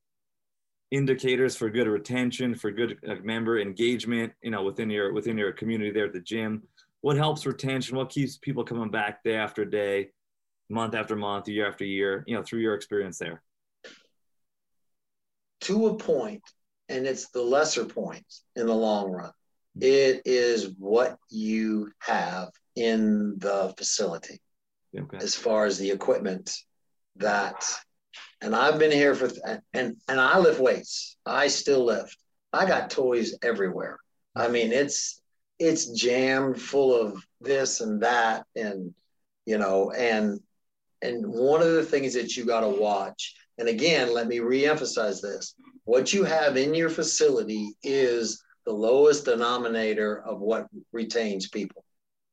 [0.91, 4.33] indicators for good retention, for good member engagement?
[4.43, 6.63] You know, within your within your community there at the gym.
[7.03, 7.99] What helps retention?
[7.99, 10.13] What keeps people coming back day after day,
[10.71, 12.25] month after month, year after year?
[12.27, 13.43] You know, through your experience there.
[15.63, 16.43] to a point,
[16.89, 18.27] and it's the lesser point
[18.57, 19.31] in the long run.
[19.79, 19.83] Mm-hmm.
[19.83, 24.41] It is what you have in the facility
[24.97, 25.19] Okay.
[25.19, 26.55] as far as the equipment
[27.17, 27.65] that
[28.41, 29.31] and I've been here for
[29.73, 31.17] and and I lift weights.
[31.25, 32.17] I still lift.
[32.53, 33.99] I got toys everywhere.
[34.37, 35.21] I mean, it's
[35.59, 38.95] it's jammed full of this and that and
[39.47, 40.41] you know and
[41.03, 45.21] and one of the things that you got to watch and again let me reemphasize
[45.21, 45.55] this
[45.85, 51.85] what you have in your facility is the lowest denominator of what retains people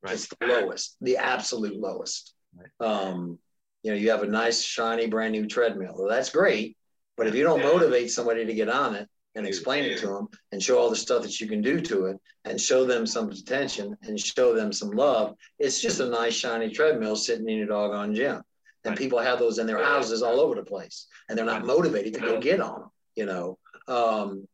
[0.02, 0.14] Right.
[0.14, 2.34] it's the lowest the absolute lowest
[2.80, 3.40] um,
[3.84, 5.95] you know, you have a nice, shiny, brand new treadmill.
[5.98, 6.78] Well, that's great.
[7.18, 10.28] But if you don't motivate somebody to get on it and explain it to them
[10.52, 13.30] and show all the stuff that you can do to it and show them some
[13.30, 17.68] attention and show them some love, it's just a nice, shiny treadmill sitting in your
[17.68, 18.41] doggone gym.
[18.84, 22.15] And people have those in their houses all over the place and they're not motivated
[22.15, 23.57] to go get on them, you know.
[23.88, 24.48] Um,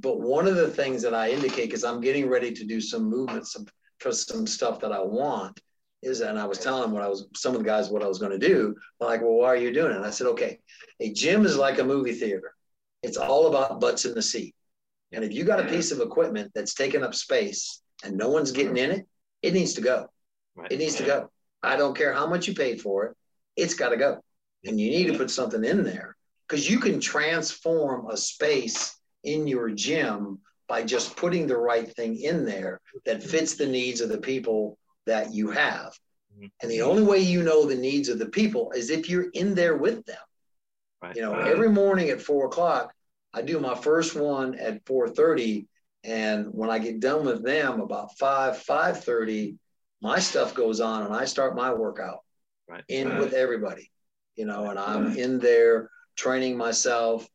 [0.00, 3.04] but one of the things that I indicate, because I'm getting ready to do some
[3.04, 3.56] movements
[3.98, 5.58] for some stuff that I want,
[6.02, 8.06] is and I was telling them what I was some of the guys what I
[8.08, 8.74] was going to do.
[8.98, 9.96] They're like, well, why are you doing it?
[9.96, 10.60] And I said, okay,
[11.00, 12.54] a gym is like a movie theater.
[13.02, 14.54] It's all about butts in the seat.
[15.12, 18.52] And if you got a piece of equipment that's taking up space and no one's
[18.52, 18.92] getting mm-hmm.
[18.92, 19.08] in it,
[19.42, 20.06] it needs to go.
[20.54, 20.70] Right.
[20.70, 21.30] It needs to go.
[21.62, 23.16] I don't care how much you paid for it,
[23.56, 24.20] it's got to go.
[24.64, 26.16] And you need to put something in there
[26.48, 32.20] because you can transform a space in your gym by just putting the right thing
[32.20, 33.28] in there that mm-hmm.
[33.28, 34.78] fits the needs of the people
[35.10, 35.92] that you have.
[36.40, 36.88] And the mm-hmm.
[36.88, 40.06] only way you know the needs of the people is if you're in there with
[40.06, 40.16] them.
[41.02, 41.16] Right.
[41.16, 41.50] You know, uh-huh.
[41.50, 42.94] every morning at four o'clock,
[43.34, 45.66] I do my first one at four thirty,
[46.04, 49.56] and when I get done with them about five five thirty,
[50.00, 52.20] my stuff goes on, and I start my workout
[52.68, 52.84] Right.
[52.88, 53.20] in uh-huh.
[53.20, 53.90] with everybody.
[54.36, 55.18] You know, and I'm uh-huh.
[55.18, 57.28] in there training myself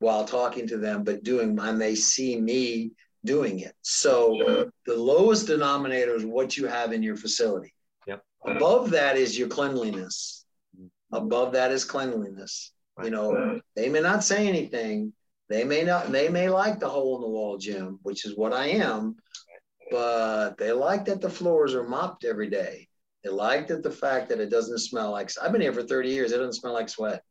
[0.00, 2.92] while talking to them, but doing, and they see me
[3.24, 3.74] doing it.
[3.82, 7.74] So the lowest denominator is what you have in your facility.
[8.06, 8.22] Yep.
[8.46, 10.44] Above that is your cleanliness.
[10.76, 11.16] Mm-hmm.
[11.16, 12.72] Above that is cleanliness.
[12.98, 13.12] You Right.
[13.12, 15.12] know, they may not say anything.
[15.48, 18.52] They may not, they may like the hole in the wall gym, which is what
[18.52, 19.16] I am,
[19.90, 22.88] but they like that the floors are mopped every day.
[23.24, 26.08] They like that the fact that it doesn't smell like, I've been here for 30
[26.08, 26.32] years.
[26.32, 27.22] It doesn't smell like sweat.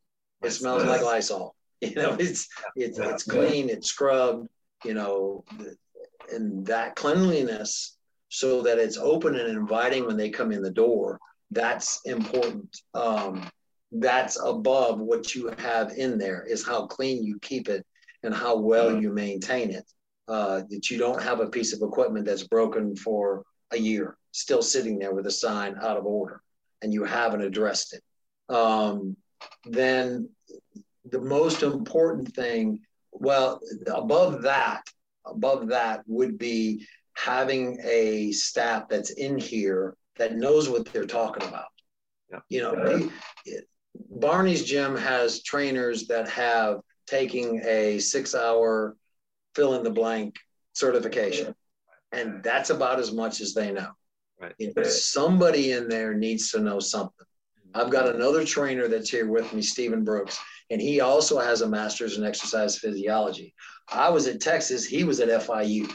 [0.42, 1.54] It smells like Lysol.
[1.82, 2.46] You know, it's,
[2.76, 4.50] it's, it's clean, it's scrubbed,
[4.84, 5.44] you know,
[6.32, 7.96] and that cleanliness
[8.28, 11.18] so that it's open and inviting when they come in the door
[11.50, 12.76] that's important.
[12.94, 13.48] Um,
[13.92, 17.84] that's above what you have in there is how clean you keep it
[18.22, 19.84] and how well you maintain it.
[20.28, 23.42] Uh, that you don't have a piece of equipment that's broken for
[23.72, 26.40] a year, still sitting there with a sign out of order,
[26.82, 28.54] and you haven't addressed it.
[28.54, 29.16] Um,
[29.64, 30.28] then
[31.04, 32.78] the most important thing,
[33.12, 34.88] well, above that,
[35.26, 41.46] above that would be having a staff that's in here that knows what they're talking
[41.46, 41.66] about.
[42.30, 42.40] Yeah.
[42.48, 43.10] You know,
[44.10, 48.96] Barney's gym has trainers that have taking a six hour
[49.54, 50.36] fill in the blank
[50.72, 51.54] certification.
[52.12, 53.90] And that's about as much as they know.
[54.40, 54.54] Right.
[54.58, 57.26] You know, somebody in there needs to know something.
[57.74, 60.38] I've got another trainer that's here with me, Stephen Brooks,
[60.70, 63.54] and he also has a master's in exercise physiology.
[63.88, 65.92] I was at Texas, he was at FIU.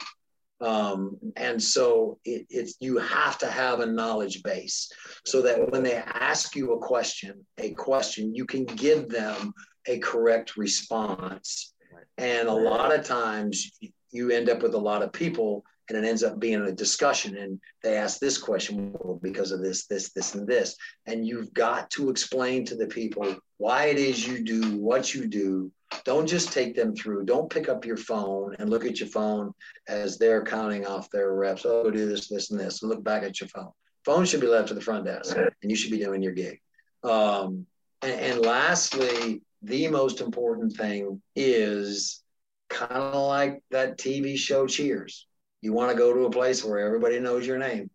[0.62, 4.90] Um, and so it, it's you have to have a knowledge base
[5.26, 9.54] so that when they ask you a question, a question, you can give them
[9.86, 11.74] a correct response.
[12.18, 13.72] And a lot of times
[14.12, 17.38] you end up with a lot of people and it ends up being a discussion
[17.38, 20.76] and they ask this question well, because of this this this and this.
[21.06, 25.28] And you've got to explain to the people why it is you do what you
[25.28, 25.72] do.
[26.04, 27.26] Don't just take them through.
[27.26, 29.54] Don't pick up your phone and look at your phone
[29.88, 31.66] as they're counting off their reps.
[31.66, 32.82] Oh do this this and this.
[32.82, 33.72] And look back at your phone.
[34.04, 36.60] Phone should be left to the front desk and you should be doing your gig.
[37.04, 37.66] Um,
[38.02, 42.22] and, and lastly the most important thing is
[42.70, 45.28] kind of like that tv show cheers
[45.66, 47.90] you want to go to a place where everybody knows your name.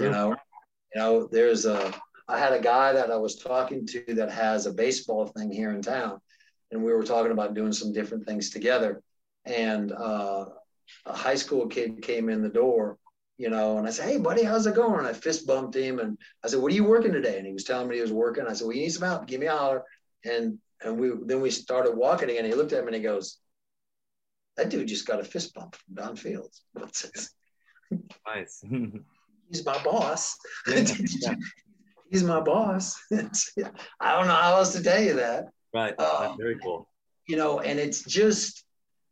[0.00, 0.30] You know,
[0.92, 1.94] you know, there's a
[2.26, 5.70] I had a guy that I was talking to that has a baseball thing here
[5.70, 6.20] in town,
[6.72, 9.00] and we were talking about doing some different things together.
[9.44, 10.46] And uh,
[11.06, 12.98] a high school kid came in the door,
[13.38, 16.00] you know, and I said, "Hey, buddy, how's it going?" And I fist bumped him,
[16.00, 18.12] and I said, "What are you working today?" And he was telling me he was
[18.12, 18.44] working.
[18.44, 19.28] I said, "Well, you need some help.
[19.28, 19.84] Give me a holler."
[20.24, 22.44] And and we then we started walking again.
[22.44, 23.38] He looked at me and he goes,
[24.56, 26.62] that dude just got a fist bump from Don Fields.
[26.72, 27.30] What's this?
[28.26, 28.62] nice.
[29.48, 30.36] He's my boss.
[30.66, 32.96] He's my boss.
[33.12, 35.46] I don't know how else to tell you that.
[35.72, 35.98] Right.
[35.98, 36.88] Um, very cool.
[37.26, 38.64] You know, and it's just,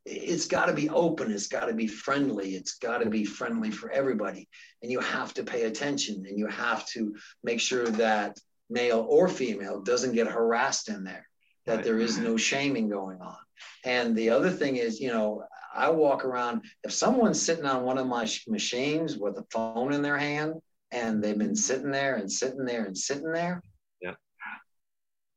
[0.05, 1.31] it's got to be open.
[1.33, 2.55] It's got to be friendly.
[2.55, 4.49] It's got to be friendly for everybody.
[4.83, 8.39] And you have to pay attention and you have to make sure that
[8.71, 11.29] male or female doesn't get harassed in there,
[11.67, 11.85] that right.
[11.85, 13.37] there is no shaming going on.
[13.85, 15.45] And the other thing is, you know,
[15.75, 20.03] I walk around, if someone's sitting on one of my machines with a phone in
[20.03, 20.55] their hand
[20.91, 23.63] and they've been sitting there and sitting there and sitting there,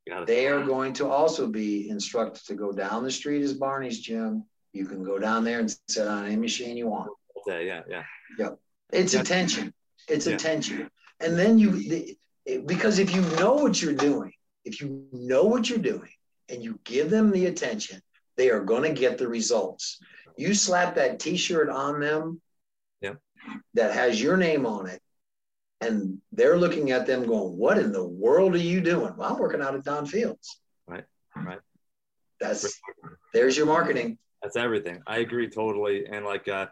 [0.08, 0.24] yeah.
[0.26, 4.44] They are going to also be instructed to go down the street as Barney's gym.
[4.72, 7.10] You can go down there and sit on any machine you want.
[7.48, 8.04] Yeah, yeah, yeah.
[8.38, 8.60] Yep.
[8.94, 9.22] It's yeah.
[9.22, 9.74] attention.
[10.08, 10.36] It's yeah.
[10.36, 10.92] attention.
[11.20, 12.18] And then you, the,
[12.68, 14.32] because if you know what you're doing,
[14.64, 16.12] if you know what you're doing
[16.50, 18.02] and you give them the attention,
[18.38, 20.00] they are going to get the results.
[20.38, 22.42] You slap that T-shirt on them
[23.02, 23.18] yep.
[23.74, 25.02] that has your name on it,
[25.82, 29.40] and they're looking at them going, "What in the world are you doing?" Well, I'm
[29.40, 30.60] working out at Don Fields.
[30.88, 31.06] Right,
[31.36, 31.60] right.
[32.42, 32.82] That's
[33.34, 34.18] there's your marketing.
[34.42, 35.02] That's everything.
[35.08, 36.06] I agree totally.
[36.06, 36.68] And like, uh,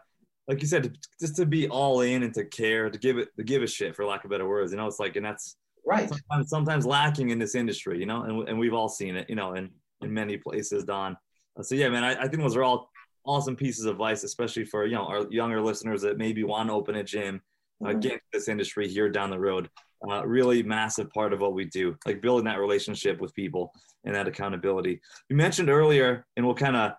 [0.46, 3.42] like you said, just to be all in and to care, to give it, to
[3.42, 4.72] give a shit, for lack of better words.
[4.72, 5.56] You know, it's like, and that's
[5.86, 6.08] right.
[6.08, 7.98] Sometimes, sometimes lacking in this industry.
[7.98, 9.28] You know, and and we've all seen it.
[9.28, 9.70] You know, in
[10.02, 11.16] in many places, Don.
[11.62, 12.90] So yeah, man, I, I think those are all
[13.24, 16.74] awesome pieces of advice, especially for you know our younger listeners that maybe want to
[16.74, 17.40] open a gym,
[17.82, 18.00] uh, mm-hmm.
[18.00, 19.68] get into this industry here down the road.
[20.06, 23.72] Uh, really massive part of what we do, like building that relationship with people
[24.04, 25.00] and that accountability.
[25.30, 26.92] You mentioned earlier, and we'll kind of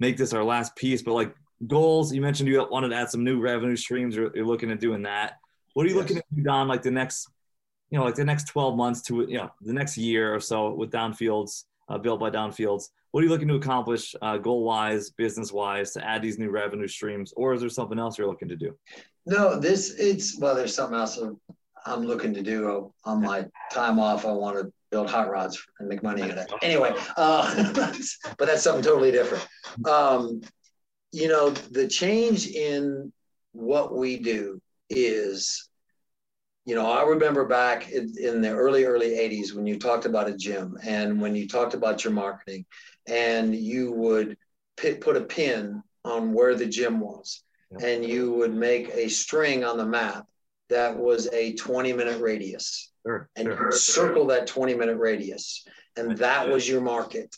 [0.00, 1.34] make this our last piece, but like
[1.66, 4.80] goals, you mentioned you wanted to add some new revenue streams, or you're looking at
[4.80, 5.38] doing that.
[5.74, 6.02] What are you yes.
[6.02, 7.28] looking at do, Don, like the next,
[7.90, 10.72] you know, like the next 12 months to, you know, the next year or so
[10.74, 12.90] with Don Fields, uh, built by Don Fields?
[13.10, 16.50] what are you looking to accomplish uh, goal wise business wise to add these new
[16.50, 18.76] revenue streams or is there something else you're looking to do?
[19.26, 21.18] No this it's well there's something else
[21.86, 24.24] i'm looking to do on my time off.
[24.24, 26.50] I want to build hot rods and make money in it.
[26.62, 27.72] Anyway uh,
[28.38, 29.46] but that's something totally different.
[29.86, 30.40] Um,
[31.12, 33.12] you know the change in
[33.52, 35.68] what we do is
[36.66, 40.28] you know, I remember back in, in, the early, early 80s when you talked about
[40.28, 42.66] a gym and when you talked about your marketing
[43.06, 44.36] and you would
[44.76, 47.42] put a pin on where the gym was
[47.82, 50.26] and you would make a string on the map
[50.68, 53.72] that was a 20 minute radius sure, and sure.
[53.72, 55.64] circle that 20 minute radius
[55.96, 57.36] and that was your market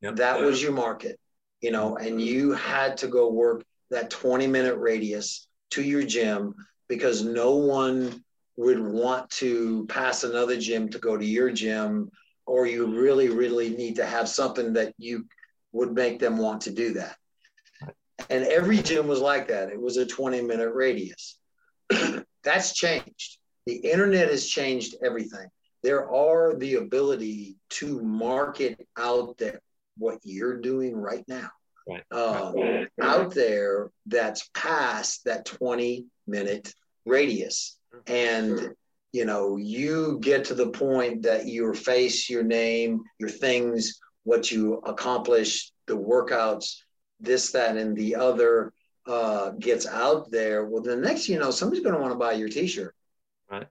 [0.00, 0.16] yep.
[0.16, 1.18] that was your market
[1.60, 6.54] you know and you had to go work that 20 minute radius to your gym
[6.88, 8.23] because no one
[8.56, 12.10] would want to pass another gym to go to your gym,
[12.46, 15.26] or you really, really need to have something that you
[15.72, 17.16] would make them want to do that.
[18.30, 19.70] And every gym was like that.
[19.70, 21.38] It was a 20 minute radius.
[22.44, 23.38] That's changed.
[23.66, 25.48] The internet has changed everything.
[25.82, 29.60] There are the ability to market out there
[29.98, 31.50] what you're doing right now.
[31.86, 32.02] Right.
[32.10, 36.74] Um, out there that's past that 20 minute
[37.04, 37.76] radius.
[38.06, 38.74] And
[39.12, 44.50] you know, you get to the point that your face, your name, your things, what
[44.50, 46.78] you accomplish, the workouts,
[47.20, 48.72] this, that, and the other
[49.06, 50.64] uh, gets out there.
[50.66, 52.92] Well, the next, you know, somebody's going to want to buy your T-shirt,
[53.48, 53.68] Right.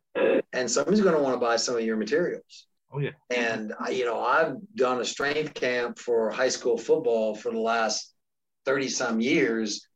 [0.53, 2.67] and somebody's going to want to buy some of your materials.
[2.93, 3.11] Oh yeah.
[3.29, 7.59] And I, you know, I've done a strength camp for high school football for the
[7.59, 8.13] last
[8.65, 9.87] 30 some years.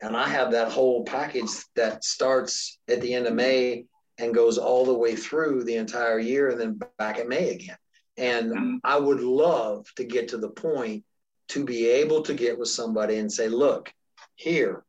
[0.00, 3.86] And I have that whole package that starts at the end of May
[4.18, 7.76] and goes all the way through the entire year and then back in May again.
[8.16, 8.76] And mm-hmm.
[8.84, 11.04] I would love to get to the point
[11.48, 13.92] to be able to get with somebody and say, look,
[14.34, 14.84] here,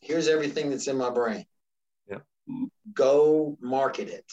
[0.00, 1.44] here's everything that's in my brain.
[2.08, 2.18] Yeah.
[2.94, 4.24] Go market it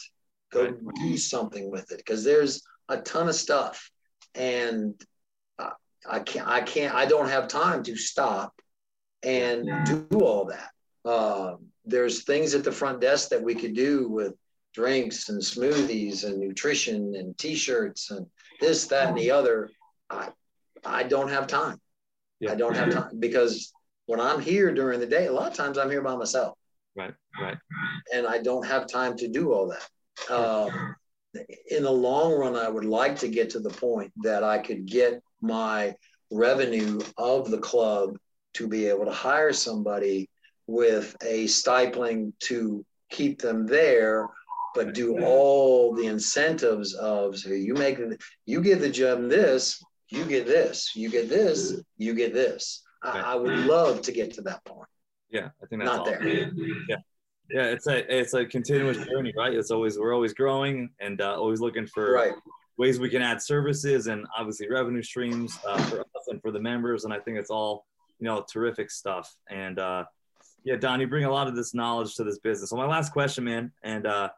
[0.50, 0.94] go Right.
[0.96, 3.90] do something with it because there's a ton of stuff
[4.34, 4.94] and
[5.58, 5.72] I,
[6.08, 8.54] I can't i can't i don't have time to stop
[9.22, 10.70] and do all that
[11.10, 14.34] um, there's things at the front desk that we could do with
[14.74, 18.26] drinks and smoothies and nutrition and t-shirts and
[18.60, 19.70] this that and the other
[20.10, 20.28] i
[20.84, 21.78] i don't have time
[22.40, 22.52] Yeah.
[22.52, 23.72] i don't have time because
[24.06, 26.56] when i'm here during the day a lot of times i'm here by myself
[26.94, 27.12] Right.
[27.38, 27.58] Right.
[28.14, 30.32] and I don't have time to do all that.
[30.32, 30.96] Um,
[31.70, 34.86] in the long run, I would like to get to the point that I could
[34.86, 35.94] get my
[36.32, 38.16] revenue of the club
[38.56, 40.28] to be able to hire somebody
[40.66, 44.28] with a stipling to keep them there,
[44.74, 47.98] but do all the incentives of so you make
[48.46, 52.82] you give the gym this, you get this, you get this, you get this.
[53.02, 54.88] I, I would love to get to that point.
[55.30, 55.48] Yeah.
[55.62, 56.24] I think that's Not awesome.
[56.24, 56.50] there.
[56.88, 56.96] Yeah.
[57.50, 57.64] Yeah.
[57.74, 59.52] It's a it's a continuous journey, right?
[59.54, 62.32] It's always we're always growing and uh, always looking for Right.
[62.78, 66.60] ways we can add services and obviously revenue streams uh, for us and for the
[66.60, 67.04] members.
[67.04, 67.86] And I think it's all,
[68.18, 69.34] you know, terrific stuff.
[69.48, 70.04] And uh,
[70.64, 72.70] yeah, Don, you bring a lot of this knowledge to this business.
[72.70, 74.30] So my last question, man, and uh,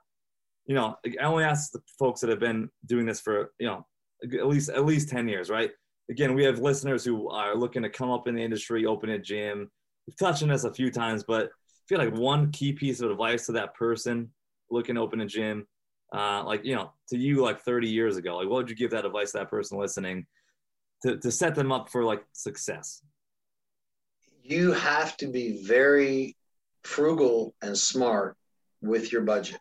[0.67, 3.87] you know, I only ask the folks that have been doing this for, you know,
[4.23, 5.71] at least at least 10 years, right?
[6.11, 9.19] Again, we have listeners who are looking to come up in the industry, open a
[9.19, 9.71] gym.
[10.07, 13.11] We've touched on this a few times, but I feel like one key piece of
[13.11, 14.31] advice to that person
[14.71, 15.67] looking to open a gym
[16.13, 18.91] uh, like you know to you like 30 years ago like what would you give
[18.91, 20.27] that advice to that person listening
[21.03, 23.03] to, to set them up for like success
[24.49, 26.37] you have to be very
[26.83, 28.37] frugal and smart
[28.81, 29.61] with your budget.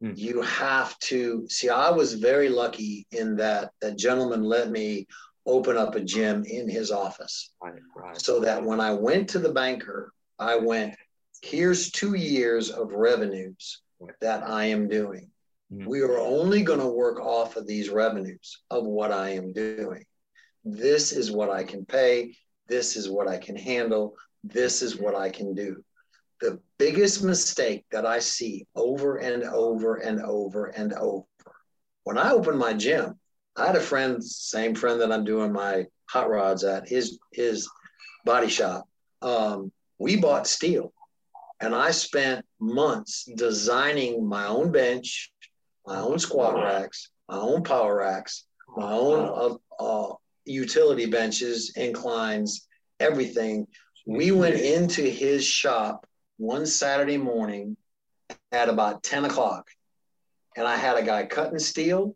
[0.00, 0.12] Hmm.
[0.14, 1.68] You have to see.
[1.68, 5.06] I was very lucky in that that gentleman let me
[5.46, 9.38] open up a gym in his office, right right so that when I went to
[9.38, 10.94] the banker, I went,
[11.42, 13.82] "Here's two years of revenues
[14.20, 15.30] that I am doing.
[15.72, 15.86] Mhm.
[15.86, 20.04] We are only going to work off of these revenues of what I am doing.
[20.64, 22.36] This is what I can pay.
[22.68, 24.14] This is what I can handle.
[24.42, 25.82] This is what I can do.
[26.40, 31.24] The biggest mistake that I see over and over and over and over.
[32.04, 33.18] When I opened my gym,
[33.56, 37.68] I had a friend, same friend that I'm doing my hot rods at, his his
[38.24, 38.88] body shop.
[39.22, 40.92] Um, we bought steel,
[41.60, 45.32] and I spent months designing my own bench,
[45.86, 48.44] my own squat racks, my own power racks,
[48.76, 52.66] my own uh, uh, utility benches, inclines,
[53.00, 53.66] everything.
[54.06, 56.06] We went into his shop
[56.36, 57.76] one Saturday morning
[58.52, 59.68] at about 10 o'clock,
[60.56, 62.14] and I had a guy cutting steel,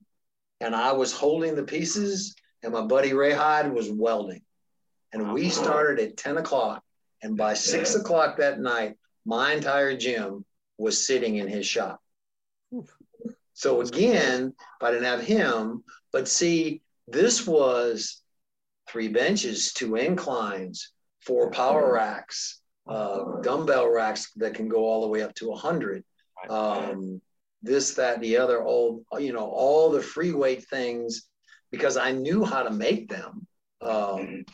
[0.61, 4.43] and I was holding the pieces, and my buddy Ray Hyde was welding.
[5.13, 6.83] And we started at 10 o'clock,
[7.23, 10.45] and by six o'clock that night, my entire gym
[10.77, 12.01] was sitting in his shop.
[13.55, 15.83] So again, if I didn't have him,
[16.13, 18.23] but see, this was
[18.89, 25.09] three benches, two inclines, four power racks, uh, dumbbell racks that can go all the
[25.09, 26.05] way up to 100.
[26.49, 27.21] Um,
[27.63, 31.29] this, that, the other, all, you know, all the free weight things
[31.71, 33.47] because I knew how to make them
[33.81, 34.45] um,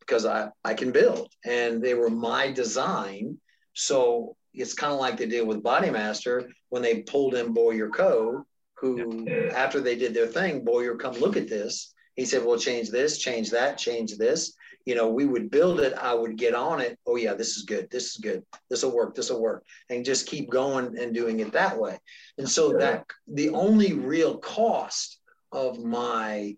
[0.00, 3.38] because I, I can build and they were my design.
[3.74, 8.44] So it's kind of like they did with Bodymaster when they pulled in Boyer Coe,
[8.80, 11.94] who after they did their thing, Boyer, come look at this.
[12.16, 14.54] He said, well, change this, change that, change this.
[14.84, 15.92] You know, we would build it.
[15.94, 16.98] I would get on it.
[17.06, 17.88] Oh, yeah, this is good.
[17.90, 18.42] This is good.
[18.70, 19.14] This will work.
[19.14, 19.64] This will work.
[19.90, 21.98] And just keep going and doing it that way.
[22.38, 25.20] And so that the only real cost
[25.52, 26.56] of my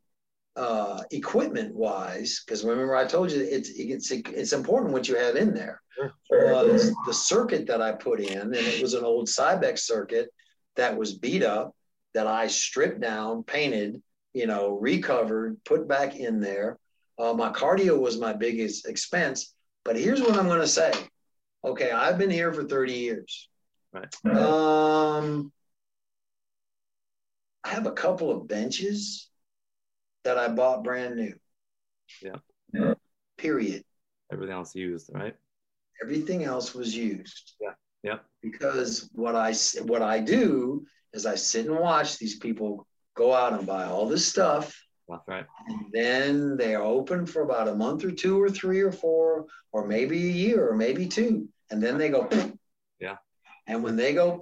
[0.56, 5.36] uh, equipment wise, because remember I told you it's it's it's important what you have
[5.36, 5.82] in there.
[6.30, 10.30] Was the circuit that I put in, and it was an old Cybex circuit
[10.76, 11.74] that was beat up
[12.14, 16.78] that I stripped down, painted, you know, recovered, put back in there.
[17.18, 19.54] Uh, my cardio was my biggest expense.
[19.84, 20.92] But here's what I'm going to say.
[21.64, 23.48] Okay, I've been here for 30 years.
[23.92, 24.36] Right.
[24.36, 25.52] Um,
[27.64, 29.28] I have a couple of benches
[30.24, 31.34] that I bought brand new.
[32.22, 32.94] Yeah.
[33.36, 33.84] Period.
[34.32, 35.34] Everything else used, right?
[36.02, 37.54] Everything else was used.
[37.60, 37.72] Yeah.
[38.02, 38.18] Yeah.
[38.42, 43.52] Because what I what I do is I sit and watch these people go out
[43.52, 44.80] and buy all this stuff.
[45.08, 45.46] That's right.
[45.66, 49.86] And then they're open for about a month or two or three or four or
[49.86, 51.48] maybe a year or maybe two.
[51.70, 52.28] And then they go,
[53.00, 53.16] yeah.
[53.66, 54.38] And when they go,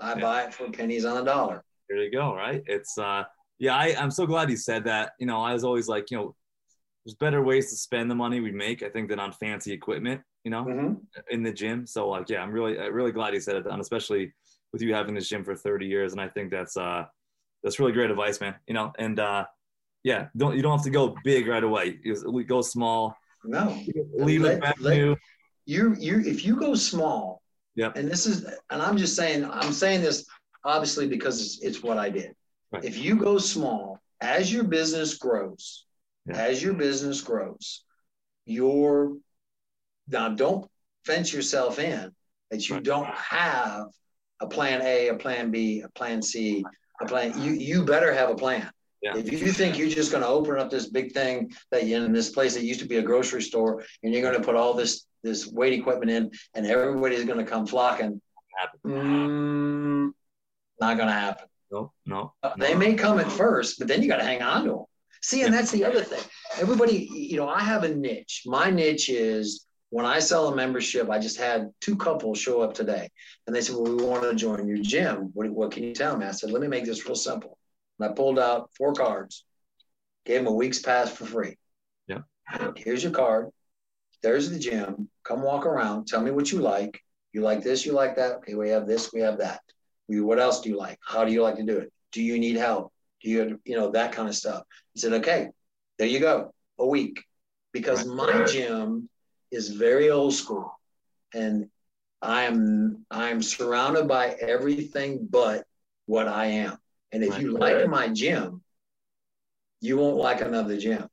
[0.00, 0.20] I Yeah.
[0.20, 1.62] buy it for pennies on a dollar.
[1.88, 2.62] There you go, right?
[2.66, 3.24] It's uh
[3.58, 5.12] yeah, I, I'm so glad you said that.
[5.18, 6.34] You know, I was always like, you know,
[7.04, 10.22] there's better ways to spend the money we make, I think, than on fancy equipment,
[10.44, 11.00] you know, Mhm.
[11.28, 11.86] in the gym.
[11.86, 14.32] So like, yeah, I'm really, really glad you said it, and especially
[14.72, 16.12] with you having this gym for 30 years.
[16.12, 17.04] And I think that's uh
[17.62, 18.54] that's really great advice, man.
[18.66, 19.44] You know, and uh
[20.02, 21.98] yeah, don't you don't have to go big right away.
[22.02, 23.78] You just go small, No.
[24.14, 25.16] leave Let- it back let- new.
[25.66, 27.42] you you if you go small
[27.76, 27.92] yeah.
[27.94, 30.26] and this is and i'm just saying i'm saying this
[30.64, 32.34] obviously because it's, it's what i did
[32.72, 32.84] Right.
[32.84, 35.84] if you go small as your business grows
[36.26, 36.36] Yeah.
[36.48, 37.84] as your business grows
[38.46, 39.16] your
[40.08, 40.68] now don't
[41.04, 42.10] fence yourself in
[42.50, 42.84] that you Right.
[42.84, 43.86] don't have
[44.40, 46.64] a plan a a plan b a plan c
[47.00, 48.70] a plan you you better have a plan.
[49.02, 49.16] Yeah.
[49.16, 52.12] if you think you're just going to open up this big thing that you in
[52.12, 54.74] this place that used to be a grocery store and you're going to put all
[54.74, 58.20] this this weight equipment in and everybody's going to come flocking
[58.86, 60.10] mm,
[60.80, 61.46] not going to happen.
[61.70, 62.34] No, no.
[62.42, 64.84] Uh, they may come at first but then you got to hang on to them
[65.22, 66.22] see and that's the other thing.
[66.58, 68.42] Everybody you know i have a niche.
[68.44, 72.72] My niche is when i sell a membership i just had two couples show up
[72.72, 73.08] today
[73.46, 75.30] and they said well we want to join your gym.
[75.34, 76.24] What, what can you tell me?
[76.24, 77.58] I said let me make this real simple.
[77.98, 79.44] And i pulled out four cards
[80.24, 81.56] gave them a week's pass for free.
[82.06, 82.20] Yeah.
[82.76, 83.48] here's your card.
[84.22, 85.08] There's the gym.
[85.24, 86.06] Come walk around.
[86.06, 87.00] Tell me what you like.
[87.32, 88.36] You like this you like that.
[88.36, 89.60] Okay we have this we have that.
[90.08, 90.98] We, what else do you like?
[91.04, 91.92] How do you like to do it?
[92.12, 92.92] Do you need help?
[93.22, 94.62] Do you you know that kind of stuff.
[94.94, 95.48] He said okay
[95.98, 96.54] there you go.
[96.78, 97.24] A week.
[97.72, 99.08] Because my gym
[99.50, 100.78] is very old school.
[101.34, 101.68] And
[102.22, 105.64] i am i'm surrounded by everything but
[106.06, 106.76] what i am.
[107.12, 108.62] And if you like my gym
[109.80, 111.08] you won't like another gym.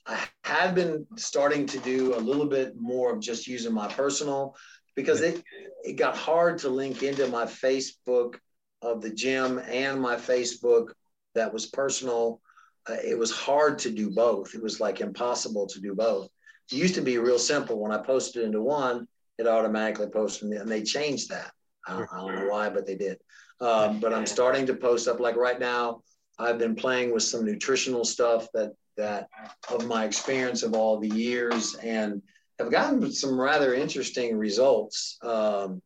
[0.07, 4.55] I have been starting to do a little bit more of just using my personal
[4.95, 5.43] because it,
[5.83, 8.35] it got hard to link into my Facebook
[8.81, 10.89] of the gym and my Facebook
[11.33, 12.41] that was personal.
[12.89, 14.55] Uh, it was hard to do both.
[14.55, 16.29] It was like impossible to do both.
[16.71, 17.79] It used to be real simple.
[17.79, 19.07] When I posted into one,
[19.37, 21.51] it automatically posted, and they changed that.
[21.87, 23.17] I don't, I don't know why, but they did.
[23.59, 25.19] Um, but I'm starting to post up.
[25.19, 26.01] Like right now,
[26.39, 29.27] I've been playing with some nutritional stuff that that
[29.69, 32.21] of my experience of all the years, and
[32.59, 35.81] have gotten some rather interesting results um,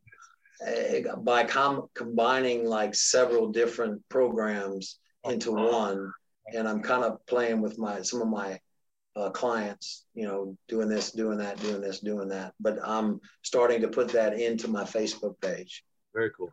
[0.65, 6.11] eh, by com- combining like several different programs into one.
[6.53, 8.59] And I'm kind of playing with my some of my
[9.15, 12.53] uh, clients, you know, doing this, doing that, doing this, doing that.
[12.59, 15.83] But I'm starting to put that into my Facebook page.
[16.13, 16.49] Very cool.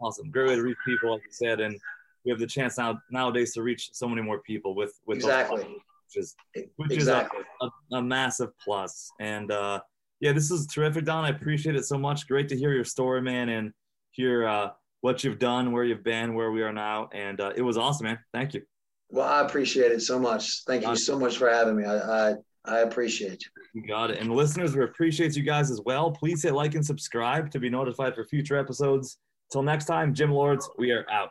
[0.00, 0.30] Awesome.
[0.30, 1.78] Great way to reach people, like you said, and
[2.24, 5.62] we have the chance now nowadays to reach so many more people with with exactly,
[5.62, 5.72] those,
[6.14, 6.36] which is
[6.76, 7.40] which exactly.
[7.40, 9.10] is a, a, a, massive plus.
[9.20, 9.80] And uh,
[10.20, 11.24] yeah, this is terrific, Don.
[11.24, 12.26] I appreciate it so much.
[12.26, 13.72] Great to hear your story, man, and
[14.10, 14.70] hear uh,
[15.00, 18.06] what you've done, where you've been, where we are now, and uh, it was awesome,
[18.06, 18.18] man.
[18.32, 18.62] Thank you.
[19.10, 20.64] Well, I appreciate it so much.
[20.66, 21.84] Thank you so much for having me.
[21.84, 22.34] I, I
[22.66, 23.82] I appreciate you.
[23.82, 24.20] You got it.
[24.20, 26.10] And listeners, we appreciate you guys as well.
[26.10, 29.18] Please hit like and subscribe to be notified for future episodes.
[29.52, 31.30] Till next time, Gym Lords, we are out.